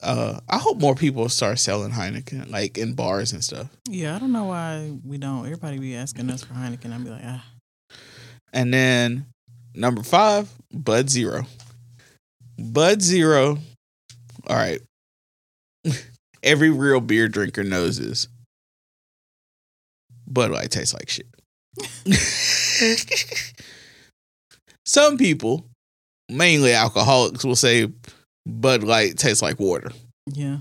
Uh 0.00 0.38
I 0.48 0.58
hope 0.58 0.78
more 0.78 0.94
people 0.94 1.28
start 1.28 1.58
selling 1.58 1.90
Heineken 1.90 2.50
like 2.50 2.78
in 2.78 2.94
bars 2.94 3.32
and 3.32 3.42
stuff. 3.42 3.68
Yeah, 3.88 4.14
I 4.14 4.20
don't 4.20 4.32
know 4.32 4.44
why 4.44 4.92
we 5.04 5.18
don't. 5.18 5.44
Everybody 5.44 5.78
be 5.78 5.96
asking 5.96 6.30
us 6.30 6.44
for 6.44 6.54
Heineken. 6.54 6.92
I'd 6.92 7.04
be 7.04 7.10
like, 7.10 7.22
ah, 7.24 7.44
And 8.52 8.72
then 8.72 9.26
number 9.74 10.04
five, 10.04 10.48
Bud 10.72 11.10
Zero. 11.10 11.46
Bud 12.58 13.02
Zero. 13.02 13.58
All 14.48 14.56
right. 14.56 14.80
Every 16.42 16.70
real 16.70 17.00
beer 17.00 17.28
drinker 17.28 17.64
knows 17.64 17.98
this. 17.98 18.28
Bud 20.26 20.50
Light 20.50 20.70
tastes 20.70 20.94
like 20.94 21.08
shit. 21.08 21.26
Some 24.84 25.16
people, 25.18 25.66
mainly 26.28 26.72
alcoholics, 26.72 27.44
will 27.44 27.56
say 27.56 27.88
Bud 28.46 28.82
Light 28.82 29.16
tastes 29.16 29.42
like 29.42 29.60
water. 29.60 29.90
yeah. 30.26 30.58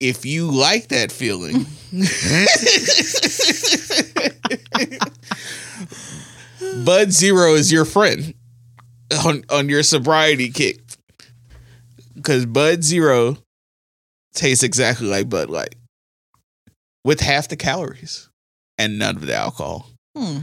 If 0.00 0.24
you 0.24 0.50
like 0.50 0.88
that 0.88 1.12
feeling, 1.12 1.66
Bud 6.86 7.12
Zero 7.12 7.54
is 7.54 7.70
your 7.70 7.84
friend 7.84 8.32
on 9.24 9.44
on 9.50 9.68
your 9.68 9.82
sobriety 9.82 10.50
kick. 10.50 10.80
Cause 12.22 12.44
Bud 12.46 12.82
Zero 12.84 13.38
tastes 14.34 14.62
exactly 14.62 15.06
like 15.06 15.28
Bud 15.28 15.50
Light. 15.50 15.74
With 17.04 17.20
half 17.20 17.48
the 17.48 17.56
calories 17.56 18.28
and 18.78 18.98
none 18.98 19.16
of 19.16 19.26
the 19.26 19.34
alcohol. 19.34 19.88
Hmm. 20.16 20.40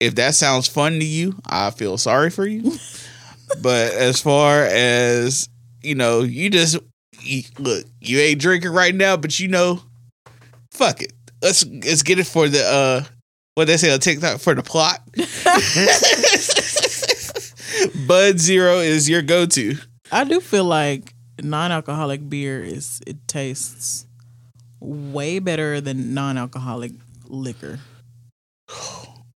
If 0.00 0.16
that 0.16 0.34
sounds 0.34 0.68
fun 0.68 0.98
to 0.98 1.04
you, 1.04 1.36
I 1.46 1.70
feel 1.70 1.98
sorry 1.98 2.30
for 2.30 2.46
you. 2.46 2.72
but 3.62 3.92
as 3.94 4.20
far 4.20 4.64
as 4.64 5.48
you 5.82 5.94
know, 5.94 6.20
you 6.20 6.50
just 6.50 6.78
you, 7.20 7.42
look. 7.58 7.84
You 8.00 8.18
ain't 8.18 8.40
drinking 8.40 8.72
right 8.72 8.94
now, 8.94 9.16
but 9.16 9.38
you 9.38 9.48
know, 9.48 9.80
fuck 10.72 11.00
it. 11.00 11.12
Let's 11.42 11.64
let's 11.64 12.02
get 12.02 12.18
it 12.18 12.26
for 12.26 12.48
the 12.48 12.64
uh, 12.64 13.04
what 13.54 13.66
they 13.66 13.76
say 13.76 13.92
on 13.92 14.00
TikTok 14.00 14.40
for 14.40 14.54
the 14.54 14.62
plot. 14.62 15.00
Bud 18.06 18.38
Zero 18.38 18.78
is 18.78 19.08
your 19.08 19.22
go 19.22 19.46
to. 19.46 19.76
I 20.12 20.24
do 20.24 20.40
feel 20.40 20.64
like 20.64 21.14
non-alcoholic 21.42 22.28
beer 22.28 22.62
is 22.62 23.00
it 23.06 23.16
tastes 23.26 24.06
way 24.80 25.38
better 25.38 25.80
than 25.80 26.14
non-alcoholic 26.14 26.92
liquor. 27.26 27.80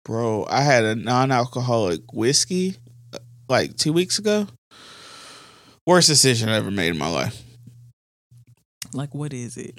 Bro, 0.04 0.46
I 0.48 0.62
had 0.62 0.84
a 0.84 0.94
non-alcoholic 0.94 2.12
whiskey 2.12 2.76
uh, 3.12 3.18
like 3.48 3.76
two 3.76 3.92
weeks 3.92 4.18
ago. 4.18 4.46
Worst 5.86 6.08
decision 6.08 6.48
I 6.48 6.56
ever 6.56 6.70
made 6.70 6.90
in 6.90 6.98
my 6.98 7.08
life. 7.08 7.42
Like, 8.92 9.14
what 9.14 9.32
is 9.32 9.56
it? 9.56 9.78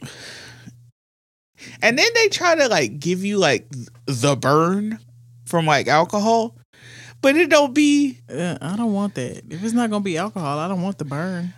And 1.82 1.98
then 1.98 2.08
they 2.14 2.28
try 2.28 2.56
to 2.56 2.68
like 2.68 3.00
give 3.00 3.24
you 3.24 3.38
like 3.38 3.68
the 4.06 4.36
burn 4.36 5.00
from 5.46 5.66
like 5.66 5.88
alcohol, 5.88 6.57
but 7.28 7.36
it 7.36 7.50
don't 7.50 7.74
be. 7.74 8.20
Uh, 8.30 8.58
I 8.62 8.78
don't 8.78 8.94
want 8.94 9.16
that. 9.16 9.44
If 9.50 9.62
it's 9.62 9.74
not 9.74 9.90
gonna 9.90 10.02
be 10.02 10.18
alcohol, 10.18 10.60
I 10.60 10.70
don't 10.70 10.82
want 10.82 10.98
the 10.98 11.04
burn. 11.04 11.54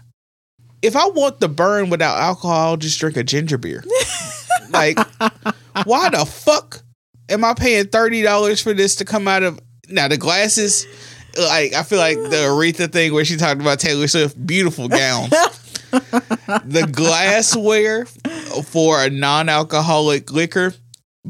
If 0.81 0.95
I 0.95 1.05
want 1.09 1.39
the 1.39 1.47
burn 1.47 1.91
without 1.91 2.17
alcohol, 2.17 2.69
I'll 2.69 2.77
just 2.77 2.99
drink 2.99 3.15
a 3.17 3.23
ginger 3.23 3.59
beer. 3.59 3.83
like, 4.71 4.97
why 5.83 6.09
the 6.09 6.25
fuck 6.25 6.81
am 7.29 7.45
I 7.45 7.53
paying 7.53 7.85
thirty 7.85 8.23
dollars 8.23 8.59
for 8.59 8.73
this 8.73 8.95
to 8.95 9.05
come 9.05 9.27
out 9.27 9.43
of 9.43 9.59
now 9.89 10.07
the 10.07 10.17
glasses? 10.17 10.87
Like, 11.37 11.75
I 11.75 11.83
feel 11.83 11.99
like 11.99 12.17
the 12.17 12.47
Aretha 12.49 12.91
thing 12.91 13.13
where 13.13 13.23
she 13.23 13.37
talked 13.37 13.61
about 13.61 13.79
Taylor 13.79 14.07
Swift, 14.07 14.43
beautiful 14.47 14.87
gowns. 14.87 15.29
the 15.91 16.89
glassware 16.91 18.07
for 18.65 19.03
a 19.03 19.11
non-alcoholic 19.11 20.31
liquor, 20.31 20.73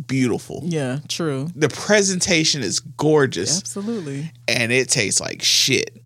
beautiful. 0.08 0.62
Yeah, 0.66 1.00
true. 1.08 1.48
The 1.56 1.70
presentation 1.70 2.62
is 2.62 2.80
gorgeous 2.80 3.60
Absolutely. 3.60 4.32
and 4.48 4.72
it 4.72 4.90
tastes 4.90 5.20
like 5.22 5.42
shit. 5.44 5.98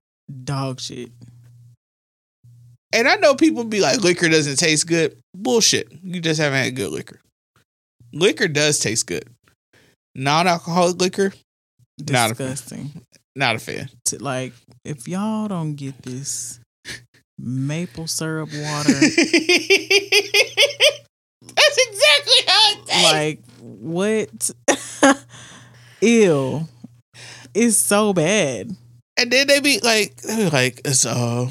Dog 0.43 0.79
shit. 0.79 1.11
And 2.93 3.07
I 3.07 3.15
know 3.15 3.33
people 3.35 3.63
be 3.63 3.81
like, 3.81 4.01
liquor 4.01 4.29
doesn't 4.29 4.57
taste 4.57 4.85
good. 4.87 5.17
Bullshit. 5.35 5.91
You 6.03 6.21
just 6.21 6.39
haven't 6.39 6.63
had 6.63 6.75
good 6.75 6.91
liquor. 6.91 7.19
Liquor 8.13 8.47
does 8.47 8.77
taste 8.79 9.07
good. 9.07 9.27
Non 10.15 10.47
alcoholic 10.47 10.97
liquor, 11.01 11.33
Not 12.09 12.29
a 12.31 12.35
fan. 12.35 12.51
Disgusting. 12.51 12.91
not 13.35 13.55
a 13.55 13.59
fan. 13.59 13.89
Like, 14.19 14.53
if 14.85 15.07
y'all 15.07 15.47
don't 15.47 15.73
get 15.73 15.99
this, 16.03 16.59
maple 17.39 18.05
syrup 18.05 18.49
water. 18.53 18.93
That's 21.41 21.77
exactly 21.77 22.39
how 22.47 22.71
it 22.71 22.85
tastes. 22.85 23.03
like 23.11 23.39
what? 23.83 24.51
Ew. 26.01 26.67
It's 27.53 27.77
so 27.77 28.13
bad. 28.13 28.71
and 29.17 29.31
then 29.31 29.47
they 29.47 29.59
be 29.59 29.79
like, 29.79 30.15
they 30.17 30.35
be 30.37 30.49
like, 30.49 30.81
it's 30.85 31.05
uh, 31.05 31.49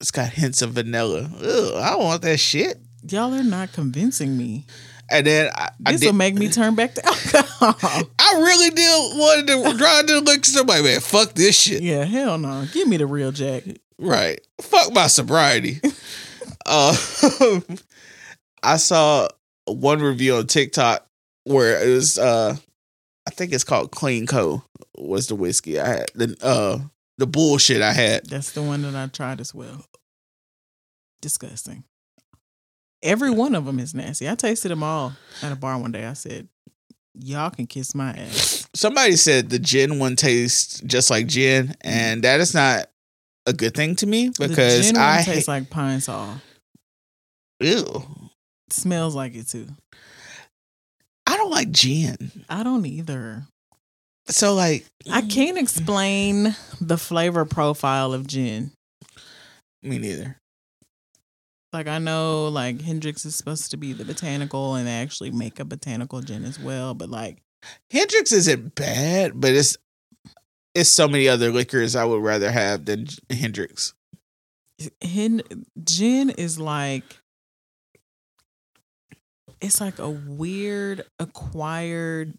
it's 0.00 0.10
got 0.10 0.30
hints 0.30 0.62
of 0.62 0.70
vanilla. 0.72 1.30
Ugh, 1.42 1.74
I 1.74 1.90
don't 1.90 2.04
want 2.04 2.22
that 2.22 2.38
shit. 2.38 2.78
Y'all 3.08 3.34
are 3.34 3.42
not 3.42 3.72
convincing 3.72 4.36
me. 4.36 4.64
And 5.10 5.26
then 5.26 5.50
This 5.80 6.04
will 6.04 6.12
make 6.14 6.34
me 6.34 6.48
turn 6.50 6.74
back 6.74 6.94
to 6.94 7.04
alcohol. 7.06 8.02
I 8.18 8.32
really 8.38 8.70
did 8.70 9.18
wanted 9.18 9.46
to 9.48 9.76
drive 9.76 10.06
to 10.06 10.44
store. 10.44 10.64
Like, 10.64 10.84
man, 10.84 11.00
fuck 11.00 11.34
this 11.34 11.58
shit. 11.60 11.82
yeah, 11.82 12.04
hell 12.04 12.38
no. 12.38 12.64
Give 12.72 12.88
me 12.88 12.96
the 12.96 13.06
real 13.06 13.30
Jack. 13.32 13.64
Right. 13.98 14.40
Fuck 14.60 14.92
my 14.94 15.08
sobriety. 15.08 15.80
uh, 16.66 16.96
I 18.62 18.76
saw 18.78 19.28
one 19.66 20.00
review 20.00 20.36
on 20.36 20.46
TikTok 20.46 21.06
where 21.44 21.82
it 21.82 21.88
was 21.92 22.18
uh 22.18 22.56
I 23.26 23.30
think 23.30 23.52
it's 23.52 23.64
called 23.64 23.92
Clean 23.92 24.26
Co 24.26 24.64
was 24.96 25.28
the 25.28 25.34
whiskey 25.34 25.78
I 25.78 25.88
had. 25.88 26.10
The 26.14 26.36
uh 26.42 26.78
the 27.18 27.26
bullshit 27.26 27.82
I 27.82 27.92
had. 27.92 28.26
That's 28.26 28.52
the 28.52 28.62
one 28.62 28.82
that 28.82 28.94
I 28.96 29.06
tried 29.06 29.40
as 29.40 29.54
well. 29.54 29.84
Disgusting. 31.20 31.84
Every 33.02 33.30
one 33.30 33.54
of 33.54 33.64
them 33.64 33.78
is 33.78 33.94
nasty. 33.94 34.28
I 34.28 34.34
tasted 34.34 34.68
them 34.70 34.82
all 34.82 35.12
at 35.42 35.52
a 35.52 35.56
bar 35.56 35.78
one 35.78 35.92
day. 35.92 36.04
I 36.06 36.12
said, 36.12 36.48
"Y'all 37.14 37.50
can 37.50 37.66
kiss 37.66 37.94
my 37.94 38.10
ass." 38.10 38.68
Somebody 38.74 39.16
said 39.16 39.50
the 39.50 39.58
gin 39.58 39.98
one 39.98 40.16
tastes 40.16 40.80
just 40.80 41.10
like 41.10 41.26
gin, 41.26 41.74
and 41.80 42.22
that 42.24 42.40
is 42.40 42.54
not 42.54 42.86
a 43.46 43.52
good 43.52 43.74
thing 43.74 43.96
to 43.96 44.06
me 44.06 44.30
because 44.38 44.92
I 44.96 45.22
tastes 45.22 45.48
like 45.48 45.68
pine 45.68 46.00
sol. 46.00 46.36
ew. 47.60 48.04
Smells 48.70 49.14
like 49.14 49.34
it 49.34 49.48
too. 49.48 49.66
Don't 51.42 51.50
like 51.50 51.72
gin. 51.72 52.30
I 52.48 52.62
don't 52.62 52.86
either. 52.86 53.42
So 54.28 54.54
like 54.54 54.86
I 55.10 55.22
can't 55.22 55.58
explain 55.58 56.54
the 56.80 56.96
flavor 56.96 57.44
profile 57.44 58.12
of 58.12 58.28
gin. 58.28 58.70
me 59.82 59.98
neither. 59.98 60.36
Like 61.72 61.88
I 61.88 61.98
know 61.98 62.46
like 62.46 62.80
Hendrick's 62.80 63.24
is 63.24 63.34
supposed 63.34 63.72
to 63.72 63.76
be 63.76 63.92
the 63.92 64.04
botanical 64.04 64.76
and 64.76 64.86
they 64.86 64.92
actually 64.92 65.32
make 65.32 65.58
a 65.58 65.64
botanical 65.64 66.20
gin 66.20 66.44
as 66.44 66.60
well, 66.60 66.94
but 66.94 67.08
like 67.10 67.38
Hendrick's 67.90 68.30
isn't 68.30 68.76
bad, 68.76 69.32
but 69.34 69.50
it's 69.50 69.76
it's 70.76 70.90
so 70.90 71.08
many 71.08 71.26
other 71.26 71.50
liquors 71.50 71.96
I 71.96 72.04
would 72.04 72.22
rather 72.22 72.52
have 72.52 72.84
than 72.84 73.08
Hendrick's. 73.30 73.94
Hen- 75.02 75.42
gin 75.82 76.30
is 76.30 76.60
like 76.60 77.18
it's 79.62 79.80
like 79.80 79.98
a 79.98 80.10
weird 80.10 81.04
acquired 81.18 82.34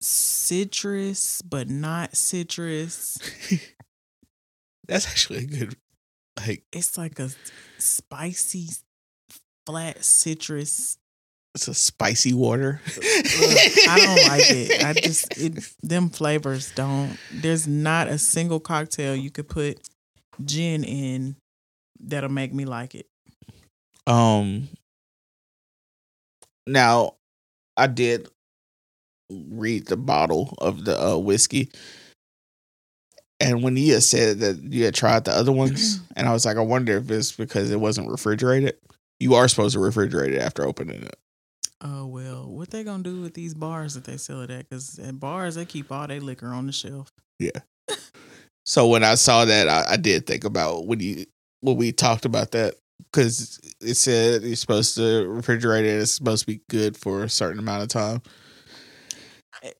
citrus 0.00 1.42
but 1.42 1.68
not 1.68 2.16
citrus. 2.16 3.18
That's 4.88 5.06
actually 5.06 5.44
a 5.44 5.46
good 5.46 5.76
like 6.38 6.64
It's 6.72 6.98
like 6.98 7.18
a 7.18 7.30
spicy 7.78 8.70
flat 9.66 10.04
citrus. 10.04 10.96
it's 11.54 11.68
a 11.68 11.74
spicy 11.74 12.32
water. 12.32 12.80
Ugh, 12.86 13.58
I 13.88 14.00
don't 14.00 14.28
like 14.28 14.50
it. 14.50 14.84
I 14.84 14.92
just 15.00 15.38
it 15.38 15.72
them 15.82 16.08
flavors 16.10 16.72
don't. 16.74 17.16
There's 17.32 17.68
not 17.68 18.08
a 18.08 18.18
single 18.18 18.58
cocktail 18.58 19.14
you 19.14 19.30
could 19.30 19.48
put 19.48 19.86
gin 20.44 20.82
in 20.82 21.36
that'll 22.00 22.30
make 22.30 22.52
me 22.52 22.64
like 22.64 22.94
it. 22.94 23.06
Um 24.06 24.68
now 26.66 27.14
I 27.76 27.86
did 27.86 28.28
read 29.30 29.86
the 29.86 29.96
bottle 29.96 30.54
of 30.58 30.84
the 30.84 31.00
uh, 31.00 31.16
whiskey. 31.16 31.70
And 33.40 33.62
when 33.62 33.76
you 33.76 33.94
had 33.94 34.02
said 34.02 34.38
that 34.40 34.58
you 34.62 34.84
had 34.84 34.94
tried 34.94 35.24
the 35.24 35.32
other 35.32 35.52
ones, 35.52 36.00
and 36.16 36.28
I 36.28 36.32
was 36.32 36.44
like, 36.44 36.56
I 36.56 36.60
wonder 36.60 36.98
if 36.98 37.10
it's 37.10 37.32
because 37.32 37.70
it 37.70 37.80
wasn't 37.80 38.10
refrigerated. 38.10 38.76
You 39.18 39.34
are 39.34 39.48
supposed 39.48 39.74
to 39.74 39.80
refrigerate 39.80 40.32
it 40.32 40.42
after 40.42 40.64
opening 40.64 41.02
it. 41.02 41.16
Oh 41.80 42.06
well, 42.06 42.48
what 42.48 42.70
they 42.70 42.84
gonna 42.84 43.02
do 43.02 43.20
with 43.20 43.34
these 43.34 43.54
bars 43.54 43.94
that 43.94 44.04
they 44.04 44.16
sell 44.16 44.40
it 44.42 44.50
at? 44.50 44.68
Because 44.68 45.00
at 45.00 45.18
bars 45.18 45.56
they 45.56 45.64
keep 45.64 45.90
all 45.90 46.06
their 46.06 46.20
liquor 46.20 46.48
on 46.48 46.66
the 46.66 46.72
shelf. 46.72 47.08
Yeah. 47.40 47.58
so 48.64 48.86
when 48.86 49.02
I 49.02 49.16
saw 49.16 49.44
that, 49.44 49.68
I, 49.68 49.94
I 49.94 49.96
did 49.96 50.26
think 50.26 50.44
about 50.44 50.86
when 50.86 51.00
you 51.00 51.26
when 51.60 51.76
we 51.76 51.90
talked 51.90 52.24
about 52.24 52.52
that 52.52 52.74
because 53.12 53.60
it 53.80 53.94
said 53.94 54.42
you're 54.42 54.56
supposed 54.56 54.96
to 54.96 55.02
refrigerate 55.02 55.82
it. 55.82 56.00
It's 56.00 56.12
supposed 56.12 56.42
to 56.42 56.46
be 56.46 56.60
good 56.70 56.96
for 56.96 57.24
a 57.24 57.28
certain 57.28 57.58
amount 57.58 57.82
of 57.82 57.88
time. 57.88 58.22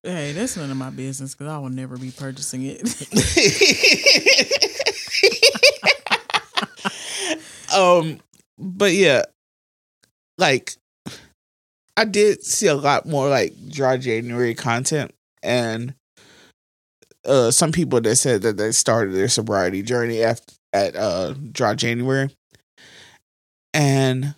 Hey, 0.04 0.32
that's 0.32 0.56
none 0.56 0.70
of 0.70 0.76
my 0.76 0.90
business 0.90 1.34
because 1.34 1.48
I 1.48 1.58
will 1.58 1.70
never 1.70 1.96
be 1.96 2.12
purchasing 2.12 2.62
it. 2.64 2.82
um, 7.74 8.20
but 8.58 8.92
yeah, 8.92 9.22
like 10.38 10.74
I 11.96 12.04
did 12.04 12.44
see 12.44 12.68
a 12.68 12.74
lot 12.74 13.06
more 13.06 13.28
like 13.28 13.54
dry 13.70 13.96
January 13.96 14.54
content, 14.54 15.12
and 15.42 15.94
uh, 17.24 17.50
some 17.50 17.72
people 17.72 18.00
that 18.02 18.16
said 18.16 18.42
that 18.42 18.56
they 18.56 18.70
started 18.70 19.14
their 19.14 19.28
sobriety 19.28 19.82
journey 19.82 20.22
after 20.22 20.54
at 20.72 20.94
uh 20.94 21.34
dry 21.50 21.74
January, 21.74 22.30
and 23.74 24.34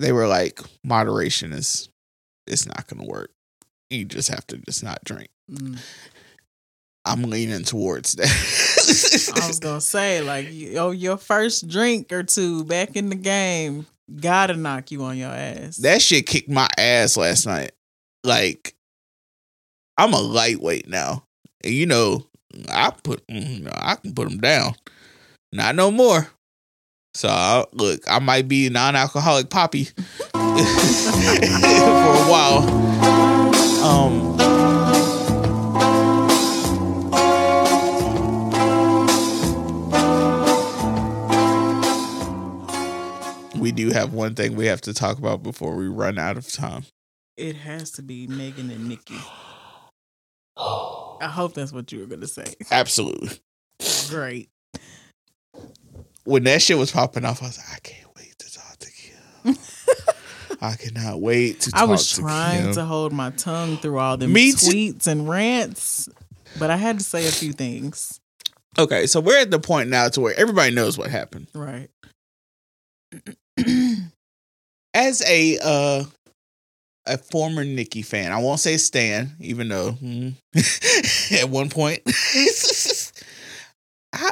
they 0.00 0.12
were 0.12 0.26
like, 0.26 0.60
moderation 0.82 1.52
is 1.52 1.88
it's 2.46 2.66
not 2.66 2.86
gonna 2.86 3.06
work. 3.06 3.30
You 3.90 4.04
just 4.04 4.28
have 4.28 4.46
to 4.48 4.58
just 4.58 4.82
not 4.82 5.04
drink. 5.04 5.28
Mm. 5.50 5.78
I'm 7.04 7.22
leaning 7.22 7.64
towards 7.64 8.12
that. 8.14 9.42
I 9.42 9.46
was 9.46 9.60
gonna 9.60 9.80
say 9.80 10.22
like 10.22 10.48
yo, 10.50 10.90
your 10.90 11.16
first 11.16 11.68
drink 11.68 12.12
or 12.12 12.22
two 12.22 12.64
back 12.64 12.96
in 12.96 13.08
the 13.08 13.16
game 13.16 13.86
gotta 14.20 14.54
knock 14.54 14.90
you 14.90 15.02
on 15.02 15.16
your 15.16 15.30
ass. 15.30 15.76
that 15.78 16.02
shit 16.02 16.26
kicked 16.26 16.48
my 16.48 16.68
ass 16.78 17.16
last 17.16 17.46
night. 17.46 17.72
Like, 18.22 18.74
I'm 19.98 20.14
a 20.14 20.20
lightweight 20.20 20.88
now, 20.88 21.24
and 21.62 21.74
you 21.74 21.86
know, 21.86 22.26
I 22.70 22.90
put, 22.90 23.26
mm, 23.26 23.58
you 23.58 23.64
know, 23.64 23.72
I 23.74 23.96
can 23.96 24.14
put 24.14 24.28
them 24.28 24.38
down. 24.38 24.74
Not 25.52 25.74
no 25.76 25.90
more. 25.90 26.28
So 27.14 27.28
I, 27.28 27.64
look, 27.72 28.02
I 28.08 28.18
might 28.18 28.48
be 28.48 28.68
non-alcoholic 28.68 29.48
poppy 29.48 29.84
for 30.32 30.40
a 30.40 32.24
while. 32.28 32.68
Um. 33.84 34.34
We 43.60 43.72
do 43.72 43.90
have 43.92 44.12
one 44.12 44.34
thing 44.34 44.56
we 44.56 44.66
have 44.66 44.80
to 44.82 44.92
talk 44.92 45.16
about 45.18 45.42
before 45.42 45.74
we 45.76 45.86
run 45.88 46.18
out 46.18 46.36
of 46.36 46.50
time. 46.52 46.84
it 47.36 47.56
has 47.56 47.90
to 47.92 48.02
be 48.02 48.26
Megan 48.26 48.70
and 48.70 48.88
Nicki. 48.88 49.16
I 50.56 51.28
hope 51.28 51.54
that's 51.54 51.72
what 51.72 51.90
you 51.90 52.00
were 52.00 52.06
gonna 52.06 52.26
say. 52.26 52.44
Absolutely. 52.70 53.30
Great. 54.08 54.50
When 56.24 56.44
that 56.44 56.62
shit 56.62 56.78
was 56.78 56.90
popping 56.90 57.24
off, 57.24 57.42
I 57.42 57.46
was 57.46 57.58
like, 57.58 57.76
I 57.76 57.78
can't 57.80 58.08
wait 58.16 58.38
to 58.38 58.52
talk 58.52 58.76
to 58.78 58.90
Kim. 58.90 59.56
I 60.60 60.74
cannot 60.76 61.20
wait 61.20 61.60
to 61.60 61.70
talk 61.70 61.80
I 61.80 61.84
was 61.84 62.10
trying 62.10 62.72
to 62.74 62.84
hold 62.84 63.12
my 63.12 63.30
tongue 63.30 63.76
through 63.76 63.98
all 63.98 64.16
them 64.16 64.32
Me 64.32 64.52
tweets 64.52 65.06
and 65.06 65.28
rants, 65.28 66.08
but 66.58 66.70
I 66.70 66.76
had 66.76 66.98
to 66.98 67.04
say 67.04 67.26
a 67.28 67.32
few 67.32 67.52
things. 67.52 68.20
Okay, 68.78 69.06
so 69.06 69.20
we're 69.20 69.38
at 69.38 69.50
the 69.50 69.58
point 69.58 69.90
now 69.90 70.08
to 70.08 70.20
where 70.20 70.34
everybody 70.38 70.74
knows 70.74 70.98
what 70.98 71.10
happened. 71.10 71.48
Right. 71.54 71.88
As 74.94 75.22
a 75.28 75.58
uh 75.62 76.04
a 77.06 77.18
former 77.18 77.64
Nicki 77.64 78.02
fan, 78.02 78.32
I 78.32 78.38
won't 78.38 78.60
say 78.60 78.76
Stan, 78.78 79.36
even 79.40 79.68
though 79.68 79.92
hmm, 79.92 80.30
at 81.32 81.48
one 81.48 81.68
point. 81.68 82.00
I, 84.12 84.30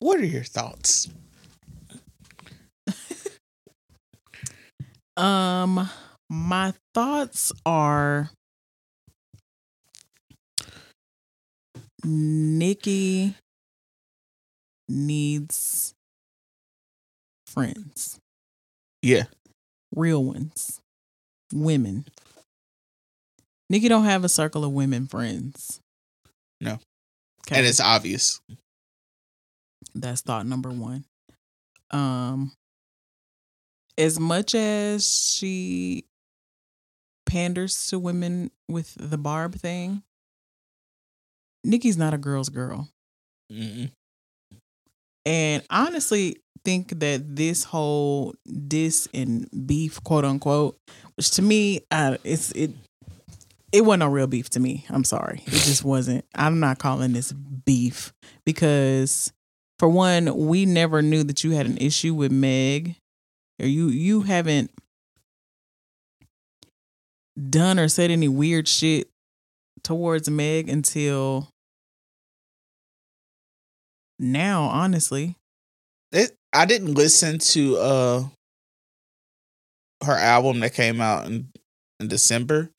what 0.00 0.18
are 0.20 0.24
your 0.24 0.44
thoughts? 0.44 1.08
Um, 5.16 5.88
my 6.30 6.74
thoughts 6.94 7.52
are 7.66 8.30
Nicki 12.04 13.34
needs 14.88 15.94
friends, 17.46 18.18
Yeah. 19.02 19.24
real 19.94 20.22
ones, 20.24 20.80
women. 21.52 22.06
Nicki 23.68 23.88
don't 23.88 24.04
have 24.04 24.24
a 24.24 24.28
circle 24.28 24.64
of 24.64 24.72
women 24.72 25.06
friends. 25.06 25.80
No. 26.60 26.78
Okay. 27.46 27.56
And 27.58 27.66
it's 27.66 27.80
obvious. 27.80 28.40
That's 30.00 30.20
thought 30.20 30.46
number 30.46 30.70
one. 30.70 31.04
Um, 31.90 32.52
as 33.96 34.20
much 34.20 34.54
as 34.54 35.08
she 35.08 36.04
panders 37.26 37.88
to 37.88 37.98
women 37.98 38.50
with 38.68 38.94
the 38.98 39.18
Barb 39.18 39.54
thing, 39.54 40.02
Nicki's 41.64 41.96
not 41.96 42.14
a 42.14 42.18
girl's 42.18 42.48
girl. 42.48 42.88
Mm-mm. 43.52 43.90
And 45.26 45.62
honestly, 45.70 46.36
think 46.64 47.00
that 47.00 47.36
this 47.36 47.64
whole 47.64 48.34
diss 48.66 49.08
and 49.12 49.48
beef, 49.66 50.02
quote 50.04 50.24
unquote, 50.24 50.78
which 51.16 51.30
to 51.32 51.42
me, 51.42 51.80
uh, 51.90 52.16
it's 52.24 52.52
it 52.52 52.70
it 53.72 53.82
wasn't 53.82 54.04
a 54.04 54.08
real 54.08 54.26
beef 54.26 54.48
to 54.50 54.60
me. 54.60 54.86
I'm 54.88 55.04
sorry, 55.04 55.42
it 55.46 55.50
just 55.50 55.84
wasn't. 55.84 56.24
I'm 56.34 56.60
not 56.60 56.78
calling 56.78 57.12
this 57.12 57.32
beef 57.32 58.12
because, 58.44 59.32
for 59.78 59.88
one, 59.88 60.46
we 60.48 60.66
never 60.66 61.02
knew 61.02 61.22
that 61.24 61.44
you 61.44 61.52
had 61.52 61.66
an 61.66 61.78
issue 61.78 62.14
with 62.14 62.32
Meg, 62.32 62.96
or 63.60 63.66
you 63.66 63.88
you 63.88 64.22
haven't 64.22 64.70
done 67.50 67.78
or 67.78 67.88
said 67.88 68.10
any 68.10 68.28
weird 68.28 68.66
shit 68.66 69.08
towards 69.82 70.28
Meg 70.28 70.68
until 70.68 71.48
now, 74.18 74.62
honestly. 74.64 75.36
It, 76.10 76.34
I 76.52 76.64
didn't 76.64 76.94
listen 76.94 77.38
to 77.38 77.76
uh 77.76 78.24
her 80.04 80.14
album 80.14 80.60
that 80.60 80.74
came 80.74 81.00
out 81.00 81.26
in, 81.26 81.48
in 82.00 82.06
December, 82.08 82.70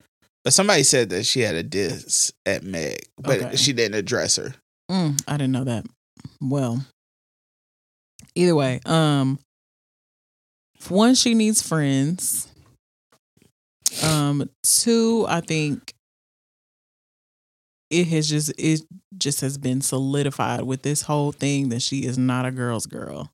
but 0.43 0.53
somebody 0.53 0.83
said 0.83 1.09
that 1.09 1.25
she 1.25 1.41
had 1.41 1.55
a 1.55 1.63
diss 1.63 2.31
at 2.45 2.63
Meg, 2.63 2.97
but 3.17 3.41
Okay. 3.41 3.55
she 3.57 3.73
didn't 3.73 3.95
address 3.97 4.37
her. 4.37 4.55
Mm, 4.89 5.21
I 5.27 5.33
didn't 5.33 5.51
know 5.51 5.65
that. 5.65 5.85
Well, 6.41 6.85
either 8.35 8.55
way, 8.55 8.79
um, 8.85 9.39
one, 10.87 11.15
she 11.15 11.33
needs 11.33 11.61
friends. 11.61 12.47
Um, 14.03 14.49
two, 14.63 15.25
I 15.27 15.41
think 15.41 15.93
it 17.89 18.07
has 18.07 18.29
just 18.29 18.53
it 18.57 18.81
just 19.17 19.41
has 19.41 19.57
been 19.57 19.81
solidified 19.81 20.63
with 20.63 20.83
this 20.83 21.03
whole 21.03 21.31
thing 21.31 21.69
that 21.69 21.81
she 21.81 22.05
is 22.05 22.17
not 22.17 22.45
a 22.45 22.51
girl's 22.51 22.85
girl. 22.85 23.31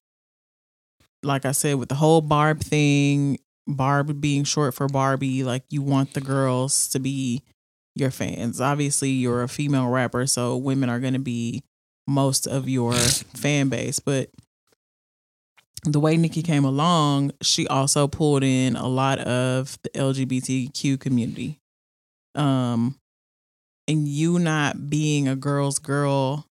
Like 1.23 1.45
I 1.45 1.51
said, 1.51 1.75
with 1.75 1.89
the 1.89 1.95
whole 1.95 2.21
Barb 2.21 2.61
thing, 2.61 3.39
Barb 3.67 4.21
being 4.21 4.43
short 4.43 4.73
for 4.73 4.87
Barbie, 4.87 5.43
like 5.43 5.63
you 5.69 5.81
want 5.81 6.13
the 6.13 6.21
girls 6.21 6.87
to 6.89 6.99
be 6.99 7.43
your 7.95 8.11
fans. 8.11 8.61
Obviously, 8.61 9.09
you're 9.09 9.43
a 9.43 9.49
female 9.49 9.89
rapper, 9.89 10.27
so 10.27 10.55
women 10.55 10.89
are 10.89 10.99
going 10.99 11.13
to 11.13 11.19
be 11.19 11.63
most 12.07 12.47
of 12.47 12.69
your 12.69 12.93
fan 12.93 13.69
base. 13.69 13.99
But 13.99 14.29
the 15.83 15.99
way 15.99 16.17
Nicki 16.17 16.41
came 16.41 16.65
along, 16.65 17.31
she 17.41 17.67
also 17.67 18.07
pulled 18.07 18.43
in 18.43 18.75
a 18.75 18.87
lot 18.87 19.19
of 19.19 19.77
the 19.83 19.89
LGBTQ 19.89 20.99
community. 20.99 21.59
Um, 22.33 22.99
and 23.87 24.07
you 24.07 24.39
not 24.39 24.89
being 24.89 25.27
a 25.27 25.35
girl's 25.35 25.79
girl 25.79 26.47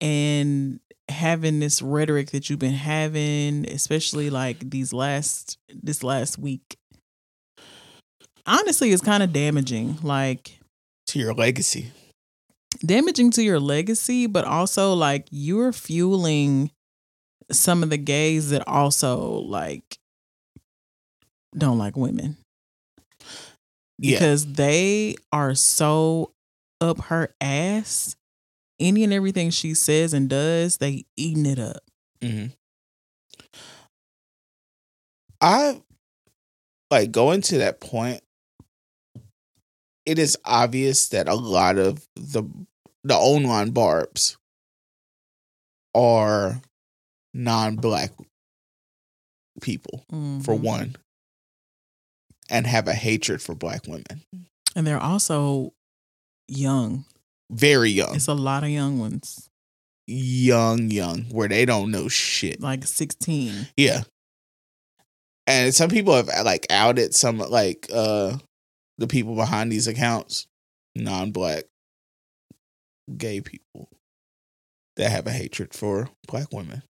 and 0.00 0.80
having 1.08 1.60
this 1.60 1.82
rhetoric 1.82 2.30
that 2.30 2.48
you've 2.48 2.58
been 2.58 2.72
having, 2.72 3.68
especially 3.70 4.30
like 4.30 4.70
these 4.70 4.92
last 4.92 5.58
this 5.68 6.02
last 6.02 6.38
week, 6.38 6.76
honestly, 8.46 8.90
is 8.90 9.00
kind 9.00 9.22
of 9.22 9.32
damaging. 9.32 9.98
Like 10.02 10.58
To 11.08 11.18
your 11.18 11.34
legacy. 11.34 11.92
Damaging 12.84 13.30
to 13.32 13.42
your 13.42 13.60
legacy, 13.60 14.26
but 14.26 14.44
also 14.44 14.94
like 14.94 15.26
you're 15.30 15.72
fueling 15.72 16.70
some 17.50 17.82
of 17.82 17.90
the 17.90 17.96
gays 17.98 18.50
that 18.50 18.66
also 18.68 19.18
like 19.40 19.98
don't 21.56 21.78
like 21.78 21.96
women 21.96 22.36
Yeah. 23.98 24.18
because 24.18 24.52
they 24.52 25.16
are 25.32 25.54
so 25.54 26.32
up 26.80 27.00
her 27.06 27.34
ass. 27.40 28.16
Any 28.78 29.04
and 29.04 29.12
everything 29.12 29.50
she 29.50 29.74
says 29.74 30.14
and 30.14 30.30
does, 30.30 30.78
they 30.78 31.04
eating 31.16 31.44
it 31.44 31.58
up. 31.58 31.82
Mm-hmm. 32.22 32.46
I 35.40 35.82
like 36.90 37.10
going 37.12 37.42
to 37.42 37.58
that 37.58 37.80
point. 37.80 38.22
It 40.10 40.18
is 40.18 40.36
obvious 40.44 41.08
that 41.10 41.28
a 41.28 41.34
lot 41.36 41.78
of 41.78 42.04
the 42.16 42.42
the 43.04 43.14
online 43.14 43.70
barbs 43.70 44.36
are 45.94 46.60
non-black 47.32 48.10
people 49.60 50.04
for 50.08 50.54
Mhm. 50.56 50.60
one 50.62 50.96
and 52.48 52.66
have 52.66 52.88
a 52.88 52.92
hatred 52.94 53.40
for 53.40 53.54
black 53.54 53.86
women 53.86 54.24
and 54.74 54.84
they're 54.86 54.98
also 55.00 55.72
young. 56.48 57.04
very 57.52 57.90
young 57.90 58.14
It's 58.16 58.26
a 58.28 58.34
lot 58.34 58.64
of 58.64 58.70
young 58.70 58.98
ones, 58.98 59.48
young 60.06 60.90
young 60.90 61.24
where 61.30 61.48
they 61.48 61.64
don't 61.64 61.90
know 61.92 62.08
shit 62.08 62.60
like 62.60 62.84
sixteen. 62.86 63.68
Yeah. 63.76 64.02
And 65.46 65.74
some 65.74 65.90
people 65.90 66.14
have 66.14 66.28
like 66.44 66.66
outed 66.70 67.14
some 67.14 67.38
like 67.38 67.88
uh 67.92 68.38
the 69.00 69.08
people 69.08 69.34
behind 69.34 69.72
these 69.72 69.88
accounts, 69.88 70.46
non-black 70.94 71.64
gay 73.16 73.40
people 73.40 73.88
that 74.96 75.10
have 75.10 75.26
a 75.26 75.32
hatred 75.32 75.74
for 75.74 76.10
black 76.28 76.52
women. 76.52 76.82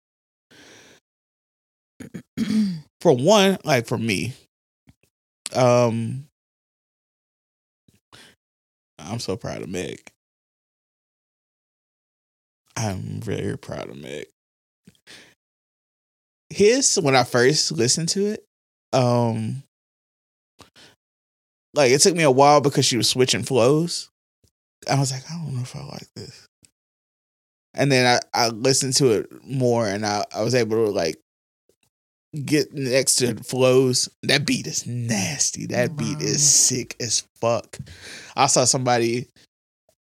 For 3.01 3.15
one, 3.15 3.57
like 3.63 3.87
for 3.87 3.97
me, 3.97 4.33
um 5.55 6.25
I'm 8.97 9.19
so 9.19 9.37
proud 9.37 9.61
of 9.61 9.69
Meg. 9.69 10.11
I'm 12.75 13.21
very 13.21 13.57
proud 13.57 13.89
of 13.89 13.97
Meg 13.97 14.27
Hiss 16.49 16.97
when 16.97 17.15
I 17.15 17.23
first 17.23 17.71
listened 17.71 18.09
to 18.09 18.25
it, 18.27 18.45
um 18.91 19.63
like 21.73 21.91
it 21.91 22.01
took 22.01 22.15
me 22.15 22.23
a 22.23 22.31
while 22.31 22.61
because 22.61 22.85
she 22.85 22.97
was 22.97 23.09
switching 23.09 23.43
flows. 23.43 24.09
I 24.89 24.99
was 24.99 25.11
like, 25.11 25.23
I 25.29 25.35
don't 25.35 25.55
know 25.55 25.61
if 25.61 25.75
I 25.75 25.83
like 25.83 26.07
this. 26.15 26.47
And 27.73 27.91
then 27.91 28.19
I, 28.33 28.45
I 28.45 28.47
listened 28.49 28.95
to 28.95 29.11
it 29.11 29.45
more 29.45 29.87
and 29.87 30.05
I, 30.05 30.23
I 30.35 30.41
was 30.41 30.55
able 30.55 30.85
to 30.85 30.91
like 30.91 31.17
get 32.45 32.73
next 32.73 33.15
to 33.15 33.35
flows. 33.43 34.09
That 34.23 34.45
beat 34.45 34.67
is 34.67 34.87
nasty. 34.87 35.67
That 35.67 35.95
beat 35.95 36.19
is 36.21 36.47
sick 36.47 36.95
as 36.99 37.23
fuck. 37.39 37.77
I 38.35 38.47
saw 38.47 38.65
somebody 38.65 39.27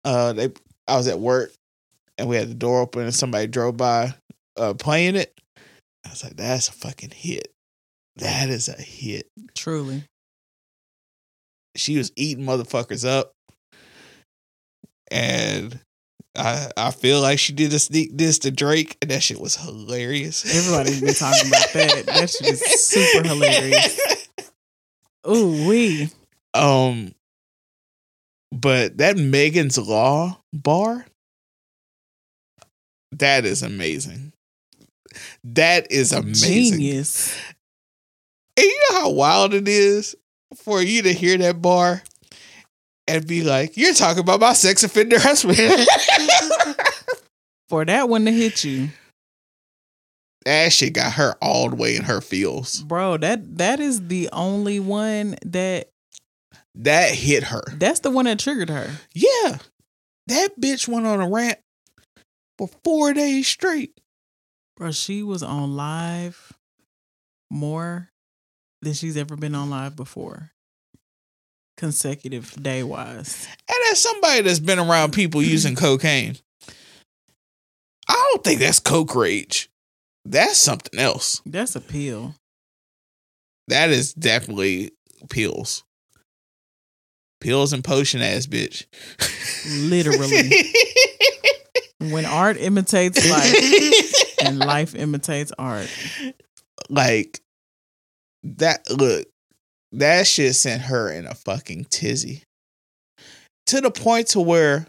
uh 0.05 0.33
they 0.33 0.51
I 0.88 0.97
was 0.97 1.09
at 1.09 1.21
work 1.21 1.53
and 2.18 2.29
we 2.29 2.37
had 2.37 2.49
the 2.49 2.55
door 2.55 2.81
open 2.81 3.03
and 3.03 3.14
somebody 3.14 3.47
drove 3.47 3.76
by 3.76 4.14
uh 4.57 4.74
playing 4.74 5.16
it. 5.16 5.39
I 6.05 6.11
was 6.11 6.24
like, 6.24 6.37
that's 6.37 6.68
a 6.68 6.72
fucking 6.72 7.12
hit. 7.14 7.49
That 8.16 8.51
is 8.51 8.68
a 8.68 8.81
hit. 8.81 9.29
Truly. 9.55 10.05
She 11.77 11.97
was 11.97 12.12
eating 12.16 12.45
motherfuckers 12.45 13.07
up. 13.07 13.35
And 15.11 15.79
I 16.37 16.70
I 16.77 16.91
feel 16.91 17.20
like 17.20 17.39
she 17.39 17.53
did 17.53 17.73
a 17.73 17.79
sneak 17.79 18.16
diss 18.16 18.39
to 18.41 18.51
Drake, 18.51 18.97
and 19.03 19.11
that 19.11 19.23
shit 19.23 19.41
was 19.41 19.57
hilarious. 19.57 20.45
Everybody's 20.57 21.01
been 21.01 21.14
talking 21.14 21.49
about 21.49 21.73
that. 21.75 22.07
That 22.07 22.31
shit 22.31 22.49
is 22.49 22.61
super 22.61 23.29
hilarious. 23.29 24.29
Ooh, 25.29 25.68
wee. 25.68 26.09
Um, 26.55 27.14
but 28.51 28.99
that 28.99 29.16
Megan's 29.16 29.79
Law 29.79 30.41
bar, 30.53 31.07
that 33.12 33.45
is 33.45 33.62
amazing. 33.62 34.33
That 35.45 35.91
is 35.91 36.12
amazing. 36.12 36.79
Genius. 36.79 37.39
And 38.57 38.64
you 38.64 38.81
know 38.91 39.01
how 39.01 39.11
wild 39.11 39.55
it 39.55 39.68
is 39.68 40.16
for 40.55 40.80
you 40.82 41.03
to 41.03 41.12
hear 41.12 41.36
that 41.38 41.61
bar 41.62 42.03
and 43.09 43.26
be 43.26 43.42
like, 43.42 43.76
"You're 43.76 43.94
talking 43.94 44.20
about 44.20 44.40
my 44.40 44.53
sex 44.53 44.82
offender 44.82 45.18
husband." 45.18 45.57
For 47.68 47.84
that 47.86 48.09
one 48.11 48.26
to 48.26 48.30
hit 48.32 48.64
you. 48.64 48.90
that 50.44 50.72
shit 50.74 50.92
got 50.92 51.12
her 51.14 51.34
all 51.40 51.70
the 51.70 51.76
way 51.76 51.96
in 51.96 52.03
her 52.05 52.20
feels. 52.20 52.82
Bro, 52.82 53.18
that 53.18 53.57
that 53.59 53.80
is 53.80 54.09
the 54.09 54.28
only 54.32 54.78
one 54.78 55.36
that 55.46 55.88
That 56.74 57.11
hit 57.12 57.44
her. 57.44 57.62
that's 57.72 58.00
the 58.00 58.11
one 58.11 58.26
that 58.26 58.38
triggered 58.38 58.68
her. 58.68 58.90
Yeah, 59.14 59.59
that 60.26 60.61
bitch 60.61 60.86
went 60.86 61.07
on 61.07 61.20
a 61.22 61.28
rant 61.30 61.59
for 62.59 62.68
four 62.84 63.14
days 63.14 63.48
straight. 63.48 63.98
Bro, 64.76 64.92
she 64.92 65.22
was 65.22 65.42
on 65.42 65.74
live 65.74 66.53
more 67.50 68.11
than 68.83 68.93
she's 68.93 69.16
ever 69.16 69.37
been 69.37 69.55
on 69.55 69.70
live 69.70 69.97
before. 69.97 70.51
Consecutive 71.76 72.62
day 72.62 72.83
wise. 72.83 73.49
And 73.68 73.78
as 73.91 74.01
somebody 74.01 74.43
that's 74.43 74.59
been 74.59 74.78
around 74.78 75.12
people 75.12 75.43
using 75.43 75.74
cocaine, 75.76 76.37
I 78.09 78.28
don't 78.33 78.45
think 78.45 78.61
that's 78.61 78.80
coke 78.80 79.14
rage. 79.14 79.70
That's 80.24 80.59
something 80.59 81.01
else. 81.01 81.41
That's 81.47 81.74
a 81.76 81.80
pill. 81.80 82.35
That 83.68 83.91
is 83.91 84.12
definitely 84.12 84.93
pills. 85.30 85.85
Pills 87.41 87.72
and 87.72 87.83
potion 87.83 88.20
ass 88.20 88.47
bitch. 88.47 88.87
Literally. 89.89 90.72
when 92.11 92.24
art 92.24 92.57
imitates 92.57 93.28
life 93.28 94.45
and 94.45 94.59
life 94.59 94.95
imitates 94.95 95.53
art. 95.59 95.89
like 96.89 97.41
that 98.43 98.88
look 98.90 99.26
that 99.93 100.26
shit 100.26 100.55
sent 100.55 100.82
her 100.82 101.11
in 101.11 101.26
a 101.26 101.34
fucking 101.34 101.84
tizzy. 101.90 102.43
To 103.66 103.80
the 103.80 103.90
point 103.90 104.28
to 104.28 104.40
where 104.40 104.86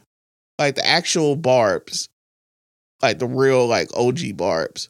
like 0.60 0.76
the 0.76 0.86
actual 0.88 1.36
barbs 1.36 2.08
like 3.02 3.20
the 3.20 3.28
real 3.28 3.68
like 3.68 3.90
og 3.96 4.20
barbs 4.36 4.90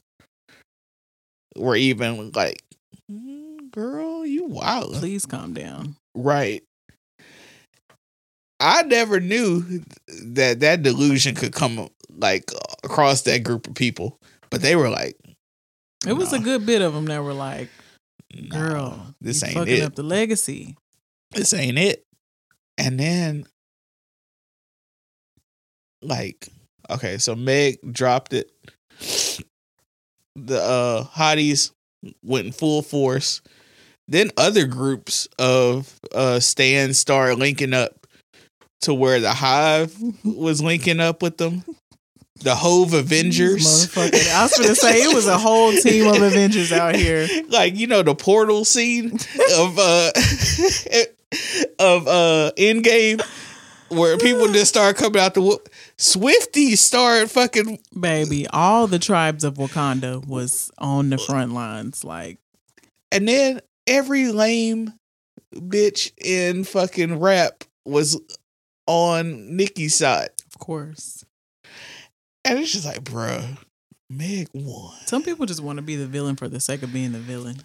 were 1.57 1.75
even 1.75 2.31
like 2.31 2.61
"Mm, 3.11 3.71
girl 3.71 4.25
you 4.25 4.45
wild 4.45 4.95
Please 4.95 5.25
calm 5.25 5.53
down. 5.53 5.95
right. 6.15 6.63
I 8.59 8.83
never 8.83 9.19
knew 9.19 9.83
that 10.07 10.61
that 10.61 10.83
delusion 10.83 11.35
could 11.35 11.53
come 11.53 11.89
like 12.15 12.49
across 12.83 13.23
that 13.23 13.43
group 13.43 13.67
of 13.67 13.75
people 13.75 14.17
but 14.49 14.61
they 14.61 14.75
were 14.75 14.89
like 14.89 15.17
It 16.07 16.13
was 16.13 16.31
a 16.33 16.39
good 16.39 16.65
bit 16.65 16.81
of 16.81 16.93
them 16.93 17.05
that 17.05 17.23
were 17.23 17.33
like, 17.33 17.69
"Nah, 18.35 18.55
girl, 18.57 19.15
this 19.21 19.43
ain't 19.43 19.53
fucking 19.53 19.73
it 19.77 19.83
up 19.83 19.95
the 19.95 20.03
legacy. 20.03 20.75
this 21.31 21.53
ain't 21.53 21.77
it. 21.77 22.05
And 22.77 22.99
then, 22.99 23.45
like, 26.01 26.49
okay, 26.89 27.17
so 27.17 27.35
Meg 27.35 27.77
dropped 27.91 28.33
it. 28.33 28.51
The 30.35 30.59
uh 30.61 31.03
hotties 31.05 31.71
went 32.23 32.47
in 32.47 32.51
full 32.53 32.81
force. 32.81 33.41
Then 34.07 34.31
other 34.37 34.65
groups 34.65 35.27
of 35.39 35.99
uh 36.13 36.39
stands 36.39 36.97
started 36.99 37.39
linking 37.39 37.73
up 37.73 38.07
to 38.81 38.93
where 38.93 39.19
the 39.19 39.31
Hive 39.31 39.95
was 40.25 40.61
linking 40.61 40.99
up 40.99 41.21
with 41.21 41.37
them. 41.37 41.63
The 42.41 42.55
Hove 42.55 42.93
Avengers. 42.93 43.95
I 43.97 44.09
was 44.43 44.57
gonna 44.57 44.75
say 44.75 45.03
it 45.03 45.15
was 45.15 45.27
a 45.27 45.37
whole 45.37 45.71
team 45.71 46.07
of 46.07 46.21
Avengers 46.21 46.71
out 46.71 46.95
here. 46.95 47.27
like 47.49 47.75
you 47.75 47.87
know 47.87 48.01
the 48.01 48.15
portal 48.15 48.65
scene 48.65 49.13
of 49.57 49.79
uh 49.79 50.11
of 51.79 52.07
uh 52.07 52.51
Endgame 52.57 53.21
where 53.89 54.17
people 54.17 54.47
just 54.51 54.69
start 54.69 54.97
coming 54.97 55.21
out 55.21 55.35
the 55.35 55.41
wo- 55.41 55.61
Swifties 55.97 56.79
start 56.79 57.29
fucking 57.29 57.79
Baby, 57.97 58.47
all 58.47 58.87
the 58.87 58.99
tribes 58.99 59.43
of 59.43 59.55
Wakanda 59.55 60.25
was 60.25 60.71
on 60.79 61.11
the 61.11 61.17
front 61.19 61.53
lines. 61.53 62.03
Like, 62.03 62.39
and 63.11 63.27
then 63.27 63.61
every 63.85 64.31
lame 64.31 64.93
bitch 65.53 66.11
in 66.17 66.63
fucking 66.63 67.19
rap 67.19 67.63
was 67.85 68.19
on 68.87 69.55
Nicki's 69.55 69.95
side 69.95 70.29
of 70.47 70.59
course. 70.59 71.23
And 72.45 72.59
it's 72.59 72.71
just 72.71 72.85
like 72.85 73.03
bruh 73.03 73.57
Meg 74.09 74.47
won 74.53 74.93
Some 75.05 75.23
people 75.23 75.45
just 75.45 75.61
want 75.61 75.77
to 75.77 75.81
be 75.81 75.95
the 75.95 76.05
villain 76.05 76.35
for 76.35 76.47
the 76.47 76.59
sake 76.59 76.83
of 76.83 76.93
being 76.93 77.13
the 77.13 77.19
villain. 77.19 77.57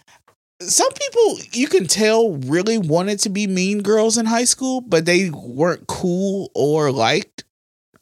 some 0.63 0.91
people 0.93 1.39
you 1.53 1.67
can 1.69 1.87
tell 1.87 2.33
really 2.37 2.79
wanted 2.79 3.21
to 3.21 3.29
be 3.29 3.47
mean 3.47 3.83
girls 3.83 4.17
in 4.17 4.25
high 4.27 4.45
school, 4.45 4.81
but 4.81 5.05
they 5.05 5.31
weren't 5.31 5.87
cool 5.89 6.51
or 6.55 6.91
liked 6.91 7.45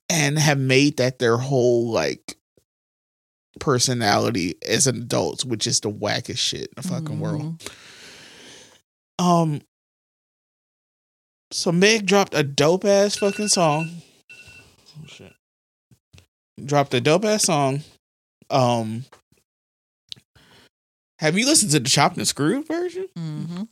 and 0.09 0.39
have 0.39 0.59
made 0.59 0.99
that 0.99 1.19
their 1.19 1.37
whole 1.39 1.91
like 1.91 2.37
personality 3.59 4.55
as 4.69 4.87
adults, 4.87 5.45
which 5.45 5.67
is 5.67 5.81
the 5.81 5.91
wackest 5.91 6.39
shit 6.39 6.69
in 6.77 6.83
the 6.83 6.83
fucking 6.83 7.19
world. 7.19 7.59
Mhm. 9.19 9.25
Um 9.25 9.61
so 11.51 11.73
Meg 11.73 12.07
dropped 12.07 12.35
a 12.35 12.43
dope 12.43 12.85
ass 12.85 13.17
fucking 13.17 13.49
song. 13.49 14.03
Oh 14.31 15.07
shit. 15.07 15.33
Dropped 16.65 16.95
a 16.95 17.01
dope 17.01 17.25
ass 17.25 17.45
song. 17.45 17.83
Um 18.51 19.05
have 21.19 21.37
you 21.39 21.47
listened 21.47 21.73
to 21.73 21.81
the 21.81 21.89
chopped 21.89 22.17
and 22.19 22.29
screwed 22.29 22.67
version? 22.67 23.09
Mhm. 23.19 23.69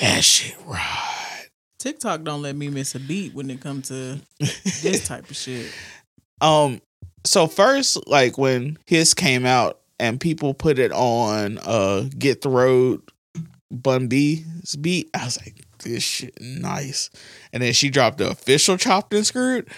That 0.00 0.24
shit 0.24 0.56
right. 0.66 1.48
TikTok 1.78 2.22
don't 2.24 2.42
let 2.42 2.56
me 2.56 2.68
miss 2.68 2.94
a 2.94 3.00
beat 3.00 3.34
when 3.34 3.50
it 3.50 3.60
comes 3.60 3.88
to 3.88 4.20
this 4.38 5.04
type 5.06 5.28
of 5.30 5.36
shit. 5.36 5.70
um 6.40 6.80
so 7.24 7.46
first 7.46 8.06
like 8.08 8.36
when 8.38 8.78
Hiss 8.86 9.14
came 9.14 9.44
out 9.46 9.80
and 10.00 10.20
people 10.20 10.54
put 10.54 10.78
it 10.78 10.92
on 10.92 11.58
uh 11.64 12.08
Get 12.18 12.42
Throwed 12.42 13.02
Bun 13.70 14.06
B's 14.08 14.76
beat, 14.76 15.10
I 15.14 15.24
was 15.24 15.38
like, 15.40 15.64
this 15.82 16.02
shit 16.02 16.38
nice. 16.40 17.10
And 17.52 17.62
then 17.62 17.72
she 17.72 17.90
dropped 17.90 18.18
the 18.18 18.30
official 18.30 18.76
chopped 18.76 19.12
and 19.14 19.26
screwed. 19.26 19.68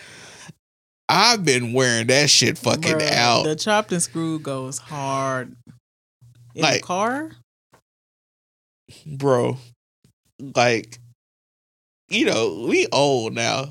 I've 1.09 1.45
been 1.45 1.73
wearing 1.73 2.09
that 2.09 2.31
shit 2.31 2.59
fucking 2.59 2.83
Bruh, 2.99 3.13
out. 3.13 3.45
The 3.45 3.55
chopped 3.57 3.93
and 3.93 4.03
screwed 4.03 4.43
goes 4.43 4.79
hard. 4.79 5.55
In 6.55 6.63
Like- 6.63 6.81
the 6.81 6.87
car? 6.87 7.31
bro. 9.07 9.59
Like, 10.55 10.99
you 12.09 12.25
know, 12.27 12.67
we 12.69 12.87
old 12.93 13.33
now. 13.35 13.71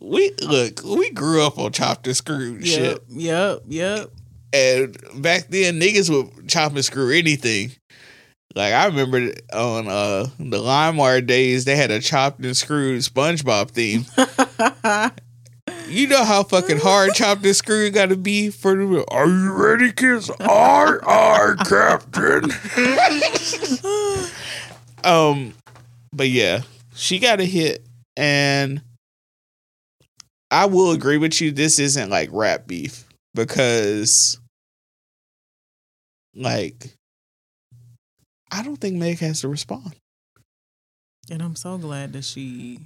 We 0.00 0.32
look, 0.42 0.82
we 0.84 1.10
grew 1.10 1.42
up 1.44 1.58
on 1.58 1.72
chopped 1.72 2.06
and 2.06 2.16
screwed 2.16 2.66
shit. 2.66 3.02
Yep, 3.08 3.08
yep, 3.08 3.62
yep. 3.66 4.10
And 4.52 4.96
back 5.22 5.48
then 5.48 5.80
niggas 5.80 6.08
would 6.10 6.48
chop 6.48 6.72
and 6.72 6.84
screw 6.84 7.10
anything. 7.12 7.72
Like 8.54 8.72
I 8.74 8.86
remember 8.86 9.32
on 9.52 9.88
uh 9.88 10.26
the 10.38 10.58
LimeWire 10.58 11.26
days, 11.26 11.64
they 11.64 11.76
had 11.76 11.90
a 11.90 12.00
chopped 12.00 12.40
and 12.44 12.56
screwed 12.56 13.00
SpongeBob 13.00 13.70
theme. 13.70 14.04
You 15.88 16.06
know 16.06 16.24
how 16.24 16.42
fucking 16.42 16.78
hard 16.78 17.14
chopped 17.14 17.44
and 17.46 17.56
screwed 17.56 17.94
got 17.94 18.10
to 18.10 18.16
be 18.16 18.50
for 18.50 18.74
the. 18.74 19.04
Are 19.08 19.26
you 19.26 19.52
ready, 19.52 19.90
kids? 19.92 20.30
Aye, 20.40 20.96
aye, 21.02 21.54
Captain. 21.66 22.50
um, 25.04 25.54
but 26.12 26.28
yeah, 26.28 26.62
she 26.94 27.18
got 27.18 27.40
a 27.40 27.44
hit, 27.44 27.86
and 28.16 28.82
I 30.50 30.66
will 30.66 30.92
agree 30.92 31.16
with 31.16 31.40
you. 31.40 31.52
This 31.52 31.78
isn't 31.78 32.10
like 32.10 32.28
rap 32.32 32.66
beef 32.66 33.04
because, 33.34 34.38
like, 36.34 36.94
I 38.52 38.62
don't 38.62 38.76
think 38.76 38.96
Meg 38.96 39.18
has 39.20 39.40
to 39.40 39.48
respond. 39.48 39.94
and 41.30 41.42
I'm 41.42 41.56
so 41.56 41.78
glad 41.78 42.12
that 42.12 42.24
she 42.24 42.80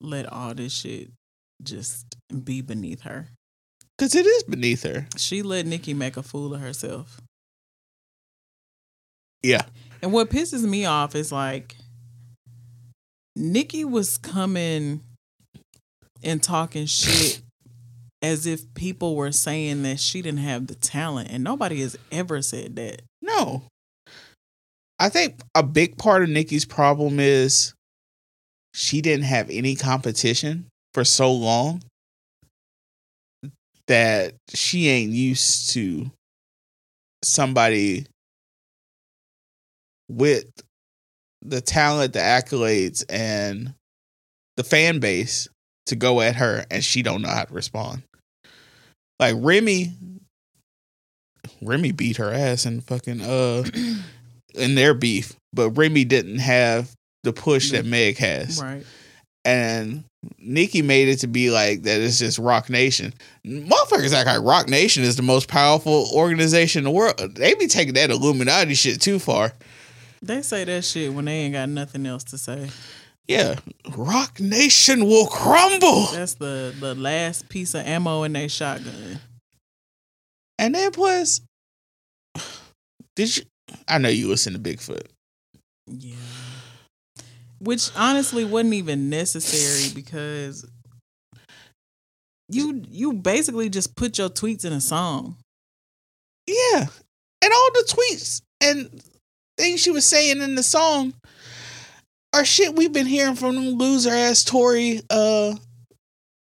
let 0.00 0.30
all 0.32 0.54
this 0.54 0.72
shit 0.72 1.10
just 1.62 2.16
be 2.44 2.60
beneath 2.60 3.02
her. 3.02 3.28
Because 3.96 4.14
it 4.14 4.26
is 4.26 4.42
beneath 4.42 4.82
her. 4.82 5.06
She 5.16 5.42
let 5.42 5.66
Nicki 5.66 5.94
make 5.94 6.16
a 6.16 6.22
fool 6.22 6.54
of 6.54 6.60
herself. 6.60 7.20
Yeah. 9.42 9.62
And 10.02 10.12
what 10.12 10.28
pisses 10.28 10.62
me 10.62 10.84
off 10.84 11.14
is 11.14 11.32
like 11.32 11.76
Nicki 13.34 13.84
was 13.84 14.18
coming 14.18 15.02
and 16.22 16.42
talking 16.42 16.86
shit 16.86 17.40
as 18.22 18.46
if 18.46 18.72
people 18.74 19.14
were 19.14 19.32
saying 19.32 19.82
that 19.84 20.00
she 20.00 20.20
didn't 20.20 20.40
have 20.40 20.66
the 20.66 20.74
talent 20.74 21.30
and 21.30 21.44
nobody 21.44 21.80
has 21.80 21.96
ever 22.10 22.42
said 22.42 22.76
that. 22.76 23.02
No. 23.22 23.62
I 24.98 25.10
think 25.10 25.40
a 25.54 25.62
big 25.62 25.98
part 25.98 26.22
of 26.22 26.28
Nicki's 26.28 26.64
problem 26.64 27.20
is 27.20 27.74
she 28.76 29.00
didn't 29.00 29.24
have 29.24 29.48
any 29.48 29.74
competition 29.74 30.66
for 30.92 31.02
so 31.02 31.32
long 31.32 31.82
that 33.86 34.34
she 34.52 34.88
ain't 34.88 35.12
used 35.12 35.70
to 35.70 36.10
somebody 37.24 38.04
with 40.10 40.44
the 41.40 41.62
talent, 41.62 42.12
the 42.12 42.18
accolades, 42.18 43.02
and 43.08 43.72
the 44.58 44.64
fan 44.64 44.98
base 44.98 45.48
to 45.86 45.96
go 45.96 46.20
at 46.20 46.36
her 46.36 46.66
and 46.70 46.84
she 46.84 47.00
don't 47.00 47.22
know 47.22 47.30
how 47.30 47.44
to 47.44 47.54
respond. 47.54 48.02
Like 49.18 49.36
Remy 49.38 49.92
Remy 51.62 51.92
beat 51.92 52.18
her 52.18 52.30
ass 52.30 52.66
in 52.66 52.82
fucking 52.82 53.22
uh 53.22 53.64
in 54.54 54.74
their 54.74 54.92
beef, 54.92 55.34
but 55.54 55.70
Remy 55.70 56.04
didn't 56.04 56.40
have 56.40 56.92
the 57.26 57.32
push 57.32 57.70
that 57.72 57.84
Meg 57.84 58.16
has. 58.18 58.62
Right. 58.62 58.84
And 59.44 60.04
Nicki 60.38 60.82
made 60.82 61.08
it 61.08 61.18
to 61.18 61.26
be 61.26 61.50
like 61.50 61.82
that 61.82 62.00
it's 62.00 62.18
just 62.18 62.38
Roc 62.38 62.70
Nation. 62.70 63.12
Motherfuckers 63.46 64.12
act 64.12 64.26
like 64.26 64.40
Roc 64.42 64.68
Nation 64.68 65.04
is 65.04 65.16
the 65.16 65.22
most 65.22 65.48
powerful 65.48 66.08
organization 66.14 66.80
in 66.80 66.84
the 66.84 66.90
world. 66.90 67.18
They 67.34 67.54
be 67.54 67.66
taking 67.66 67.94
that 67.94 68.10
Illuminati 68.10 68.74
shit 68.74 69.00
too 69.00 69.18
far. 69.18 69.52
They 70.22 70.42
say 70.42 70.64
that 70.64 70.84
shit 70.84 71.12
when 71.12 71.26
they 71.26 71.32
ain't 71.32 71.54
got 71.54 71.68
nothing 71.68 72.06
else 72.06 72.24
to 72.24 72.38
say. 72.38 72.70
Yeah, 73.28 73.56
Roc 73.96 74.40
Nation 74.40 75.04
will 75.04 75.26
crumble. 75.26 76.06
That's 76.06 76.34
the 76.34 76.74
the 76.78 76.94
last 76.94 77.48
piece 77.48 77.74
of 77.74 77.84
ammo 77.84 78.22
in 78.22 78.32
their 78.32 78.48
shotgun. 78.48 79.20
And 80.58 80.74
then 80.74 80.90
plus, 80.92 81.40
did 83.16 83.36
you? 83.36 83.42
I 83.88 83.98
know 83.98 84.08
you 84.08 84.28
listen 84.28 84.52
to 84.52 84.58
Bigfoot. 84.58 85.06
Yeah. 85.88 86.14
Which 87.58 87.90
honestly 87.96 88.44
wasn't 88.44 88.74
even 88.74 89.08
necessary 89.08 89.94
because 89.94 90.66
you 92.48 92.82
you 92.88 93.12
basically 93.12 93.68
just 93.70 93.96
put 93.96 94.18
your 94.18 94.28
tweets 94.28 94.64
in 94.64 94.72
a 94.72 94.80
song. 94.80 95.36
Yeah, 96.46 96.86
and 97.42 97.52
all 97.52 97.70
the 97.72 97.88
tweets 97.88 98.42
and 98.60 99.02
things 99.56 99.80
she 99.80 99.90
was 99.90 100.06
saying 100.06 100.40
in 100.40 100.54
the 100.54 100.62
song 100.62 101.14
are 102.34 102.44
shit 102.44 102.76
we've 102.76 102.92
been 102.92 103.06
hearing 103.06 103.34
from 103.34 103.54
them 103.54 103.78
loser 103.78 104.10
ass 104.10 104.44
Tory 104.44 105.00
uh 105.10 105.54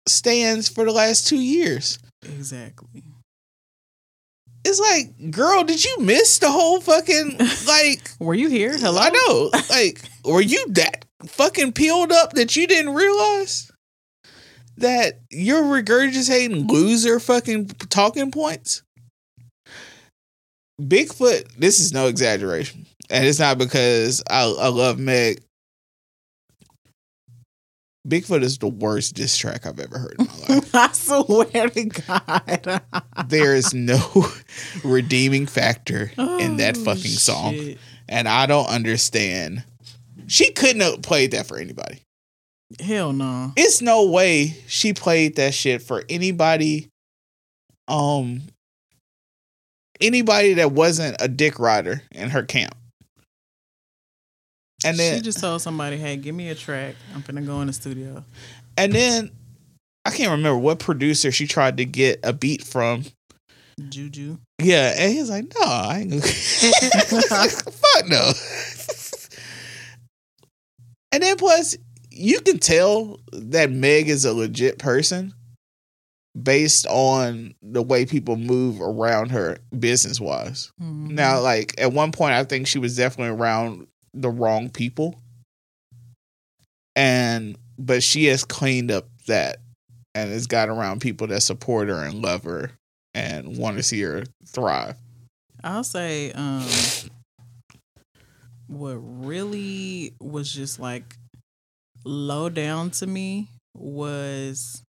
stands 0.06 0.68
for 0.68 0.84
the 0.84 0.92
last 0.92 1.26
two 1.26 1.40
years. 1.40 1.98
Exactly. 2.22 3.02
It's 4.64 4.80
like, 4.80 5.30
girl, 5.30 5.64
did 5.64 5.84
you 5.84 5.96
miss 6.00 6.38
the 6.38 6.50
whole 6.50 6.80
fucking 6.80 7.38
like? 7.66 8.10
Were 8.18 8.34
you 8.34 8.48
here? 8.48 8.76
Hello. 8.76 9.00
I 9.00 9.10
know. 9.10 9.50
Like, 9.70 10.00
were 10.24 10.40
you 10.40 10.64
that 10.72 11.06
fucking 11.26 11.72
peeled 11.72 12.12
up 12.12 12.32
that 12.34 12.56
you 12.56 12.66
didn't 12.66 12.94
realize 12.94 13.70
that 14.76 15.20
you're 15.30 15.62
regurgitating 15.62 16.70
loser 16.70 17.18
fucking 17.20 17.68
talking 17.88 18.30
points? 18.30 18.82
Bigfoot, 20.80 21.52
this 21.58 21.78
is 21.78 21.92
no 21.92 22.06
exaggeration. 22.06 22.86
And 23.10 23.26
it's 23.26 23.38
not 23.38 23.58
because 23.58 24.22
I, 24.30 24.42
I 24.44 24.68
love 24.68 24.98
Meg. 24.98 25.42
Bigfoot 28.10 28.42
is 28.42 28.58
the 28.58 28.68
worst 28.68 29.14
diss 29.14 29.36
track 29.36 29.64
I've 29.66 29.78
ever 29.80 29.98
heard 29.98 30.16
in 30.18 30.26
my 30.26 30.54
life. 30.56 30.70
I 30.74 30.92
swear 30.92 31.68
to 31.70 31.84
God. 31.84 32.82
there 33.28 33.54
is 33.54 33.72
no 33.72 33.98
redeeming 34.84 35.46
factor 35.46 36.10
in 36.18 36.56
that 36.58 36.76
Oh, 36.78 36.84
fucking 36.84 37.02
song. 37.10 37.54
shit. 37.54 37.78
And 38.08 38.28
I 38.28 38.46
don't 38.46 38.68
understand. 38.68 39.64
She 40.26 40.50
couldn't 40.52 40.80
have 40.80 41.02
played 41.02 41.30
that 41.30 41.46
for 41.46 41.58
anybody. 41.58 42.00
Hell 42.80 43.12
no. 43.12 43.52
It's 43.56 43.80
no 43.80 44.08
way 44.10 44.56
she 44.66 44.92
played 44.92 45.36
that 45.36 45.54
shit 45.54 45.82
for 45.82 46.04
anybody 46.08 46.88
um 47.88 48.42
anybody 50.00 50.54
that 50.54 50.72
wasn't 50.72 51.16
a 51.20 51.28
dick 51.28 51.58
rider 51.58 52.02
in 52.12 52.30
her 52.30 52.42
camp. 52.44 52.74
And 54.84 54.98
then 54.98 55.16
she 55.16 55.22
just 55.22 55.40
told 55.40 55.62
somebody, 55.62 55.96
"Hey, 55.96 56.16
give 56.16 56.34
me 56.34 56.48
a 56.48 56.54
track. 56.54 56.96
I'm 57.14 57.22
gonna 57.22 57.42
go 57.42 57.60
in 57.60 57.66
the 57.66 57.72
studio." 57.72 58.24
and 58.76 58.92
then 58.92 59.30
I 60.04 60.10
can't 60.10 60.30
remember 60.30 60.58
what 60.58 60.78
producer 60.78 61.30
she 61.30 61.46
tried 61.46 61.76
to 61.76 61.84
get 61.84 62.20
a 62.22 62.32
beat 62.32 62.64
from. 62.64 63.04
Juju. 63.88 64.38
Yeah, 64.62 64.94
and 64.96 65.12
he's 65.12 65.30
like, 65.30 65.44
"No, 65.58 65.66
I 65.66 65.98
ain't 66.00 66.10
gonna 66.10 66.22
fuck 67.48 68.08
no." 68.08 68.32
and 71.12 71.22
then 71.22 71.36
plus, 71.36 71.76
you 72.10 72.40
can 72.40 72.58
tell 72.58 73.20
that 73.32 73.70
Meg 73.70 74.08
is 74.08 74.24
a 74.24 74.32
legit 74.32 74.78
person 74.78 75.34
based 76.40 76.86
on 76.86 77.54
the 77.62 77.82
way 77.82 78.06
people 78.06 78.36
move 78.36 78.80
around 78.80 79.30
her 79.30 79.58
business 79.78 80.20
wise. 80.20 80.70
Mhm. 80.80 81.10
Now, 81.10 81.40
like 81.40 81.74
at 81.78 81.92
one 81.92 82.12
point, 82.12 82.34
I 82.34 82.44
think 82.44 82.66
she 82.66 82.78
was 82.78 82.96
definitely 82.96 83.36
around 83.36 83.86
the 84.14 84.30
wrong 84.30 84.70
people, 84.70 85.20
and 86.96 87.56
but 87.78 88.02
she 88.02 88.26
has 88.26 88.44
cleaned 88.44 88.90
up 88.90 89.06
that 89.26 89.58
and 90.14 90.30
has 90.30 90.46
got 90.46 90.68
around 90.68 91.00
people 91.00 91.26
that 91.28 91.40
support 91.40 91.88
her 91.88 92.02
and 92.02 92.14
love 92.20 92.44
her 92.44 92.72
and 93.14 93.56
want 93.56 93.76
to 93.76 93.82
see 93.82 94.00
her 94.02 94.24
thrive. 94.46 94.96
I'll 95.62 95.84
say, 95.84 96.32
um, 96.32 96.66
what 98.66 98.94
really 98.94 100.14
was 100.20 100.52
just 100.52 100.78
like 100.80 101.16
low 102.04 102.48
down 102.48 102.90
to 102.90 103.06
me 103.06 103.48
was 103.74 104.82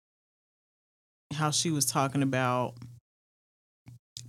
how 1.35 1.51
she 1.51 1.71
was 1.71 1.85
talking 1.85 2.23
about 2.23 2.75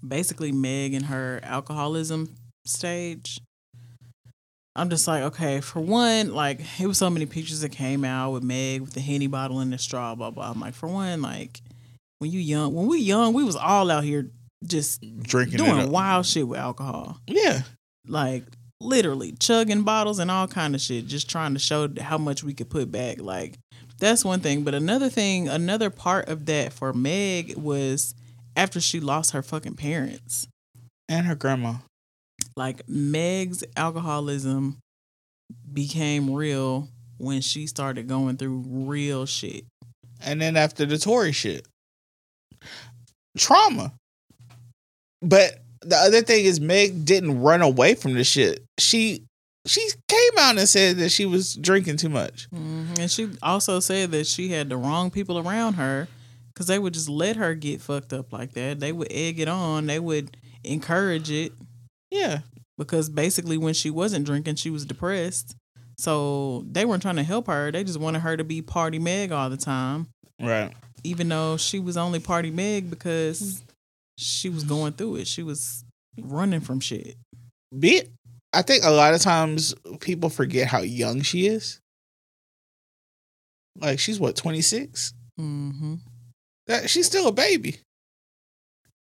basically 0.06 0.52
Meg 0.52 0.94
and 0.94 1.06
her 1.06 1.40
alcoholism 1.44 2.36
stage. 2.66 3.40
I'm 4.76 4.90
just 4.90 5.08
like, 5.08 5.24
okay, 5.24 5.62
for 5.62 5.80
one, 5.82 6.34
like 6.34 6.62
it 6.80 6.88
was 6.88 6.98
so 6.98 7.10
many 7.10 7.26
pictures 7.26 7.62
that 7.62 7.70
came 7.70 8.06
out 8.06 8.32
with 8.32 8.44
Meg 8.44 8.82
with 8.82 8.94
the 8.94 9.02
henny 9.02 9.28
bottle 9.28 9.60
and 9.60 9.74
the 9.74 9.78
straw, 9.78 10.16
blah 10.16 10.32
blah. 10.32 10.52
I'm 10.52 10.60
like, 10.60 10.74
for 10.74 10.88
one, 10.88 11.22
like 11.22 11.62
when 12.20 12.32
you 12.32 12.40
young, 12.40 12.74
when 12.74 12.88
we 12.88 13.00
young, 13.00 13.34
we 13.34 13.44
was 13.44 13.56
all 13.56 13.90
out 13.92 14.04
here 14.04 14.30
just 14.66 15.02
Drinking 15.22 15.58
doing 15.58 15.90
wild 15.92 16.26
shit 16.26 16.48
with 16.48 16.60
alcohol, 16.60 17.18
Yeah, 17.28 17.62
like 18.08 18.44
literally 18.82 19.34
chugging 19.40 19.84
bottles 19.84 20.20
and 20.20 20.30
all 20.32 20.48
kind 20.48 20.76
of 20.76 20.82
shit, 20.82 21.08
just 21.08 21.30
trying 21.30 21.54
to 21.54 21.60
show 21.60 21.90
how 22.00 22.18
much 22.18 22.44
we 22.44 22.54
could 22.54 22.70
put 22.70 22.92
back. 22.92 23.20
Like 23.22 23.56
that's 24.00 24.24
one 24.24 24.40
thing, 24.40 24.64
but 24.64 24.74
another 24.76 25.10
thing, 25.10 25.50
another 25.50 25.90
part 25.90 26.30
of 26.30 26.46
that 26.46 26.72
for 26.74 26.94
Meg 26.94 27.58
was 27.58 28.14
after 28.56 28.80
she 28.80 29.00
lost 29.00 29.32
her 29.32 29.42
fucking 29.42 29.76
parents. 29.76 30.48
and 31.10 31.26
her 31.26 31.36
grandma. 31.36 31.76
Like 32.60 32.82
Meg's 32.90 33.64
alcoholism 33.78 34.80
became 35.72 36.30
real 36.30 36.90
when 37.18 37.40
she 37.40 37.68
started 37.68 38.10
going 38.10 38.36
through 38.36 38.66
real 38.68 39.26
shit. 39.26 39.64
And 40.22 40.42
then 40.42 40.58
after 40.58 40.86
the 40.86 40.98
Tory 40.98 41.32
shit, 41.32 41.66
trauma. 43.38 43.94
But 45.22 45.62
the 45.80 45.96
other 45.96 46.22
thing 46.22 46.44
is, 46.44 46.60
Meg 46.60 47.06
didn't 47.06 47.42
run 47.42 47.62
away 47.62 47.96
from 47.96 48.14
the 48.14 48.26
shit. 48.26 48.62
She 48.78 49.24
she 49.66 49.88
came 50.10 50.38
out 50.38 50.58
and 50.58 50.68
said 50.68 50.98
that 50.98 51.14
she 51.14 51.26
was 51.26 51.56
drinking 51.56 51.96
too 51.96 52.10
much. 52.10 52.50
Mhm. 52.52 53.00
And 53.00 53.10
she 53.10 53.30
also 53.42 53.80
said 53.80 54.12
that 54.12 54.28
she 54.28 54.50
had 54.50 54.68
the 54.68 54.76
wrong 54.76 55.12
people 55.12 55.40
around 55.40 55.76
her 55.76 56.10
because 56.54 56.68
they 56.68 56.78
would 56.78 56.94
just 56.94 57.08
let 57.08 57.38
her 57.38 57.56
get 57.56 57.80
fucked 57.80 58.12
up 58.12 58.34
like 58.34 58.52
that. 58.56 58.82
They 58.82 58.92
would 58.92 59.12
egg 59.12 59.40
it 59.40 59.48
on, 59.48 59.86
they 59.86 60.00
would 60.00 60.36
encourage 60.66 61.32
it 61.32 61.54
Yeah, 62.12 62.40
because 62.78 63.10
basically, 63.10 63.58
when 63.58 63.74
she 63.74 63.90
wasn't 63.90 64.26
drinking, 64.26 64.56
she 64.56 64.70
was 64.70 64.86
depressed. 64.86 65.56
So 65.98 66.64
they 66.72 66.86
weren't 66.86 67.02
trying 67.02 67.18
to 67.18 67.24
help 67.24 67.48
her. 67.48 67.72
They 67.72 67.84
just 67.84 68.00
wanted 68.00 68.20
her 68.20 68.38
to 68.38 68.44
be 68.44 68.62
party 68.62 69.00
Meg 69.00 69.32
all 69.34 69.50
the 69.50 69.58
time, 69.58 70.08
right. 70.40 70.74
even 71.04 71.28
though 71.28 71.58
she 71.58 71.80
was 71.80 71.98
only 71.98 72.20
party 72.20 72.52
Meg 72.52 72.90
because 72.90 73.62
she 74.18 74.50
was 74.50 74.64
going 74.64 74.94
through 74.94 75.18
it. 75.18 75.28
She 75.28 75.44
was 75.44 75.84
running 76.22 76.62
from 76.62 76.80
shit. 76.80 77.16
Be 77.78 78.04
I 78.54 78.62
think 78.62 78.84
a 78.84 78.92
lot 78.92 79.14
of 79.14 79.22
times 79.22 79.76
people 80.00 80.30
forget 80.30 80.68
how 80.68 80.80
young 80.80 81.22
she 81.22 81.48
is. 81.48 81.80
Like 83.76 84.00
she's 84.00 84.20
what 84.20 84.36
twenty 84.36 84.62
six. 84.62 85.14
Mm-hmm. 85.40 85.96
That 86.68 86.90
she's 86.90 87.06
still 87.06 87.28
a 87.28 87.32
baby. 87.32 87.78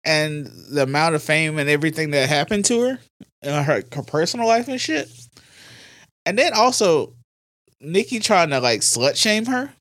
And 0.05 0.47
the 0.69 0.83
amount 0.83 1.15
of 1.15 1.23
fame 1.23 1.57
and 1.57 1.69
everything 1.69 2.11
that 2.11 2.27
happened 2.27 2.65
to 2.65 2.81
her 2.81 2.99
her, 3.43 3.83
her 3.91 4.03
personal 4.03 4.47
life 4.47 4.67
and 4.67 4.79
shit. 4.79 5.09
And 6.25 6.37
then 6.37 6.53
also 6.53 7.13
Nicki 7.81 8.19
trying 8.19 8.49
to 8.49 8.59
like 8.59 8.81
slut 8.81 9.15
shame 9.15 9.45
her. 9.45 9.73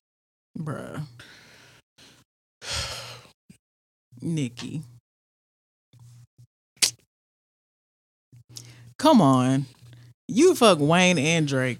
Bruh. 0.58 1.02
Nicki. 4.20 4.82
Come 8.98 9.20
on. 9.20 9.66
You 10.28 10.54
fuck 10.54 10.78
Wayne 10.80 11.18
and 11.18 11.48
Drake. 11.48 11.78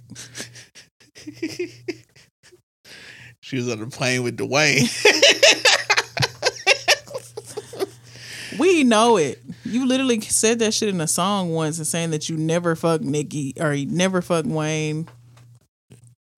she 3.41 3.57
was 3.57 3.71
on 3.71 3.79
the 3.79 3.87
plane 3.87 4.25
with 4.25 4.37
Dwayne. 4.37 4.89
We 8.59 8.85
know 8.85 9.17
it. 9.17 9.41
You 9.65 9.87
literally 9.87 10.21
said 10.21 10.59
that 10.61 10.75
shit 10.75 10.89
in 10.89 11.01
a 11.01 11.07
song 11.09 11.51
once 11.53 11.79
and 11.79 11.87
saying 11.87 12.11
that 12.11 12.29
you 12.29 12.37
never 12.37 12.75
fuck 12.77 13.01
Nicki 13.01 13.55
or 13.59 13.73
you 13.73 13.87
never 13.87 14.21
fuck 14.23 14.45
Wayne. 14.47 15.09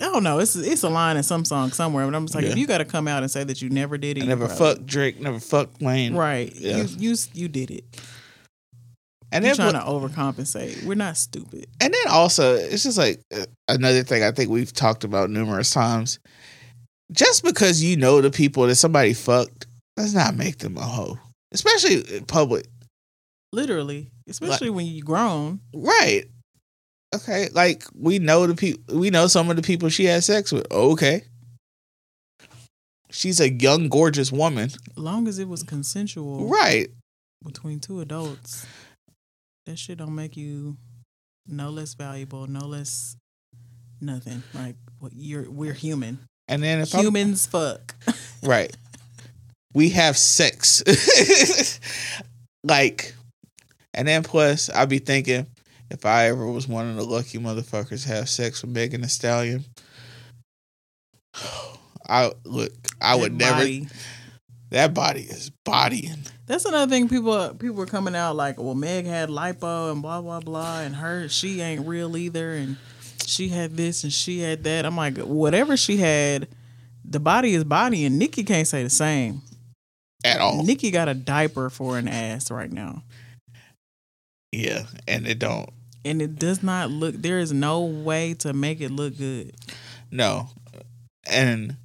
I 0.00 0.06
don't 0.06 0.24
know. 0.24 0.38
It's 0.40 0.56
it's 0.56 0.82
a 0.82 0.88
line 0.88 1.16
in 1.16 1.22
some 1.22 1.44
song 1.44 1.70
somewhere, 1.70 2.04
but 2.06 2.14
I'm 2.14 2.24
just 2.26 2.34
like, 2.34 2.44
Yeah. 2.44 2.50
if 2.50 2.58
you 2.58 2.66
got 2.66 2.78
to 2.78 2.84
come 2.84 3.06
out 3.08 3.22
and 3.22 3.30
say 3.30 3.44
that 3.44 3.62
you 3.62 3.70
never 3.70 3.96
did 3.96 4.18
it, 4.18 4.24
I 4.24 4.26
never 4.26 4.46
probably- 4.46 4.66
fucked 4.74 4.86
Drake, 4.86 5.20
never 5.20 5.38
fucked 5.40 5.80
Wayne. 5.80 6.14
Right. 6.14 6.52
Yeah. 6.54 6.78
You, 6.78 6.84
you 7.12 7.16
you 7.32 7.48
did 7.48 7.70
it. 7.70 7.84
And 9.32 9.44
You're 9.44 9.54
then 9.56 9.72
trying 9.72 9.82
to 9.84 9.88
overcompensate. 9.90 10.84
We're 10.84 10.94
not 10.94 11.16
stupid. 11.16 11.66
And 11.80 11.92
then 11.92 12.06
also, 12.08 12.54
it's 12.54 12.84
just 12.84 12.98
like 12.98 13.20
uh, 13.34 13.46
another 13.66 14.04
thing 14.04 14.22
I 14.22 14.30
think 14.30 14.48
we've 14.50 14.72
talked 14.72 15.02
about 15.02 15.28
numerous 15.30 15.70
times. 15.70 16.20
Just 17.10 17.42
because 17.42 17.82
you 17.82 17.96
know 17.96 18.20
the 18.20 18.30
people 18.30 18.66
that 18.66 18.76
somebody 18.76 19.12
fucked 19.12 19.66
does 19.96 20.14
not 20.14 20.36
make 20.36 20.58
them 20.58 20.76
a 20.76 20.82
hoe, 20.82 21.18
especially 21.54 22.16
in 22.16 22.26
public. 22.26 22.66
Literally, 23.52 24.10
especially 24.28 24.68
when 24.70 24.86
you 24.86 25.02
grown. 25.02 25.60
Right. 25.72 26.24
Okay, 27.14 27.48
like 27.52 27.84
we 27.94 28.18
know 28.18 28.46
the 28.46 28.56
people, 28.56 28.96
we 28.96 29.08
know 29.08 29.28
some 29.28 29.48
of 29.48 29.56
the 29.56 29.62
people 29.62 29.88
she 29.88 30.04
had 30.06 30.24
sex 30.24 30.50
with. 30.50 30.70
Okay, 30.72 31.22
she's 33.14 33.40
a 33.40 33.50
young, 33.50 33.88
gorgeous 33.88 34.32
woman, 34.32 34.64
As 34.64 34.98
long 34.98 35.28
as 35.28 35.38
it 35.38 35.48
was 35.48 35.62
consensual 35.62 36.48
right? 36.48 36.88
between 37.44 37.78
two 37.78 38.00
adults, 38.00 38.66
that 39.66 39.78
shit 39.78 39.98
don't 39.98 40.14
make 40.14 40.36
you 40.36 40.76
no 41.46 41.70
less 41.70 41.94
valuable, 41.94 42.48
no 42.48 42.66
less 42.66 43.16
nothing. 44.00 44.42
Like 44.52 44.74
what 44.98 45.12
you're 45.14 45.48
we're 45.48 45.72
human. 45.72 46.18
And 46.48 46.62
then 46.62 46.80
if 46.80 46.94
I'm, 46.94 47.04
Humans 47.04 47.46
fuck. 47.46 47.94
right, 48.42 48.76
we 49.74 49.90
have 49.90 50.16
sex, 50.16 50.82
like, 52.64 53.14
and 53.92 54.08
then 54.08 54.22
plus 54.22 54.70
I'd 54.70 54.88
be 54.88 54.98
thinking 54.98 55.46
if 55.90 56.06
I 56.06 56.28
ever 56.28 56.46
was 56.46 56.66
one 56.66 56.88
of 56.88 56.96
the 56.96 57.04
lucky 57.04 57.38
motherfuckers 57.38 58.04
to 58.04 58.08
have 58.10 58.28
sex 58.28 58.62
with 58.62 58.70
Megan 58.70 59.02
Thee 59.02 59.08
Stallion. 59.08 59.64
I 62.08 62.32
look. 62.44 62.72
I 63.00 63.14
would 63.14 63.38
That 63.38 63.58
never. 63.58 63.88
That 64.70 64.92
body 64.92 65.20
is 65.20 65.50
bodying. 65.64 66.18
That's 66.46 66.64
another 66.64 66.90
thing. 66.90 67.08
People 67.08 67.54
people 67.54 67.76
were 67.76 67.86
coming 67.86 68.14
out 68.14 68.36
like, 68.36 68.58
well, 68.60 68.74
Meg 68.74 69.06
had 69.06 69.28
lipo 69.28 69.92
and 69.92 70.02
blah 70.02 70.20
blah 70.20 70.40
blah, 70.40 70.80
and 70.80 70.96
her 70.96 71.28
she 71.28 71.60
ain't 71.60 71.86
real 71.86 72.16
either, 72.16 72.52
and 72.54 72.76
she 73.24 73.48
had 73.48 73.76
this 73.76 74.04
and 74.04 74.12
she 74.12 74.40
had 74.40 74.64
that. 74.64 74.84
I'm 74.84 74.96
like, 74.96 75.18
whatever 75.18 75.76
she 75.76 75.98
had, 75.98 76.48
the 77.04 77.20
body 77.20 77.54
is 77.54 77.64
body, 77.64 78.04
and 78.04 78.18
Nicki 78.18 78.44
can't 78.44 78.66
say 78.66 78.82
the 78.82 78.90
same. 78.90 79.42
At 80.24 80.40
all. 80.40 80.62
Nicki 80.64 80.90
got 80.90 81.08
a 81.08 81.14
diaper 81.14 81.68
for 81.70 81.98
an 81.98 82.08
ass 82.08 82.50
right 82.50 82.72
now, 82.72 83.02
Yeah, 84.52 84.86
and 85.06 85.26
it 85.26 85.38
don't. 85.38 85.68
and 86.04 86.22
it 86.22 86.38
does 86.38 86.62
not 86.62 86.90
look. 86.90 87.14
There 87.16 87.38
is 87.38 87.52
no 87.52 87.82
way 87.84 88.34
to 88.34 88.52
make 88.54 88.80
it 88.80 88.90
look 88.90 89.16
good. 89.18 89.54
No, 90.10 90.48
and 91.26 91.76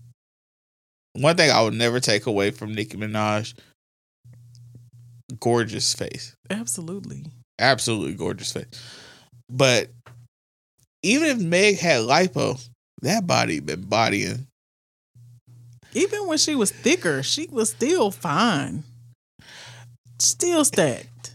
one 1.13 1.35
thing 1.35 1.51
I 1.51 1.61
would 1.61 1.73
never 1.73 1.99
take 1.99 2.25
away 2.27 2.51
from 2.51 2.73
Nicki 2.73 2.95
Minaj: 2.97 3.53
gorgeous 5.39 5.93
face, 5.93 6.33
Absolutely. 6.49 7.25
absolutely 7.59 8.13
gorgeous 8.15 8.51
face. 8.53 8.67
But 9.49 9.89
even 11.03 11.27
if 11.29 11.39
Meg 11.39 11.77
had 11.79 12.01
lipo, 12.03 12.59
that 13.01 13.25
body 13.27 13.59
been 13.59 13.81
bodying. 13.81 14.47
Even 15.93 16.27
when 16.27 16.37
she 16.37 16.55
was 16.55 16.71
thicker, 16.71 17.23
she 17.23 17.47
was 17.51 17.71
still 17.71 18.11
fine. 18.11 18.83
Still 20.19 20.63
stacked. 20.65 21.33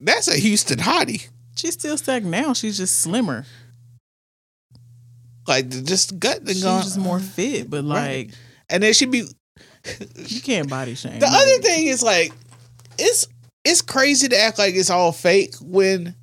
That's 0.00 0.28
a 0.28 0.36
Houston 0.38 0.78
hottie. 0.78 1.28
She's 1.56 1.74
still 1.74 1.96
stacked 1.98 2.24
now. 2.26 2.52
She's 2.54 2.76
just 2.76 3.00
slimmer. 3.00 3.44
Like 5.46 5.68
just 5.68 6.18
gut 6.20 6.40
She's 6.46 6.62
going. 6.62 6.82
just 6.82 6.98
more 6.98 7.18
fit, 7.18 7.68
but 7.68 7.84
like 7.84 7.98
Right. 8.06 8.30
and 8.70 8.82
then 8.82 8.92
she'd 8.92 9.10
be. 9.10 9.26
you 10.16 10.40
can't 10.40 10.68
body 10.70 10.94
shame. 10.94 11.18
The 11.18 11.26
other 11.26 11.58
thing 11.62 11.86
is 11.88 12.02
like, 12.02 12.32
it's 12.98 13.26
it's 13.64 13.82
crazy 13.82 14.28
to 14.28 14.38
act 14.38 14.58
like 14.58 14.74
it's 14.74 14.90
all 14.90 15.10
fake 15.12 15.54
when 15.60 16.14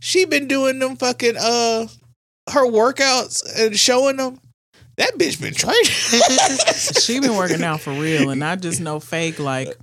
she 0.00 0.24
been 0.24 0.48
doing 0.48 0.78
them 0.78 0.96
fucking 0.96 1.36
uh 1.38 1.86
her 2.50 2.66
workouts 2.66 3.42
and 3.58 3.76
showing 3.78 4.16
them. 4.16 4.38
That 4.96 5.18
bitch 5.18 5.40
been 5.40 5.54
training. 5.54 5.84
she 7.00 7.20
been 7.20 7.36
working 7.36 7.64
out 7.64 7.80
for 7.80 7.92
real, 7.92 8.30
and 8.30 8.44
I 8.44 8.56
just 8.56 8.80
know 8.80 9.00
fake 9.00 9.38
like, 9.38 9.76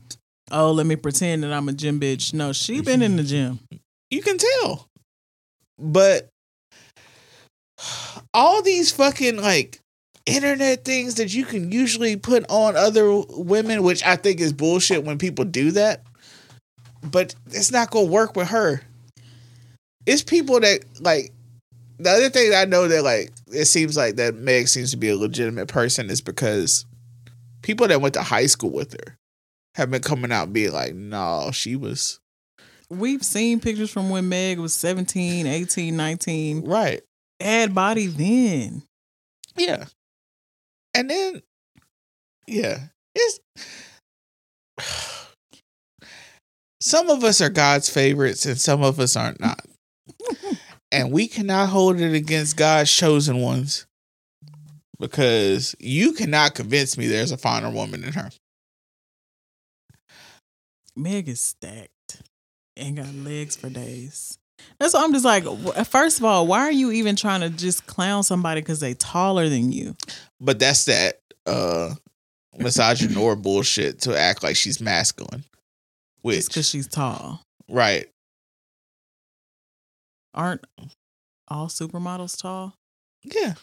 oh, 0.52 0.72
let 0.72 0.86
me 0.86 0.96
pretend 0.96 1.44
that 1.44 1.52
I'm 1.52 1.68
a 1.68 1.74
gym 1.74 2.00
bitch. 2.00 2.34
No, 2.34 2.54
she 2.54 2.82
been 2.82 3.02
in 3.02 3.18
the 3.18 3.24
gym. 3.24 3.60
You 4.10 4.22
can 4.22 4.38
tell, 4.38 4.88
but 5.78 6.30
all 8.34 8.62
these 8.62 8.92
fucking 8.92 9.38
like 9.38 9.80
internet 10.26 10.86
things 10.86 11.16
that 11.16 11.34
you 11.34 11.46
can 11.46 11.72
usually 11.72 12.16
put 12.16 12.46
on 12.50 12.76
other 12.76 13.22
women, 13.30 13.84
which 13.84 14.06
I 14.06 14.16
think 14.16 14.40
is 14.40 14.54
bullshit 14.54 15.04
when 15.04 15.18
people 15.18 15.46
do 15.46 15.72
that. 15.72 16.04
But 17.04 17.36
it's 17.48 17.72
not 17.72 17.92
gonna 17.92 18.06
work 18.06 18.36
with 18.36 18.50
her. 18.50 18.82
It's 20.06 20.24
people 20.24 20.60
that 20.60 20.82
like 21.00 21.34
the 21.98 22.10
other 22.10 22.30
thing 22.30 22.54
I 22.54 22.66
know 22.66 22.88
that 22.88 23.04
like 23.04 23.32
it 23.54 23.66
seems 23.66 23.98
like 23.98 24.16
that 24.16 24.36
Meg 24.36 24.68
seems 24.68 24.92
to 24.92 24.98
be 24.98 25.10
a 25.10 25.18
legitimate 25.18 25.68
person 25.68 26.10
is 26.10 26.22
because 26.22 26.86
people 27.62 27.88
that 27.88 28.02
went 28.02 28.14
to 28.16 28.22
high 28.22 28.46
school 28.46 28.72
with 28.72 28.94
her 28.94 29.18
have 29.76 29.90
been 29.92 30.02
coming 30.02 30.32
out 30.32 30.54
being 30.54 30.72
like, 30.74 30.94
no, 30.94 31.52
she 31.54 31.76
was 31.76 32.20
We've 32.90 33.24
seen 33.24 33.62
pictures 33.62 33.90
from 33.90 34.10
when 34.10 34.28
Meg 34.28 34.60
was 34.60 34.74
17, 34.74 35.48
18, 35.48 35.96
19. 35.96 36.66
right. 36.66 37.02
Had 37.40 37.74
body 37.74 38.08
then. 38.08 38.84
Yeah. 39.56 39.86
And 40.94 41.10
then 41.10 41.42
yeah, 42.48 42.80
it's 43.16 43.40
some 46.82 47.10
of 47.10 47.24
us 47.24 47.40
are 47.42 47.50
God's 47.50 47.90
favorites 47.90 48.46
and 48.46 48.60
some 48.60 48.84
of 48.84 49.00
us 49.00 49.16
aren't 49.16 49.40
not. 49.40 49.66
And 50.92 51.12
we 51.12 51.28
cannot 51.28 51.70
hold 51.70 52.00
it 52.00 52.14
against 52.14 52.58
God's 52.58 52.92
chosen 52.94 53.38
ones 53.42 53.86
because 55.00 55.76
you 55.80 56.14
cannot 56.14 56.56
convince 56.56 56.98
me 56.98 57.08
there's 57.08 57.32
a 57.32 57.38
finer 57.38 57.70
woman 57.70 58.02
than 58.02 58.14
her. 58.14 58.30
Meg 60.96 61.28
is 61.28 61.42
stacked 61.42 62.22
and 62.76 62.98
got 62.98 63.14
legs 63.14 63.56
for 63.56 63.70
days. 63.70 64.38
That's 64.80 64.94
why 64.94 65.04
I'm 65.04 65.14
just 65.14 65.26
like, 65.26 65.44
first 65.88 66.20
of 66.20 66.26
all, 66.26 66.46
why 66.46 66.62
are 66.62 66.72
you 66.72 66.92
even 66.92 67.16
trying 67.16 67.42
to 67.42 67.50
just 67.50 67.88
clown 67.88 68.24
somebody 68.24 68.62
because 68.62 68.80
they 68.80 68.94
taller 68.94 69.50
than 69.50 69.72
you? 69.72 69.96
But 70.40 70.60
that's 70.60 70.86
that 70.86 71.20
uh 71.48 71.96
misogynoir 72.60 73.36
bullshit 73.42 74.02
to 74.02 74.18
act 74.18 74.44
like 74.44 74.56
she's 74.56 74.82
masculine. 74.82 75.44
Which 76.22 76.48
because 76.48 76.70
she's 76.70 76.88
tall. 76.88 77.42
right. 77.68 78.08
Aren't 80.34 80.66
all 81.48 81.68
supermodels 81.68 82.42
tall? 82.42 82.76
Yeah. 83.24 83.56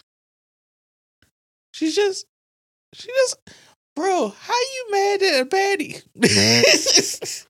She's 1.73 1.95
just 1.95 2.27
she 2.93 3.09
just 3.09 3.37
bro, 3.95 4.29
how 4.29 4.55
you 4.55 4.87
mad 4.91 5.23
at 5.23 5.43
a 5.43 5.47
baddie? 5.47 6.03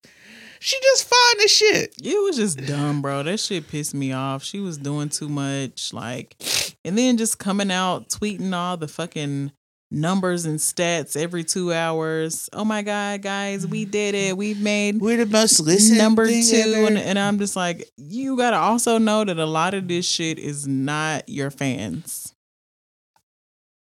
she 0.60 0.80
just 0.80 1.04
fine 1.04 1.44
as 1.44 1.50
shit. 1.50 1.94
It 2.02 2.22
was 2.22 2.36
just 2.36 2.64
dumb, 2.66 3.02
bro. 3.02 3.22
That 3.22 3.38
shit 3.38 3.68
pissed 3.68 3.94
me 3.94 4.12
off. 4.12 4.42
She 4.42 4.60
was 4.60 4.78
doing 4.78 5.10
too 5.10 5.28
much, 5.28 5.92
like, 5.92 6.36
and 6.84 6.96
then 6.96 7.16
just 7.16 7.38
coming 7.38 7.70
out 7.70 8.08
tweeting 8.08 8.54
all 8.54 8.76
the 8.76 8.88
fucking 8.88 9.52
numbers 9.90 10.44
and 10.44 10.58
stats 10.58 11.16
every 11.16 11.44
two 11.44 11.72
hours. 11.72 12.48
Oh 12.52 12.64
my 12.64 12.82
god, 12.82 13.22
guys, 13.22 13.66
we 13.66 13.84
did 13.84 14.14
it. 14.14 14.36
We've 14.36 14.60
made 14.60 15.00
We're 15.00 15.24
the 15.24 15.26
most 15.26 15.60
listened 15.60 15.98
number 15.98 16.26
two, 16.26 16.84
and, 16.86 16.98
and 16.98 17.18
I'm 17.18 17.38
just 17.38 17.56
like, 17.56 17.88
you 17.96 18.36
gotta 18.36 18.56
also 18.56 18.98
know 18.98 19.24
that 19.24 19.38
a 19.38 19.46
lot 19.46 19.74
of 19.74 19.88
this 19.88 20.06
shit 20.06 20.38
is 20.38 20.66
not 20.66 21.28
your 21.28 21.50
fans. 21.50 22.34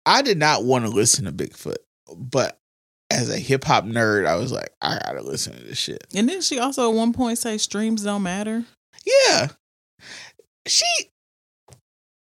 I 0.05 0.23
did 0.23 0.39
not 0.39 0.65
want 0.65 0.85
to 0.85 0.91
listen 0.91 1.25
to 1.25 1.33
Bigfoot, 1.33 1.79
but 2.17 2.59
as 3.11 3.29
a 3.29 3.39
hip 3.39 3.65
hop 3.65 3.85
nerd, 3.85 4.27
I 4.27 4.37
was 4.37 4.53
like, 4.53 4.71
I 4.81 4.99
gotta 5.05 5.23
listen 5.23 5.57
to 5.57 5.63
this 5.63 5.79
shit. 5.79 6.07
And 6.15 6.29
then 6.29 6.41
she 6.41 6.59
also 6.59 6.91
at 6.91 6.97
one 6.97 7.13
point 7.13 7.39
say 7.39 7.59
streams 7.59 8.05
don't 8.05 8.23
matter. 8.23 8.65
Yeah. 9.05 9.49
She 10.67 10.87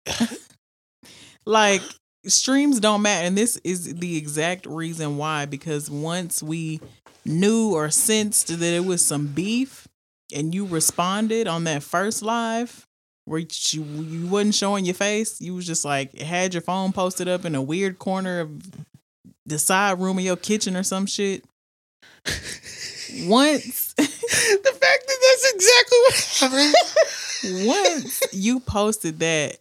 like 1.46 1.82
streams 2.26 2.80
don't 2.80 3.02
matter 3.02 3.26
and 3.26 3.36
this 3.36 3.56
is 3.64 3.94
the 3.94 4.16
exact 4.16 4.66
reason 4.66 5.16
why 5.16 5.44
because 5.44 5.90
once 5.90 6.42
we 6.42 6.80
knew 7.24 7.72
or 7.74 7.90
sensed 7.90 8.48
that 8.48 8.62
it 8.74 8.84
was 8.84 9.04
some 9.04 9.26
beef 9.26 9.88
and 10.34 10.54
you 10.54 10.64
responded 10.64 11.46
on 11.46 11.64
that 11.64 11.82
first 11.82 12.22
live 12.22 12.86
where 13.24 13.40
you, 13.40 13.82
you 13.82 14.26
wasn't 14.26 14.54
showing 14.54 14.84
your 14.84 14.94
face 14.94 15.40
you 15.40 15.54
was 15.54 15.66
just 15.66 15.84
like 15.84 16.16
had 16.18 16.54
your 16.54 16.60
phone 16.60 16.92
posted 16.92 17.28
up 17.28 17.44
in 17.44 17.54
a 17.54 17.62
weird 17.62 17.98
corner 17.98 18.40
of 18.40 18.50
the 19.46 19.58
side 19.58 19.98
room 19.98 20.18
of 20.18 20.24
your 20.24 20.36
kitchen 20.36 20.76
or 20.76 20.82
some 20.82 21.06
shit 21.06 21.44
once 23.24 23.94
the 24.62 24.72
fact 24.80 25.06
that 25.06 25.18
that's 25.22 25.52
exactly 25.54 25.98
what 26.02 26.14
happened. 26.40 27.66
once 27.66 28.20
you 28.32 28.60
posted 28.60 29.18
that, 29.20 29.58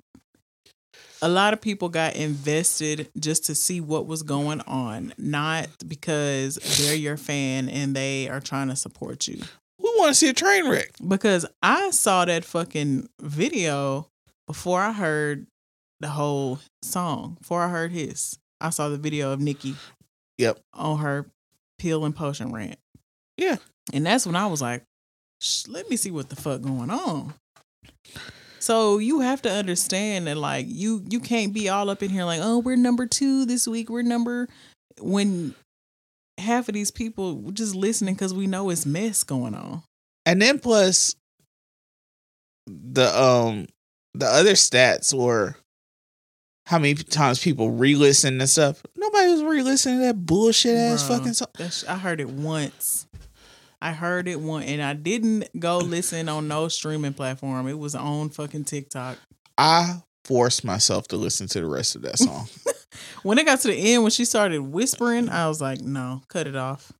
a 1.21 1.29
lot 1.29 1.53
of 1.53 1.61
people 1.61 1.89
got 1.89 2.15
invested 2.15 3.09
just 3.19 3.45
to 3.45 3.55
see 3.55 3.79
what 3.81 4.07
was 4.07 4.23
going 4.23 4.61
on, 4.61 5.13
not 5.17 5.67
because 5.87 6.55
they're 6.79 6.95
your 6.95 7.17
fan 7.17 7.69
and 7.69 7.95
they 7.95 8.27
are 8.27 8.39
trying 8.39 8.69
to 8.69 8.75
support 8.75 9.27
you. 9.27 9.41
we 9.77 9.93
want 9.97 10.09
to 10.09 10.15
see 10.15 10.29
a 10.29 10.33
train 10.33 10.67
wreck. 10.69 10.91
Because 11.07 11.45
I 11.61 11.91
saw 11.91 12.25
that 12.25 12.43
fucking 12.45 13.07
video 13.19 14.07
before 14.47 14.81
I 14.81 14.91
heard 14.91 15.47
the 15.99 16.09
whole 16.09 16.59
song, 16.81 17.37
before 17.39 17.61
I 17.63 17.69
heard 17.69 17.91
Hiss. 17.91 18.37
I 18.59 18.69
saw 18.71 18.89
the 18.89 18.97
video 18.97 19.31
of 19.31 19.39
Nicki 19.39 19.75
Yep. 20.37 20.59
on 20.73 20.99
her 20.99 21.27
pill 21.77 22.05
and 22.05 22.15
potion 22.15 22.51
rant. 22.51 22.77
Yeah. 23.37 23.57
And 23.93 24.05
that's 24.05 24.25
when 24.25 24.35
I 24.35 24.47
was 24.47 24.61
like, 24.61 24.83
let 25.67 25.89
me 25.89 25.95
see 25.95 26.11
what 26.11 26.29
the 26.29 26.35
fuck 26.35 26.61
going 26.61 26.89
on. 26.91 27.33
So 28.61 28.99
you 28.99 29.21
have 29.21 29.41
to 29.41 29.51
understand 29.51 30.27
that 30.27 30.37
like 30.37 30.67
you 30.69 31.03
you 31.09 31.19
can't 31.19 31.51
be 31.51 31.67
all 31.67 31.89
up 31.89 32.03
in 32.03 32.11
here 32.11 32.25
like, 32.25 32.41
oh, 32.43 32.59
we're 32.59 32.75
number 32.75 33.07
two 33.07 33.45
this 33.45 33.67
week, 33.67 33.89
we're 33.89 34.03
number 34.03 34.47
when 34.99 35.55
half 36.37 36.67
of 36.67 36.75
these 36.75 36.91
people 36.91 37.51
just 37.51 37.73
listening 37.75 38.13
because 38.13 38.33
we 38.33 38.47
know 38.47 38.69
it's 38.69 38.85
mess 38.85 39.23
going 39.23 39.55
on. 39.55 39.83
And 40.25 40.41
then 40.41 40.59
plus 40.59 41.15
the 42.67 43.07
um 43.19 43.67
the 44.13 44.27
other 44.27 44.53
stats 44.53 45.13
were 45.13 45.55
how 46.67 46.77
many 46.77 46.93
times 46.93 47.43
people 47.43 47.71
re-listen 47.71 48.39
and 48.39 48.49
stuff. 48.49 48.83
Nobody 48.95 49.29
was 49.29 49.43
re-listening 49.43 49.99
to 49.99 50.05
that 50.05 50.25
bullshit 50.25 50.77
ass 50.77 51.07
fucking 51.07 51.33
song. 51.33 51.47
I 51.87 51.97
heard 51.97 52.21
it 52.21 52.29
once. 52.29 53.07
I 53.81 53.91
heard 53.93 54.27
it 54.27 54.39
once, 54.39 54.65
and 54.67 54.81
I 54.81 54.93
didn't 54.93 55.59
go 55.59 55.79
listen 55.79 56.29
on 56.29 56.47
no 56.47 56.67
streaming 56.67 57.13
platform. 57.13 57.67
It 57.67 57.77
was 57.77 57.95
on 57.95 58.29
fucking 58.29 58.65
TikTok. 58.65 59.17
I 59.57 60.01
forced 60.25 60.63
myself 60.63 61.07
to 61.09 61.17
listen 61.17 61.47
to 61.47 61.61
the 61.61 61.67
rest 61.67 61.95
of 61.95 62.03
that 62.03 62.17
song. 62.19 62.47
When 63.23 63.37
it 63.37 63.45
got 63.45 63.61
to 63.61 63.69
the 63.69 63.93
end, 63.93 64.03
when 64.03 64.11
she 64.11 64.25
started 64.25 64.59
whispering, 64.59 65.29
I 65.29 65.47
was 65.47 65.61
like, 65.61 65.79
"No, 65.79 66.23
cut 66.27 66.45
it 66.45 66.57
off." 66.57 66.91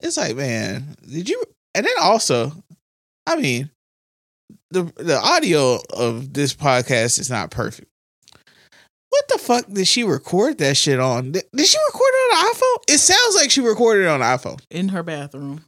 it's 0.00 0.16
like, 0.16 0.36
man, 0.36 0.96
did 1.08 1.28
you? 1.28 1.42
And 1.74 1.84
then 1.84 1.94
also, 2.00 2.52
I 3.26 3.36
mean, 3.36 3.70
the 4.70 4.84
the 4.96 5.18
audio 5.18 5.78
of 5.92 6.32
this 6.32 6.54
podcast 6.54 7.18
is 7.18 7.30
not 7.30 7.50
perfect. 7.50 7.88
What 9.10 9.24
the 9.28 9.38
fuck 9.38 9.66
did 9.72 9.88
she 9.88 10.04
record 10.04 10.58
that 10.58 10.76
shit 10.76 11.00
on? 11.00 11.32
Did, 11.32 11.44
did 11.54 11.66
she 11.66 11.78
record 11.88 12.10
it 12.12 12.36
on 12.36 12.46
an 12.46 12.54
iPhone? 12.54 12.94
It 12.94 12.98
sounds 12.98 13.36
like 13.36 13.50
she 13.50 13.60
recorded 13.60 14.04
it 14.04 14.08
on 14.08 14.20
an 14.20 14.38
iPhone. 14.38 14.60
In 14.70 14.88
her 14.90 15.02
bathroom. 15.02 15.64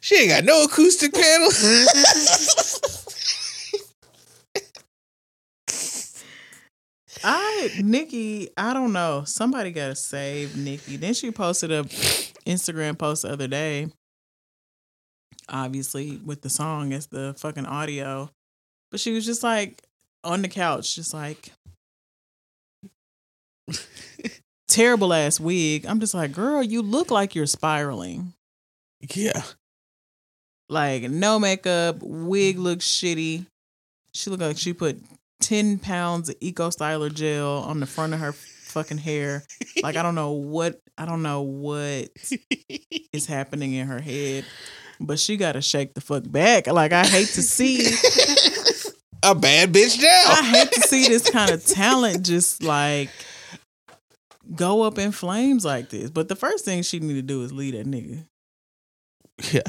She 0.00 0.16
ain't 0.16 0.30
got 0.30 0.44
no 0.44 0.64
acoustic 0.64 1.12
panels. 1.12 1.62
I 7.24 7.70
Nicki, 7.82 8.50
I 8.56 8.72
don't 8.74 8.92
know. 8.92 9.24
Somebody 9.26 9.72
gotta 9.72 9.96
save 9.96 10.56
Nicki. 10.56 10.96
Then 10.96 11.14
she 11.14 11.30
posted 11.30 11.72
a 11.72 11.84
Instagram 12.46 12.98
post 12.98 13.22
the 13.22 13.32
other 13.32 13.48
day. 13.48 13.88
Obviously, 15.48 16.18
with 16.24 16.42
the 16.42 16.50
song 16.50 16.92
as 16.92 17.06
the 17.06 17.34
fucking 17.38 17.66
audio. 17.66 18.30
But 18.90 19.00
she 19.00 19.12
was 19.12 19.26
just 19.26 19.42
like 19.42 19.82
on 20.24 20.42
the 20.42 20.48
couch, 20.48 20.94
just 20.94 21.12
like 21.12 21.52
terrible 24.68 25.12
ass 25.12 25.40
wig. 25.40 25.86
I'm 25.86 26.00
just 26.00 26.14
like, 26.14 26.32
girl, 26.32 26.62
you 26.62 26.82
look 26.82 27.10
like 27.10 27.34
you're 27.34 27.46
spiraling. 27.46 28.34
yeah. 29.14 29.42
Like 30.68 31.04
no 31.04 31.38
makeup, 31.38 31.96
wig 32.02 32.56
mm-hmm. 32.56 32.64
looks 32.64 32.86
shitty. 32.86 33.46
She 34.12 34.30
looked 34.30 34.42
like 34.42 34.58
she 34.58 34.72
put 34.74 35.02
ten 35.40 35.78
pounds 35.78 36.28
of 36.28 36.36
Eco 36.40 36.68
Styler 36.68 37.12
gel 37.12 37.60
on 37.60 37.80
the 37.80 37.86
front 37.86 38.12
of 38.12 38.20
her 38.20 38.32
fucking 38.32 38.98
hair. 38.98 39.44
Like 39.82 39.96
I 39.96 40.02
don't 40.02 40.14
know 40.14 40.32
what 40.32 40.80
I 40.98 41.06
don't 41.06 41.22
know 41.22 41.40
what 41.40 42.10
is 43.12 43.26
happening 43.26 43.72
in 43.72 43.86
her 43.86 44.00
head, 44.00 44.44
but 45.00 45.18
she 45.18 45.38
got 45.38 45.52
to 45.52 45.62
shake 45.62 45.94
the 45.94 46.02
fuck 46.02 46.24
back. 46.26 46.66
Like 46.66 46.92
I 46.92 47.06
hate 47.06 47.28
to 47.28 47.42
see, 47.42 47.86
A 49.22 49.34
bad 49.34 49.72
bitch 49.72 49.98
gel. 49.98 50.10
I 50.10 50.42
hate 50.42 50.72
to 50.72 50.80
see 50.82 51.08
this 51.08 51.28
kind 51.28 51.50
of 51.50 51.64
talent 51.64 52.24
just 52.24 52.62
like 52.62 53.10
go 54.54 54.82
up 54.82 54.98
in 54.98 55.12
flames 55.12 55.64
like 55.64 55.90
this. 55.90 56.10
But 56.10 56.28
the 56.28 56.36
first 56.36 56.64
thing 56.64 56.82
she 56.82 57.00
need 57.00 57.14
to 57.14 57.22
do 57.22 57.42
is 57.42 57.52
leave 57.52 57.74
that 57.74 57.86
nigga. 57.86 58.26
Yeah. 59.52 59.62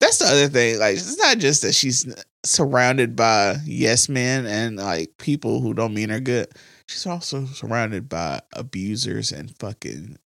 That's 0.00 0.18
the 0.18 0.26
other 0.26 0.48
thing. 0.48 0.78
Like, 0.78 0.94
it's 0.94 1.18
not 1.18 1.38
just 1.38 1.62
that 1.62 1.74
she's 1.74 2.06
surrounded 2.44 3.16
by 3.16 3.56
yes 3.64 4.08
men 4.08 4.46
and 4.46 4.76
like 4.76 5.16
people 5.18 5.60
who 5.60 5.74
don't 5.74 5.94
mean 5.94 6.10
her 6.10 6.20
good. 6.20 6.48
She's 6.88 7.06
also 7.06 7.46
surrounded 7.46 8.08
by 8.08 8.40
abusers 8.52 9.32
and 9.32 9.56
fucking 9.58 10.18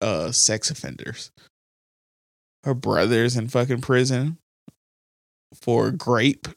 uh 0.00 0.32
sex 0.32 0.70
offenders. 0.70 1.30
Her 2.64 2.74
brother's 2.74 3.36
in 3.36 3.48
fucking 3.48 3.80
prison 3.82 4.38
for 5.54 5.90
grape 5.90 6.48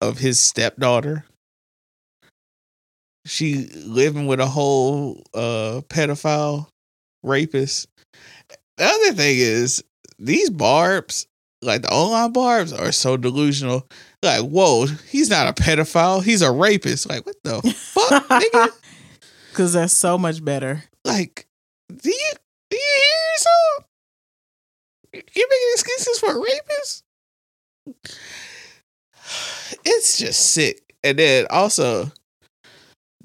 of 0.00 0.18
his 0.18 0.38
stepdaughter. 0.38 1.24
She 3.26 3.66
living 3.86 4.26
with 4.26 4.40
a 4.40 4.46
whole 4.46 5.22
uh 5.34 5.80
pedophile 5.88 6.68
rapist. 7.22 7.88
The 8.76 8.84
other 8.84 9.12
thing 9.12 9.36
is 9.38 9.82
these 10.18 10.50
barbs, 10.50 11.26
like 11.62 11.82
the 11.82 11.90
online 11.92 12.32
barbs, 12.32 12.72
are 12.72 12.92
so 12.92 13.16
delusional. 13.16 13.88
Like, 14.22 14.42
whoa, 14.42 14.86
he's 15.08 15.30
not 15.30 15.48
a 15.48 15.62
pedophile, 15.62 16.22
he's 16.22 16.42
a 16.42 16.50
rapist. 16.50 17.08
Like, 17.08 17.24
what 17.26 17.36
the 17.44 17.62
fuck, 17.62 18.28
nigga? 18.28 18.68
Cause 19.54 19.72
that's 19.74 19.96
so 19.96 20.18
much 20.18 20.44
better. 20.44 20.82
Like, 21.04 21.46
do 21.88 22.10
you 22.10 22.30
do 22.70 22.76
you 22.76 22.82
hear 22.82 23.32
yourself? 23.32 23.88
You 25.12 25.48
making 25.48 25.70
excuses 25.74 26.18
for 26.18 26.32
a 26.32 26.40
rapist? 26.40 27.04
It's 29.84 30.18
just 30.18 30.52
sick. 30.52 30.94
And 31.04 31.18
then 31.18 31.46
also, 31.50 32.10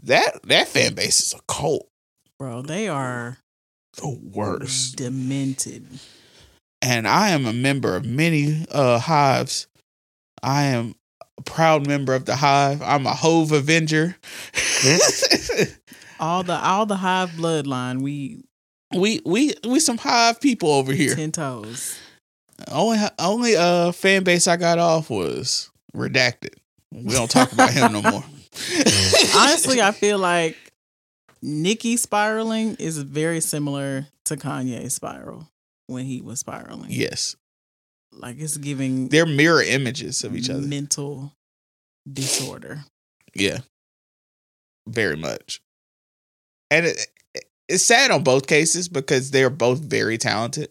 that 0.03 0.41
that 0.43 0.67
fan 0.67 0.93
base 0.95 1.19
is 1.21 1.33
a 1.33 1.39
cult. 1.47 1.87
Bro, 2.37 2.63
they 2.63 2.87
are 2.87 3.37
The 3.97 4.09
worst. 4.33 4.95
demented. 4.97 5.85
and 6.81 7.07
I 7.07 7.29
am 7.29 7.45
a 7.45 7.53
member 7.53 7.95
of 7.95 8.05
many 8.05 8.65
uh 8.71 8.99
hives. 8.99 9.67
I 10.41 10.63
am 10.65 10.95
a 11.37 11.41
proud 11.41 11.85
member 11.87 12.13
of 12.15 12.25
the 12.25 12.35
hive. 12.37 12.81
I'm 12.81 13.05
a 13.05 13.13
Hove 13.13 13.51
Avenger. 13.51 14.15
All 16.19 16.43
the 16.43 16.53
all 16.53 16.85
the 16.85 16.97
hive 16.97 17.29
bloodline, 17.31 18.01
we 18.01 18.43
we 18.93 19.21
we 19.25 19.53
we 19.65 19.79
some 19.79 19.97
hive 19.97 20.41
people 20.41 20.69
over 20.69 20.91
here. 20.91 21.15
ten 21.15 21.31
toes. 21.31 21.97
Only 22.69 22.99
only 23.17 23.55
uh 23.55 23.93
fan 23.93 24.23
base 24.25 24.45
I 24.47 24.57
got 24.57 24.79
off 24.79 25.09
was 25.09 25.71
redacted. 25.95 26.55
We 26.91 27.13
don't 27.13 27.31
talk 27.31 27.53
about 27.53 27.71
him 27.71 27.93
no 27.93 28.01
more. 28.01 28.23
Honestly, 29.35 29.81
I 29.81 29.91
feel 29.91 30.17
like 30.19 30.55
Nicki 31.41 31.97
spiraling 31.97 32.75
is 32.79 32.97
very 32.97 33.41
similar 33.41 34.07
to 34.25 34.35
Kanye's 34.37 34.95
spiral 34.95 35.47
when 35.87 36.05
he 36.05 36.21
was 36.21 36.39
spiraling. 36.39 36.87
yes, 36.89 37.35
Like 38.11 38.37
it's 38.39 38.57
giving 38.57 39.07
they're 39.09 39.25
mirror 39.25 39.61
images 39.63 40.23
of 40.23 40.35
each 40.35 40.49
other. 40.49 40.61
mental 40.65 41.33
disorder. 42.11 42.83
Yeah, 43.33 43.59
very 44.87 45.15
much. 45.15 45.61
And 46.71 46.85
it, 46.85 47.07
it's 47.67 47.83
sad 47.83 48.11
on 48.11 48.23
both 48.23 48.47
cases 48.47 48.87
because 48.89 49.31
they're 49.31 49.49
both 49.49 49.79
very 49.79 50.17
talented. 50.17 50.69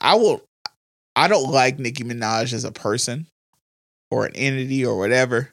I 0.00 0.14
will. 0.14 0.42
I 1.16 1.28
don't 1.28 1.50
like 1.50 1.78
Nicki 1.78 2.04
Minaj 2.04 2.52
as 2.52 2.64
a 2.64 2.72
person 2.72 3.26
or 4.10 4.24
an 4.26 4.32
entity 4.36 4.84
or 4.86 4.96
whatever, 4.96 5.50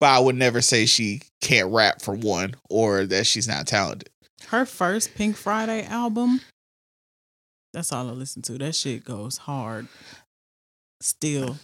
but 0.00 0.08
I 0.08 0.18
would 0.18 0.36
never 0.36 0.60
say 0.60 0.86
she 0.86 1.22
can't 1.40 1.72
rap 1.72 2.02
for 2.02 2.14
one 2.14 2.54
or 2.70 3.04
that 3.06 3.26
she's 3.26 3.48
not 3.48 3.66
talented. 3.66 4.10
Her 4.48 4.64
first 4.64 5.14
Pink 5.14 5.36
Friday 5.36 5.84
album, 5.84 6.40
that's 7.72 7.92
all 7.92 8.08
I 8.08 8.12
listen 8.12 8.42
to. 8.42 8.58
That 8.58 8.74
shit 8.74 9.04
goes 9.04 9.38
hard. 9.38 9.88
Still. 11.00 11.56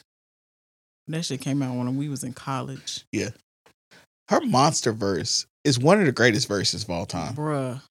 That 1.08 1.24
shit 1.24 1.40
came 1.40 1.62
out 1.62 1.76
when 1.76 1.96
we 1.96 2.08
was 2.08 2.24
in 2.24 2.32
college. 2.32 3.04
Yeah, 3.12 3.30
her 4.28 4.40
monster 4.40 4.92
verse 4.92 5.46
is 5.64 5.78
one 5.78 6.00
of 6.00 6.06
the 6.06 6.12
greatest 6.12 6.48
verses 6.48 6.84
of 6.84 6.90
all 6.90 7.06
time. 7.06 7.34
Bruh. 7.34 7.82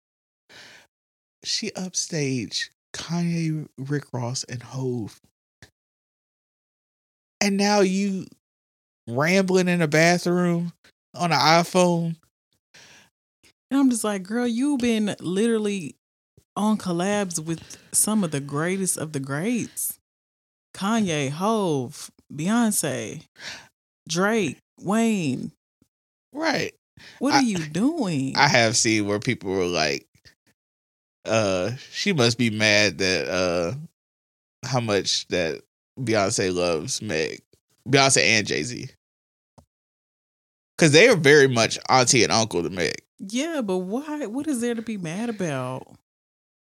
She 1.43 1.71
upstaged 1.71 2.69
Kanye, 2.93 3.67
Rick 3.77 4.05
Ross, 4.13 4.43
and 4.45 4.63
Hove. 4.63 5.19
And 7.41 7.57
now 7.57 7.81
you 7.81 8.27
rambling 9.07 9.67
in 9.67 9.81
a 9.81 9.87
bathroom 9.87 10.73
on 11.15 11.31
an 11.31 11.39
iPhone. 11.39 12.15
And 13.71 13.79
I'm 13.79 13.89
just 13.89 14.03
like, 14.03 14.23
girl, 14.23 14.47
you've 14.47 14.79
been 14.79 15.15
literally 15.19 15.95
on 16.55 16.77
collabs 16.77 17.43
with 17.43 17.77
some 17.91 18.23
of 18.23 18.31
the 18.31 18.39
greatest 18.39 18.97
of 18.97 19.13
the 19.13 19.19
greats. 19.19 19.97
Kanye, 20.75 21.29
Hove, 21.29 22.11
Beyonce, 22.33 23.23
Drake, 24.07 24.57
Wayne. 24.79 25.51
Right. 26.33 26.73
What 27.19 27.33
I- 27.33 27.37
are 27.39 27.43
you 27.43 27.57
doing? 27.59 28.35
I 28.37 28.47
have 28.47 28.77
seen 28.77 29.07
where 29.07 29.19
people 29.19 29.51
were 29.51 29.65
like, 29.65 30.05
uh, 31.25 31.71
she 31.91 32.11
must 32.13 32.37
be 32.37 32.49
mad 32.49 32.97
that 32.97 33.27
uh 33.29 33.73
how 34.67 34.79
much 34.79 35.27
that 35.29 35.61
Beyonce 35.99 36.53
loves 36.53 37.01
Meg. 37.01 37.41
Beyonce 37.87 38.21
and 38.21 38.47
Jay 38.47 38.63
Z. 38.63 38.89
Cause 40.77 40.91
they 40.91 41.07
are 41.07 41.15
very 41.15 41.47
much 41.47 41.77
auntie 41.89 42.23
and 42.23 42.31
uncle 42.31 42.63
to 42.63 42.69
Meg. 42.69 42.95
yeah, 43.19 43.61
but 43.63 43.77
why? 43.77 44.25
What 44.25 44.47
is 44.47 44.59
there 44.61 44.73
to 44.75 44.81
be 44.81 44.97
mad 44.97 45.29
about? 45.29 45.87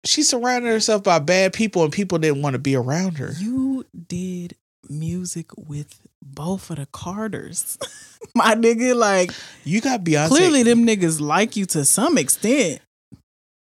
She 0.04 0.22
surrounded 0.22 0.68
herself 0.68 1.02
by 1.02 1.18
bad 1.18 1.54
people 1.54 1.82
and 1.84 1.92
people 1.92 2.18
didn't 2.18 2.42
want 2.42 2.52
to 2.54 2.58
be 2.58 2.76
around 2.76 3.16
her. 3.16 3.32
You 3.38 3.86
did 4.08 4.56
music 4.90 5.46
with 5.56 5.98
both 6.22 6.68
of 6.68 6.76
the 6.76 6.86
Carters. 6.86 7.78
My 8.34 8.54
nigga, 8.54 8.94
like 8.94 9.30
You 9.64 9.80
got 9.80 10.04
Beyonce. 10.04 10.28
clearly 10.28 10.62
them 10.62 10.86
niggas 10.86 11.20
like 11.20 11.56
you 11.56 11.64
to 11.66 11.84
some 11.86 12.18
extent. 12.18 12.80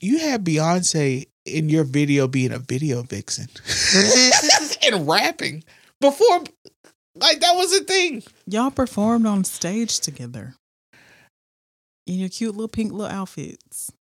you 0.01 0.18
had 0.18 0.45
Beyonce 0.45 1.26
in 1.45 1.68
your 1.68 1.85
video 1.85 2.26
being 2.26 2.53
a 2.53 2.59
video 2.59 3.03
vixen 3.03 3.49
and 4.82 5.07
rapping 5.07 5.62
before, 6.01 6.45
like 7.14 7.40
that 7.40 7.54
was 7.54 7.72
a 7.72 7.84
thing. 7.84 8.22
Y'all 8.46 8.70
performed 8.70 9.26
on 9.26 9.44
stage 9.44 10.00
together 10.00 10.54
in 12.06 12.18
your 12.18 12.28
cute 12.28 12.54
little 12.54 12.68
pink 12.68 12.92
little 12.92 13.06
outfits. 13.06 13.92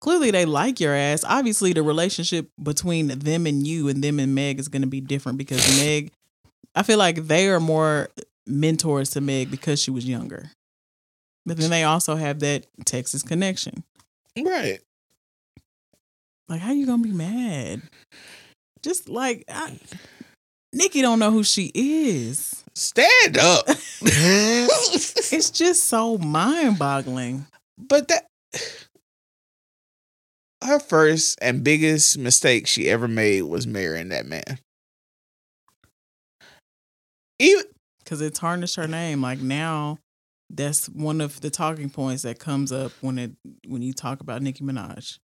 Clearly, 0.00 0.30
they 0.30 0.44
like 0.44 0.78
your 0.78 0.94
ass. 0.94 1.24
Obviously, 1.26 1.72
the 1.72 1.82
relationship 1.82 2.50
between 2.62 3.08
them 3.08 3.46
and 3.46 3.66
you 3.66 3.88
and 3.88 4.04
them 4.04 4.20
and 4.20 4.34
Meg 4.34 4.58
is 4.58 4.68
going 4.68 4.82
to 4.82 4.88
be 4.88 5.00
different 5.00 5.38
because 5.38 5.82
Meg, 5.82 6.12
I 6.74 6.82
feel 6.82 6.98
like 6.98 7.26
they 7.26 7.48
are 7.48 7.60
more 7.60 8.08
mentors 8.46 9.10
to 9.10 9.20
Meg 9.20 9.50
because 9.50 9.80
she 9.80 9.90
was 9.90 10.06
younger. 10.06 10.50
But 11.46 11.56
then 11.56 11.70
they 11.70 11.84
also 11.84 12.16
have 12.16 12.40
that 12.40 12.66
Texas 12.84 13.22
connection. 13.22 13.84
Right. 14.38 14.80
Like, 16.48 16.60
how 16.60 16.72
you 16.72 16.86
gonna 16.86 17.02
be 17.02 17.12
mad? 17.12 17.82
Just 18.82 19.08
like 19.08 19.44
I, 19.48 19.78
Nicki 20.76 21.00
don't 21.00 21.18
know 21.18 21.30
who 21.30 21.42
she 21.42 21.72
is. 21.74 22.62
Stand 22.74 23.38
up. 23.38 23.66
It's 25.28 25.50
just 25.50 25.84
so 25.84 26.18
mind 26.18 26.78
boggling. 26.78 27.46
but 27.76 28.08
that 28.08 28.26
her 30.62 30.78
first 30.78 31.38
and 31.42 31.64
biggest 31.64 32.16
mistake 32.16 32.66
she 32.66 32.88
ever 32.88 33.08
made 33.08 33.42
was 33.42 33.66
marrying 33.66 34.10
that 34.10 34.26
man. 34.26 34.58
Even 37.38 37.64
because 38.04 38.20
it 38.20 38.34
tarnished 38.34 38.76
her 38.76 38.86
name. 38.86 39.20
Like 39.20 39.40
now, 39.40 39.98
that's 40.48 40.88
one 40.88 41.20
of 41.20 41.40
the 41.40 41.50
talking 41.50 41.90
points 41.90 42.22
that 42.22 42.38
comes 42.38 42.70
up 42.70 42.92
when 43.00 43.18
it 43.18 43.32
when 43.66 43.82
you 43.82 43.92
talk 43.92 44.20
about 44.20 44.42
Nicki 44.42 44.64
Minaj. 44.64 45.18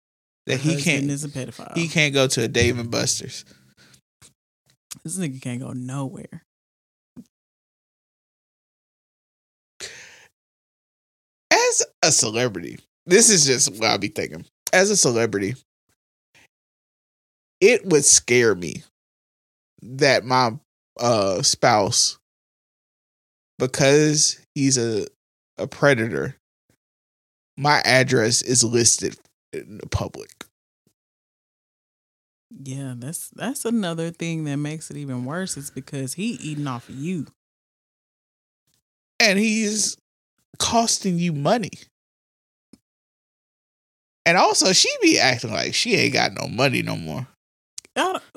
that 0.47 0.61
he 0.61 0.81
can't 0.81 1.11
is 1.11 1.25
a 1.25 1.29
pedophile. 1.29 1.77
he 1.77 1.89
can't 1.89 2.15
go 2.15 2.27
to 2.29 2.45
a 2.45 2.49
Dave 2.49 2.79
and 2.79 2.91
Buster's. 2.91 3.45
This 5.05 5.19
nigga 5.19 5.41
can't 5.41 5.61
go 5.61 5.73
nowhere. 5.73 6.45
As 11.51 11.83
a 12.03 12.13
celebrity, 12.13 12.79
this 13.07 13.31
is 13.31 13.47
just 13.47 13.73
what 13.73 13.91
I'll 13.91 13.99
be 13.99 14.09
thinking. 14.09 14.45
As 14.73 14.91
a 14.91 14.97
celebrity, 14.97 15.55
it 17.61 17.85
would 17.87 18.05
scare 18.05 18.55
me 18.55 18.83
that 19.83 20.25
my 20.25 20.53
uh 20.99 21.43
spouse 21.43 22.19
because 23.59 24.41
he's 24.55 24.77
a 24.77 25.07
a 25.57 25.67
predator 25.67 26.37
my 27.57 27.81
address 27.85 28.43
is 28.43 28.63
listed 28.63 29.17
in 29.53 29.79
the 29.79 29.87
public 29.89 30.38
Yeah, 32.51 32.95
that's 32.97 33.29
that's 33.31 33.65
another 33.65 34.11
thing 34.11 34.45
that 34.45 34.57
makes 34.57 34.91
it 34.91 34.97
even 34.97 35.25
worse. 35.25 35.57
Is 35.57 35.71
because 35.71 36.15
he 36.15 36.31
eating 36.33 36.67
off 36.67 36.89
of 36.89 36.95
you. 36.97 37.27
and 39.21 39.39
he's 39.39 39.97
costing 40.59 41.19
you 41.19 41.33
money 41.33 41.71
and 44.27 44.37
also 44.37 44.73
she 44.73 44.89
be 45.03 45.19
acting 45.19 45.53
like 45.53 45.75
she 45.75 45.95
ain't 45.95 46.13
got 46.15 46.33
no 46.33 46.49
money 46.49 46.83
no 46.83 46.97
more 46.97 47.27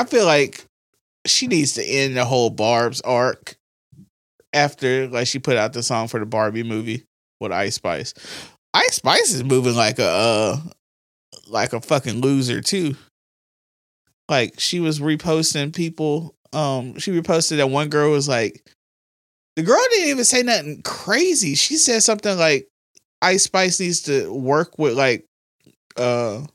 I 0.00 0.04
feel 0.04 0.24
like 0.24 0.64
she 1.26 1.46
needs 1.46 1.72
to 1.74 1.84
end 1.84 2.16
the 2.16 2.24
whole 2.24 2.48
Barb's 2.48 3.02
arc 3.02 3.56
after 4.54 5.06
like 5.08 5.26
she 5.26 5.38
put 5.38 5.58
out 5.58 5.74
the 5.74 5.82
song 5.82 6.08
for 6.08 6.18
the 6.18 6.24
Barbie 6.24 6.62
movie 6.62 7.04
with 7.38 7.52
Ice 7.52 7.74
Spice. 7.74 8.14
Ice 8.72 8.96
Spice 8.96 9.34
is 9.34 9.44
moving 9.44 9.74
like 9.74 9.98
a 9.98 10.08
uh 10.08 10.56
like 11.48 11.74
a 11.74 11.82
fucking 11.82 12.22
loser 12.22 12.62
too. 12.62 12.96
Like 14.30 14.58
she 14.58 14.80
was 14.80 15.00
reposting 15.00 15.74
people. 15.74 16.34
Um, 16.54 16.98
she 16.98 17.10
reposted 17.10 17.58
that 17.58 17.68
one 17.68 17.90
girl 17.90 18.10
was 18.10 18.26
like, 18.26 18.64
the 19.56 19.62
girl 19.62 19.84
didn't 19.90 20.08
even 20.08 20.24
say 20.24 20.42
nothing 20.42 20.80
crazy. 20.82 21.54
She 21.56 21.76
said 21.76 22.02
something 22.02 22.38
like, 22.38 22.68
Ice 23.20 23.42
Spice 23.42 23.78
needs 23.78 24.00
to 24.04 24.32
work 24.32 24.78
with 24.78 24.94
like 24.94 25.26
uh 25.98 26.46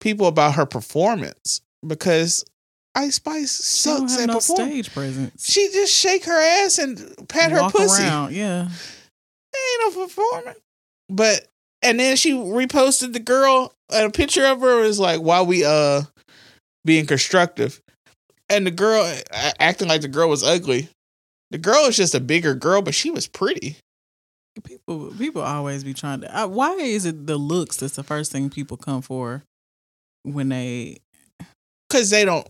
people 0.00 0.26
about 0.26 0.56
her 0.56 0.66
performance 0.66 1.60
because 1.86 2.44
Ice 2.94 3.16
Spice 3.16 3.50
sucks 3.50 4.18
at 4.18 4.26
no 4.26 4.34
performing. 4.34 4.66
stage 4.66 4.92
presence. 4.92 5.46
She 5.50 5.68
just 5.72 5.94
shake 5.94 6.24
her 6.24 6.40
ass 6.64 6.78
and 6.78 6.98
pat 7.28 7.52
her 7.52 7.70
pussy. 7.70 8.02
around, 8.02 8.34
yeah. 8.34 8.62
Ain't 8.62 9.96
no 9.96 10.06
performing. 10.06 10.54
But 11.08 11.46
and 11.82 11.98
then 11.98 12.16
she 12.16 12.32
reposted 12.32 13.12
the 13.12 13.20
girl 13.20 13.72
and 13.92 14.06
a 14.06 14.10
picture 14.10 14.44
of 14.46 14.60
her 14.60 14.80
was 14.80 14.98
like, 14.98 15.20
"Why 15.20 15.42
we 15.42 15.64
uh 15.64 16.02
being 16.84 17.06
constructive?" 17.06 17.80
And 18.48 18.66
the 18.66 18.70
girl 18.70 19.12
acting 19.58 19.88
like 19.88 20.00
the 20.00 20.08
girl 20.08 20.28
was 20.28 20.42
ugly. 20.42 20.88
The 21.50 21.58
girl 21.58 21.86
is 21.86 21.96
just 21.96 22.14
a 22.14 22.20
bigger 22.20 22.54
girl, 22.54 22.82
but 22.82 22.94
she 22.94 23.10
was 23.10 23.26
pretty. 23.26 23.76
People 24.64 25.12
people 25.16 25.42
always 25.42 25.84
be 25.84 25.94
trying 25.94 26.20
to. 26.20 26.42
Uh, 26.42 26.46
why 26.46 26.72
is 26.74 27.04
it 27.06 27.26
the 27.26 27.36
looks 27.36 27.76
that's 27.76 27.96
the 27.96 28.02
first 28.02 28.30
thing 28.32 28.50
people 28.50 28.76
come 28.76 29.00
for 29.02 29.42
when 30.22 30.48
they? 30.48 30.98
Cause 31.90 32.10
they 32.10 32.24
don't, 32.24 32.48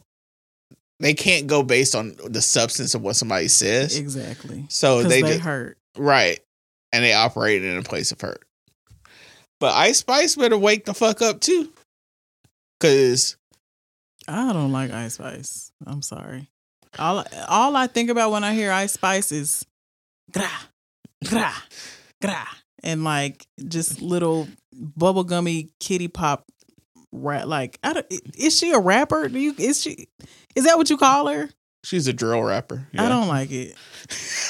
they 1.01 1.15
can't 1.15 1.47
go 1.47 1.63
based 1.63 1.95
on 1.95 2.15
the 2.29 2.43
substance 2.43 2.95
of 2.95 3.03
what 3.03 3.17
somebody 3.17 3.49
says. 3.49 3.99
Exactly. 3.99 4.67
So 4.69 5.03
they, 5.03 5.23
they, 5.23 5.29
just 5.29 5.41
hurt. 5.41 5.79
right, 5.97 6.39
and 6.93 7.03
they 7.03 7.15
operate 7.15 7.65
in 7.65 7.77
a 7.77 7.83
place 7.83 8.13
of 8.13 8.21
hurt. 8.21 8.45
But 9.59 9.75
Ice 9.75 9.99
Spice 9.99 10.37
better 10.37 10.59
wake 10.59 10.85
the 10.85 10.95
fuck 10.95 11.23
up 11.23 11.41
too, 11.41 11.73
cause 12.81 13.37
I 14.29 14.53
don't 14.53 14.73
like 14.73 14.91
Ice 14.91 15.15
Spice. 15.15 15.73
I'm 15.87 16.03
sorry. 16.03 16.49
All 16.99 17.25
all 17.49 17.77
I 17.77 17.87
think 17.87 18.11
about 18.11 18.31
when 18.31 18.45
I 18.45 18.55
hear 18.55 18.71
Ice 18.71 18.93
Spice 18.93 19.33
is 19.33 19.65
gra, 20.33 20.49
gra, 21.27 21.53
gra, 22.21 22.47
and 22.83 23.05
like 23.05 23.47
just 23.69 24.01
little 24.03 24.49
bubblegummy 24.75 25.71
kitty 25.79 26.09
pop 26.09 26.45
rap. 27.13 27.47
Like, 27.47 27.79
I 27.83 27.93
don't, 27.95 28.07
is 28.37 28.59
she 28.59 28.73
a 28.73 28.79
rapper? 28.79 29.29
Do 29.29 29.39
you 29.39 29.55
is 29.59 29.81
she? 29.81 30.09
Is 30.55 30.65
that 30.65 30.79
what 30.79 30.91
you 30.91 30.97
call 30.97 31.29
her? 31.29 31.51
she's 31.85 32.07
a 32.07 32.13
drill 32.13 32.43
rapper. 32.43 32.87
I 32.97 33.09
don't 33.09 33.29
like 33.29 33.51
it. 33.51 33.75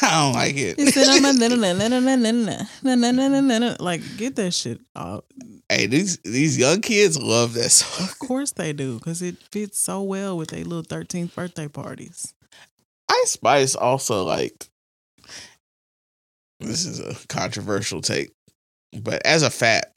I 0.03 0.11
don't 0.11 0.33
like 0.35 0.55
it. 0.57 0.79
like, 3.81 4.03
get 4.17 4.37
that 4.37 4.53
shit 4.53 4.81
out. 4.97 5.25
hey, 5.69 5.87
these 5.87 6.19
these 6.19 6.59
young 6.59 6.81
kids 6.81 7.19
love 7.19 7.55
that 7.55 7.71
song. 7.71 8.09
Of 8.09 8.19
course 8.19 8.53
they 8.53 8.73
do, 8.73 8.99
because 8.99 9.23
it 9.23 9.37
fits 9.51 9.79
so 9.79 10.03
well 10.03 10.37
with 10.37 10.51
their 10.51 10.65
little 10.65 10.83
13th 10.83 11.35
birthday 11.35 11.69
parties. 11.69 12.35
Ice 13.09 13.33
Spice 13.33 13.75
also 13.75 14.25
like 14.25 14.69
this 16.61 16.85
is 16.87 17.01
a 17.01 17.17
controversial 17.29 18.01
take, 18.01 18.31
but 19.01 19.25
as 19.25 19.43
a 19.43 19.51
fat, 19.51 19.95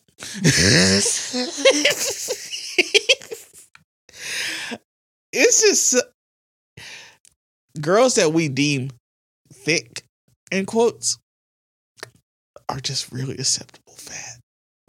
it's 5.34 5.62
just 5.62 5.96
uh, 5.96 6.82
girls 7.82 8.16
that 8.16 8.32
we 8.32 8.48
deem 8.48 8.92
thick 9.52 10.04
in 10.52 10.66
quotes 10.66 11.18
are 12.70 12.80
just 12.80 13.12
really 13.12 13.34
acceptable 13.36 13.94
fat 13.94 14.40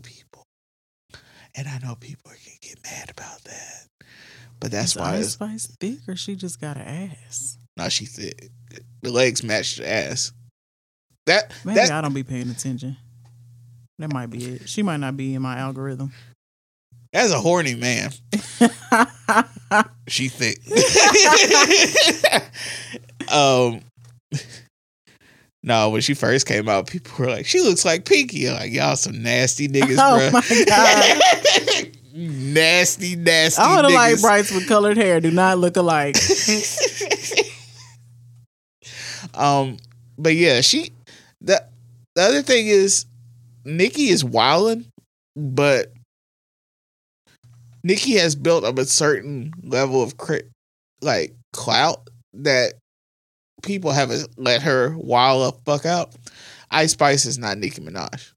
people, 0.03 0.45
and 1.57 1.66
I 1.66 1.78
know 1.78 1.97
people 1.97 2.30
are 2.30 2.36
gonna 2.36 2.59
get 2.61 2.78
mad 2.84 3.11
about 3.11 3.42
that, 3.45 3.86
but 4.61 4.70
that's 4.70 4.92
Is 4.95 4.97
why 4.97 5.16
Ice 5.16 5.32
Spice 5.32 5.76
thick 5.80 5.99
or 6.07 6.16
she 6.16 6.36
just 6.36 6.61
got 6.61 6.76
an 6.76 6.82
ass? 6.82 7.59
now 7.76 7.88
she 7.88 8.05
thick. 8.05 8.51
The 9.03 9.11
legs 9.11 9.42
match 9.42 9.76
the 9.76 9.90
ass. 9.90 10.32
That 11.26 11.53
Maybe 11.64 11.76
that 11.76 11.90
I 11.90 12.01
don't 12.01 12.14
be 12.14 12.22
paying 12.22 12.51
attention. 12.51 12.97
That 13.99 14.12
might 14.12 14.30
be 14.30 14.45
it. 14.45 14.68
She 14.68 14.82
might 14.82 14.99
not 14.99 15.16
be 15.16 15.34
in 15.34 15.42
my 15.42 15.59
algorithm. 15.59 16.12
As 17.14 17.30
a 17.30 17.38
horny 17.40 17.74
man, 17.76 18.10
she 20.08 20.28
thick. 20.28 20.58
um, 23.32 23.80
No, 25.62 25.88
when 25.90 26.00
she 26.02 26.12
first 26.14 26.46
came 26.46 26.68
out, 26.68 26.88
people 26.88 27.12
were 27.18 27.28
like, 27.30 27.46
"She 27.46 27.60
looks 27.60 27.84
like 27.86 28.04
Pinky." 28.04 28.48
I'm 28.48 28.56
like 28.56 28.72
y'all, 28.72 28.96
some 28.96 29.22
nasty 29.22 29.68
niggas, 29.68 29.96
Oh 29.98 30.18
bro. 30.18 30.30
my 30.32 30.42
God. 30.66 31.18
nasty, 32.14 33.16
nasty. 33.16 33.62
All 33.62 33.82
the 33.82 33.88
light 33.90 34.16
niggas. 34.16 34.20
brights 34.20 34.50
with 34.52 34.66
colored 34.68 34.96
hair 34.98 35.20
do 35.20 35.30
not 35.30 35.58
look 35.58 35.76
alike. 35.76 36.16
um, 39.34 39.76
but 40.18 40.34
yeah, 40.34 40.60
she. 40.60 40.90
The 41.40 41.64
the 42.14 42.22
other 42.22 42.42
thing 42.42 42.66
is, 42.66 43.06
Nicki 43.64 44.08
is 44.08 44.22
wilding, 44.24 44.86
but 45.36 45.92
Nicki 47.85 48.14
has 48.14 48.35
built 48.35 48.64
up 48.64 48.78
a 48.78 48.87
certain 48.87 49.53
level 49.62 50.03
of 50.03 50.16
cri- 50.16 50.49
like 51.03 51.35
clout 51.53 52.09
that 52.32 52.72
people 53.62 53.93
haven't 53.93 54.28
let 54.39 54.62
her 54.62 54.97
wild 54.97 55.55
the 55.55 55.61
fuck 55.70 55.85
out. 55.85 56.14
Ice 56.70 56.93
Spice 56.93 57.26
is 57.26 57.39
not 57.39 57.59
Nicki 57.59 57.82
Minaj. 57.82 58.32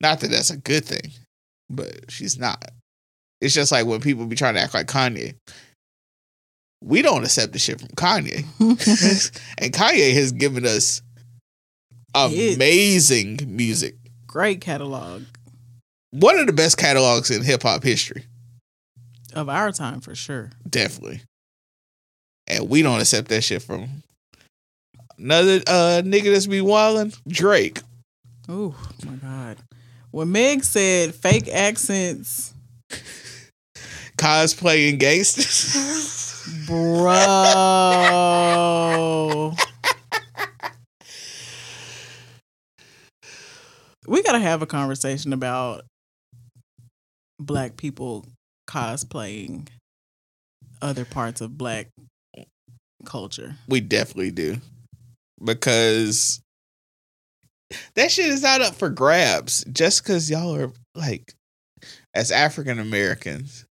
Not 0.00 0.20
that 0.20 0.30
that's 0.30 0.50
a 0.50 0.56
good 0.56 0.84
thing, 0.84 1.12
but 1.70 2.10
she's 2.10 2.38
not. 2.38 2.70
It's 3.40 3.54
just 3.54 3.72
like 3.72 3.86
when 3.86 4.00
people 4.00 4.26
be 4.26 4.36
trying 4.36 4.54
to 4.54 4.60
act 4.60 4.74
like 4.74 4.88
Kanye. 4.88 5.36
We 6.82 7.00
don't 7.00 7.24
accept 7.24 7.52
the 7.52 7.58
shit 7.58 7.80
from 7.80 7.88
Kanye. 7.90 8.44
and 9.58 9.72
Kanye 9.72 10.12
has 10.14 10.32
given 10.32 10.66
us 10.66 11.00
amazing 12.14 13.38
music. 13.46 13.94
Great 14.26 14.60
catalog 14.60 15.22
One 16.14 16.38
of 16.38 16.46
the 16.46 16.52
best 16.52 16.78
catalogs 16.78 17.28
in 17.32 17.42
hip 17.42 17.62
hop 17.64 17.82
history. 17.82 18.24
of 19.34 19.48
our 19.48 19.72
time 19.72 20.00
for 20.00 20.14
sure. 20.14 20.50
Definitely. 20.68 21.22
And 22.46 22.68
we 22.68 22.82
don't 22.82 23.00
accept 23.00 23.26
that 23.28 23.42
shit 23.42 23.62
from 23.62 23.88
another 25.18 25.56
uh 25.66 26.02
nigga 26.04 26.32
that's 26.32 26.46
be 26.46 26.60
wildin', 26.60 27.18
Drake. 27.26 27.80
Oh 28.48 28.76
my 29.04 29.14
God. 29.14 29.56
When 30.12 30.30
Meg 30.30 30.62
said 30.62 31.14
fake 31.16 31.48
accents, 31.48 32.54
Cosplaying 34.16 35.00
gangsters. 35.00 36.64
bro. 36.68 37.14
we 44.06 44.22
gotta 44.22 44.38
have 44.38 44.62
a 44.62 44.66
conversation 44.66 45.32
about 45.32 45.84
black 47.44 47.76
people 47.76 48.26
cosplaying 48.68 49.68
other 50.80 51.04
parts 51.04 51.40
of 51.40 51.56
black 51.56 51.88
culture. 53.04 53.56
we 53.68 53.80
definitely 53.80 54.30
do. 54.30 54.56
Because 55.42 56.40
that 57.94 58.10
shit 58.10 58.26
is 58.26 58.42
not 58.42 58.60
up 58.60 58.74
for 58.74 58.88
grabs. 58.88 59.64
Just 59.72 60.02
because 60.02 60.30
y'all 60.30 60.54
are 60.54 60.72
like 60.94 61.34
as 62.14 62.30
African 62.30 62.78
Americans. 62.78 63.66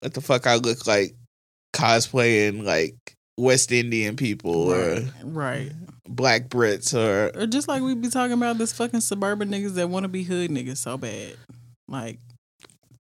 What 0.00 0.14
the 0.14 0.20
fuck 0.20 0.46
I 0.46 0.56
look 0.56 0.86
like 0.86 1.14
cosplaying 1.74 2.64
like 2.64 2.94
West 3.36 3.70
Indian 3.70 4.16
people 4.16 4.72
or 4.72 5.00
right. 5.22 5.72
black 6.08 6.48
Brits 6.48 6.94
or 6.94 7.38
Or 7.38 7.46
just 7.46 7.68
like 7.68 7.82
we 7.82 7.94
be 7.94 8.08
talking 8.08 8.32
about 8.32 8.58
this 8.58 8.72
fucking 8.72 9.00
suburban 9.00 9.50
niggas 9.50 9.74
that 9.74 9.90
want 9.90 10.04
to 10.04 10.08
be 10.08 10.22
hood 10.22 10.50
niggas 10.50 10.78
so 10.78 10.96
bad. 10.96 11.36
Like, 11.90 12.18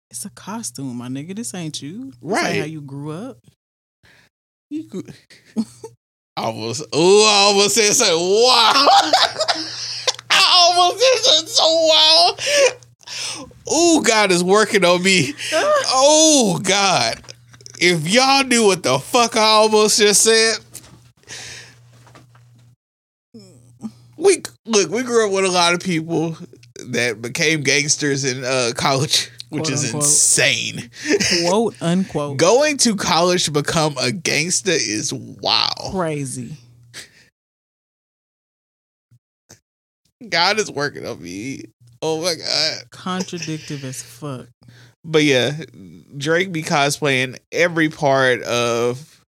it's 0.09 0.25
a 0.25 0.29
costume, 0.31 0.97
my 0.97 1.07
nigga. 1.07 1.35
This 1.35 1.53
ain't 1.53 1.81
you. 1.81 2.05
Ain't 2.05 2.15
Right. 2.21 2.59
how 2.59 2.65
you 2.65 2.81
grew 2.81 3.11
up. 3.11 3.37
you 4.69 4.85
could 4.85 5.13
almost 6.37 6.81
oh 6.93 7.25
I 7.29 7.49
almost 7.49 7.75
said 7.75 7.93
something 7.93 8.17
wow. 8.17 8.87
I 10.31 10.69
almost 10.73 10.99
said 11.25 11.47
so 11.47 11.63
wow. 11.87 12.35
Oh 13.67 14.01
God 14.01 14.31
is 14.31 14.43
working 14.43 14.83
on 14.83 15.03
me. 15.03 15.33
Oh 15.53 16.59
God. 16.63 17.21
If 17.79 18.07
y'all 18.07 18.43
knew 18.45 18.65
what 18.65 18.81
the 18.83 18.97
fuck 18.99 19.35
I 19.35 19.41
almost 19.41 19.99
just 19.99 20.23
said. 20.23 20.55
We 24.17 24.41
look, 24.65 24.89
we 24.89 25.03
grew 25.03 25.27
up 25.27 25.33
with 25.33 25.45
a 25.45 25.49
lot 25.51 25.73
of 25.73 25.79
people 25.81 26.37
that 26.87 27.21
became 27.21 27.61
gangsters 27.61 28.23
in 28.23 28.43
uh, 28.43 28.71
college, 28.75 29.29
which 29.49 29.63
Quote, 29.63 29.73
is 29.73 29.85
unquote. 29.85 30.03
insane. 30.03 30.89
Quote 31.45 31.75
unquote. 31.81 32.37
Going 32.37 32.77
to 32.77 32.95
college 32.95 33.45
to 33.45 33.51
become 33.51 33.95
a 33.99 34.11
gangster 34.11 34.71
is 34.71 35.13
wow. 35.13 35.69
Crazy. 35.91 36.57
God 40.27 40.59
is 40.59 40.71
working 40.71 41.05
on 41.05 41.21
me. 41.21 41.63
Oh 42.01 42.21
my 42.21 42.35
God. 42.35 42.89
Contradictive 42.91 43.83
as 43.83 44.01
fuck. 44.01 44.47
But 45.03 45.23
yeah, 45.23 45.51
Drake 46.15 46.51
be 46.51 46.61
cosplaying 46.61 47.37
every 47.51 47.89
part 47.89 48.43
of 48.43 49.23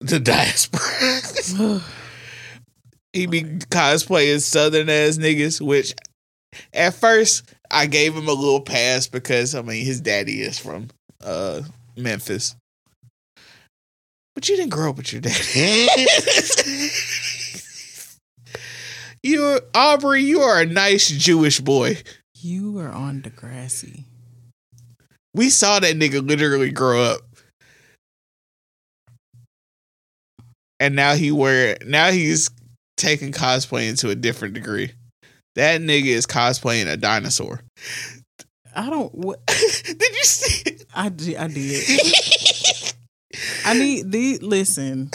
the 0.00 0.20
diaspora. 0.20 1.80
he 3.12 3.26
be 3.26 3.42
cosplaying 3.42 4.40
southern 4.40 4.88
ass 4.88 5.18
niggas, 5.18 5.60
which 5.60 5.94
at 6.72 6.94
first 6.94 7.54
I 7.70 7.86
gave 7.86 8.14
him 8.14 8.28
a 8.28 8.32
little 8.32 8.60
pass 8.60 9.06
because 9.06 9.54
I 9.54 9.62
mean 9.62 9.84
his 9.84 10.00
daddy 10.00 10.42
is 10.42 10.58
from 10.58 10.88
uh 11.24 11.62
Memphis. 11.96 12.56
But 14.34 14.48
you 14.48 14.56
didn't 14.56 14.70
grow 14.70 14.90
up 14.90 14.98
with 14.98 15.12
your 15.12 15.22
daddy. 15.22 15.88
You're 19.22 19.60
Aubrey, 19.74 20.22
you 20.22 20.40
are 20.40 20.60
a 20.60 20.66
nice 20.66 21.08
Jewish 21.08 21.58
boy. 21.58 21.98
You 22.38 22.70
were 22.70 22.90
on 22.90 23.22
Degrassi. 23.22 24.04
We 25.34 25.50
saw 25.50 25.80
that 25.80 25.96
nigga 25.96 26.26
literally 26.26 26.70
grow 26.70 27.02
up. 27.02 27.22
And 30.78 30.94
now 30.94 31.14
he 31.14 31.32
wear 31.32 31.76
now 31.84 32.10
he's 32.10 32.50
taking 32.96 33.32
cosplay 33.32 33.88
into 33.88 34.10
a 34.10 34.14
different 34.14 34.54
degree. 34.54 34.92
That 35.56 35.80
nigga 35.80 36.06
is 36.06 36.26
cosplaying 36.26 36.86
a 36.90 36.96
dinosaur. 36.96 37.62
I 38.74 38.88
don't. 38.90 39.12
What 39.14 39.44
Did 39.46 40.00
you 40.00 40.24
see 40.24 40.70
it? 40.70 40.84
I 40.94 41.08
did. 41.08 41.36
I 41.36 41.48
did. 41.48 42.94
I 43.64 43.74
need 43.74 44.12
the 44.12 44.38
listen. 44.38 45.10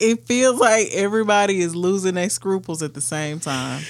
it 0.00 0.26
feels 0.26 0.58
like 0.58 0.88
everybody 0.92 1.60
is 1.60 1.74
losing 1.76 2.14
their 2.14 2.30
scruples 2.30 2.82
at 2.82 2.94
the 2.94 3.00
same 3.00 3.38
time, 3.40 3.82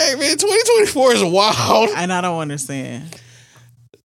Hey 0.00 0.14
man, 0.16 0.36
2024 0.36 1.12
is 1.14 1.24
wild. 1.24 1.90
and 1.96 2.12
I 2.12 2.20
don't 2.20 2.40
understand. 2.40 3.20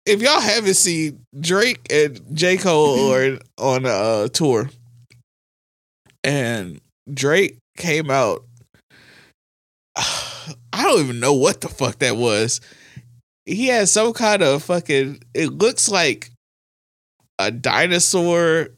If 0.05 0.21
y'all 0.21 0.41
haven't 0.41 0.73
seen 0.73 1.25
Drake 1.39 1.79
and 1.91 2.19
J. 2.33 2.57
Cole 2.57 3.13
are 3.13 3.37
on 3.57 3.85
a 3.85 3.89
uh, 3.89 4.27
tour, 4.27 4.69
and 6.23 6.81
Drake 7.13 7.57
came 7.77 8.09
out. 8.09 8.43
I 9.95 10.83
don't 10.83 11.01
even 11.01 11.19
know 11.19 11.33
what 11.33 11.61
the 11.61 11.69
fuck 11.69 11.99
that 11.99 12.15
was. 12.15 12.61
He 13.45 13.67
had 13.67 13.89
some 13.89 14.13
kind 14.13 14.41
of 14.41 14.63
fucking. 14.63 15.23
It 15.33 15.47
looks 15.47 15.89
like 15.89 16.31
a 17.39 17.51
dinosaur 17.51 18.69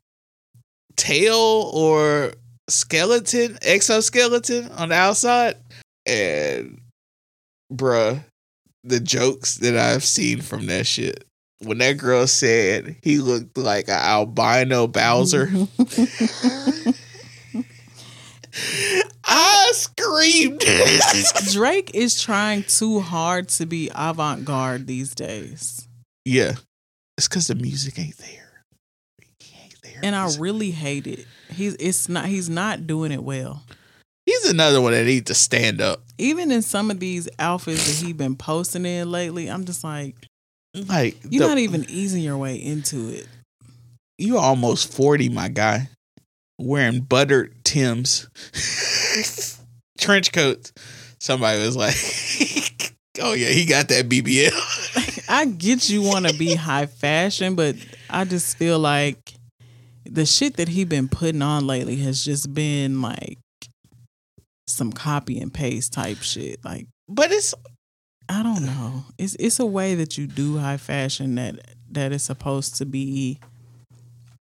tail 0.95 1.71
or 1.73 2.33
skeleton, 2.69 3.57
exoskeleton 3.61 4.71
on 4.71 4.89
the 4.89 4.95
outside, 4.95 5.55
and 6.05 6.79
bruh, 7.71 8.23
the 8.83 8.99
jokes 8.99 9.57
that 9.57 9.75
I've 9.75 10.03
seen 10.03 10.41
from 10.41 10.67
that 10.67 10.87
shit. 10.87 11.25
When 11.59 11.77
that 11.77 11.97
girl 11.97 12.25
said 12.25 12.95
he 13.03 13.19
looked 13.19 13.57
like 13.57 13.87
an 13.87 13.93
albino 13.93 14.87
Bowser, 14.87 15.47
I 19.25 19.71
screamed. 19.73 20.63
Drake 21.53 21.91
is 21.93 22.21
trying 22.21 22.63
too 22.63 22.99
hard 22.99 23.49
to 23.49 23.65
be 23.65 23.89
avant 23.95 24.45
garde 24.45 24.87
these 24.87 25.13
days. 25.15 25.87
yeah, 26.25 26.53
it's 27.17 27.27
because 27.27 27.47
the 27.47 27.55
music 27.55 27.97
ain't 27.99 28.17
there. 28.17 28.63
He 29.39 29.55
ain't 29.63 29.75
there. 29.83 29.99
And 30.03 30.15
I 30.15 30.29
really 30.37 30.71
hate 30.71 31.07
it. 31.07 31.25
He's 31.51 31.75
it's 31.75 32.09
not 32.09 32.25
he's 32.25 32.49
not 32.49 32.87
doing 32.87 33.11
it 33.11 33.23
well. 33.23 33.63
he's 34.25 34.49
another 34.49 34.81
one 34.81 34.93
that 34.93 35.05
needs 35.05 35.25
to 35.27 35.33
stand 35.33 35.81
up. 35.81 36.01
Even 36.17 36.51
in 36.51 36.61
some 36.61 36.91
of 36.91 36.99
these 36.99 37.27
outfits 37.39 37.85
that 37.87 38.05
he's 38.05 38.15
been 38.15 38.35
posting 38.35 38.85
in 38.85 39.11
lately, 39.11 39.47
I'm 39.49 39.65
just 39.65 39.83
like, 39.83 40.15
Like 40.73 41.17
you're 41.29 41.43
the- 41.43 41.47
not 41.49 41.57
even 41.57 41.85
easing 41.89 42.21
your 42.23 42.37
way 42.37 42.55
into 42.55 43.09
it. 43.09 43.27
you 44.17 44.37
are 44.37 44.43
almost 44.43 44.93
40, 44.93 45.29
my 45.29 45.47
guy. 45.49 45.89
Wearing 46.61 47.01
buttered 47.01 47.63
Timbs 47.63 48.29
trench 49.99 50.31
coats. 50.31 50.73
Somebody 51.19 51.59
was 51.59 51.75
like, 51.75 51.95
Oh 53.21 53.33
yeah, 53.33 53.49
he 53.49 53.65
got 53.65 53.89
that 53.89 54.07
BBL. 54.07 55.25
I 55.29 55.45
get 55.45 55.89
you 55.89 56.01
want 56.01 56.27
to 56.27 56.37
be 56.37 56.55
high 56.55 56.85
fashion, 56.85 57.55
but 57.55 57.75
I 58.09 58.25
just 58.25 58.57
feel 58.57 58.79
like 58.79 59.33
the 60.05 60.25
shit 60.25 60.57
that 60.57 60.69
he 60.69 60.85
been 60.85 61.07
putting 61.07 61.41
on 61.41 61.67
lately 61.67 61.97
has 61.97 62.23
just 62.23 62.53
been 62.53 63.01
like 63.01 63.37
some 64.67 64.91
copy 64.91 65.39
and 65.39 65.53
paste 65.53 65.93
type 65.93 66.17
shit. 66.21 66.63
Like, 66.63 66.87
but 67.09 67.31
it's 67.31 67.53
I 68.29 68.43
don't 68.43 68.65
know. 68.65 69.05
It's 69.17 69.35
it's 69.35 69.59
a 69.59 69.65
way 69.65 69.95
that 69.95 70.17
you 70.17 70.25
do 70.25 70.57
high 70.57 70.77
fashion 70.77 71.35
that 71.35 71.59
that 71.91 72.13
is 72.13 72.23
supposed 72.23 72.75
to 72.77 72.85
be 72.85 73.39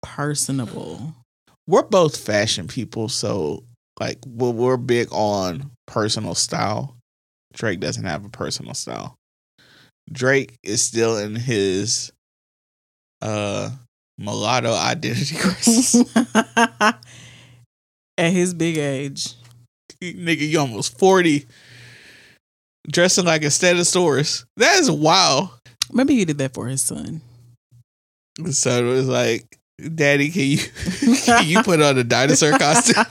personable. 0.00 1.14
We're 1.70 1.84
both 1.84 2.16
fashion 2.16 2.66
people, 2.66 3.08
so 3.08 3.62
like 4.00 4.18
we're, 4.26 4.50
we're 4.50 4.76
big 4.76 5.06
on 5.12 5.70
personal 5.86 6.34
style. 6.34 6.96
Drake 7.52 7.78
doesn't 7.78 8.02
have 8.02 8.24
a 8.24 8.28
personal 8.28 8.74
style. 8.74 9.14
Drake 10.10 10.58
is 10.64 10.82
still 10.82 11.16
in 11.16 11.36
his 11.36 12.10
uh 13.22 13.70
mulatto 14.18 14.74
identity 14.74 15.36
crisis. 15.38 16.12
At 18.18 18.32
his 18.32 18.52
big 18.52 18.76
age. 18.76 19.34
Nigga, 20.02 20.48
you 20.48 20.58
almost 20.58 20.98
40. 20.98 21.46
Dressing 22.90 23.26
like 23.26 23.42
a 23.42 23.46
Stegosaurus. 23.46 24.44
That 24.56 24.80
is 24.80 24.90
wild. 24.90 25.50
Maybe 25.92 26.16
he 26.16 26.24
did 26.24 26.38
that 26.38 26.52
for 26.52 26.66
his 26.66 26.82
son. 26.82 27.20
So 28.50 28.70
it 28.70 28.90
was 28.90 29.06
like, 29.06 29.59
Daddy, 29.94 30.30
can 30.30 30.42
you 30.42 30.58
can 31.24 31.46
you 31.46 31.62
put 31.62 31.80
on 31.80 31.98
a 31.98 32.04
dinosaur 32.04 32.58
costume? 32.58 33.04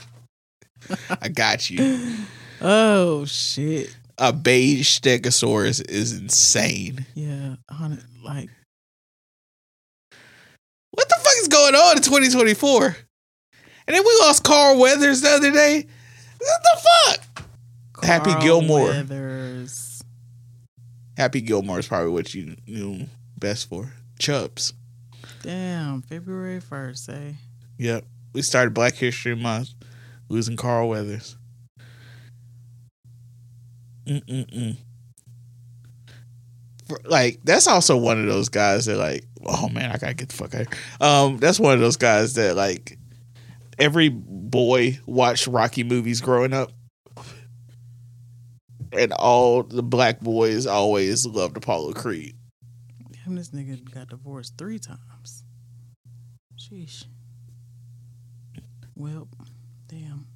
I 1.20 1.28
got 1.28 1.70
you. 1.70 2.16
Oh 2.60 3.24
shit. 3.24 3.94
A 4.18 4.32
beige 4.32 4.98
Stegosaurus 5.00 5.88
is 5.88 6.12
insane. 6.18 7.06
Yeah. 7.14 7.56
On 7.80 7.92
it, 7.92 8.04
like 8.22 8.50
What 10.90 11.08
the 11.08 11.16
fuck 11.18 11.32
is 11.40 11.48
going 11.48 11.74
on 11.74 11.96
in 11.96 12.02
2024? 12.02 12.96
And 13.86 13.96
then 13.96 14.02
we 14.04 14.16
lost 14.20 14.44
Carl 14.44 14.78
Weathers 14.78 15.22
the 15.22 15.30
other 15.30 15.50
day. 15.50 15.86
What 16.38 16.60
the 16.62 16.80
fuck? 17.06 18.04
Happy 18.04 18.34
Gilmore. 18.44 18.88
Weathers. 18.88 20.02
Happy 21.16 21.40
Gilmore 21.40 21.78
is 21.78 21.88
probably 21.88 22.12
what 22.12 22.34
you 22.34 22.56
knew 22.66 23.06
best 23.38 23.68
for. 23.68 23.92
Chubbs. 24.18 24.74
Damn, 25.42 26.02
February 26.02 26.60
first, 26.60 27.08
eh? 27.08 27.32
Yep. 27.78 28.04
We 28.32 28.42
started 28.42 28.74
Black 28.74 28.94
History 28.94 29.34
Month 29.34 29.70
losing 30.28 30.56
Carl 30.56 30.88
Weathers. 30.88 31.36
Mm-mm-mm. 34.06 34.76
Like 37.04 37.40
that's 37.44 37.68
also 37.68 37.96
one 37.96 38.20
of 38.20 38.26
those 38.26 38.48
guys 38.48 38.86
that 38.86 38.96
like, 38.96 39.24
oh 39.46 39.68
man, 39.68 39.90
I 39.90 39.98
gotta 39.98 40.14
get 40.14 40.28
the 40.28 40.36
fuck 40.36 40.54
out. 40.54 40.66
Um, 41.00 41.38
that's 41.38 41.60
one 41.60 41.74
of 41.74 41.80
those 41.80 41.96
guys 41.96 42.34
that 42.34 42.56
like 42.56 42.98
every 43.78 44.08
boy 44.08 44.98
watched 45.06 45.46
Rocky 45.46 45.84
movies 45.84 46.20
growing 46.20 46.52
up, 46.52 46.72
and 48.92 49.12
all 49.12 49.62
the 49.62 49.84
black 49.84 50.20
boys 50.20 50.66
always 50.66 51.24
loved 51.24 51.56
Apollo 51.56 51.92
Creed. 51.92 52.34
Damn, 53.24 53.36
this 53.36 53.50
nigga 53.50 53.92
got 53.92 54.08
divorced 54.08 54.56
three 54.56 54.78
times. 54.78 55.44
Sheesh. 56.58 57.04
Well, 58.96 59.28
damn. 59.88 60.26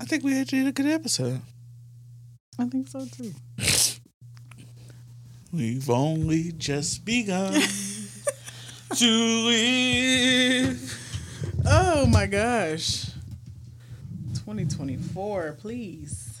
I 0.00 0.04
think 0.04 0.24
we 0.24 0.38
actually 0.38 0.60
did 0.60 0.68
a 0.68 0.72
good 0.72 0.86
episode. 0.86 1.40
I 2.58 2.66
think 2.66 2.88
so 2.88 3.06
too. 3.06 3.32
We've 5.52 5.88
only 5.88 6.52
just 6.52 7.04
begun 7.04 7.52
to 8.96 9.06
live. 9.46 10.94
Oh 11.66 12.06
my 12.06 12.26
gosh. 12.26 13.06
2024, 14.34 15.56
please. 15.60 16.40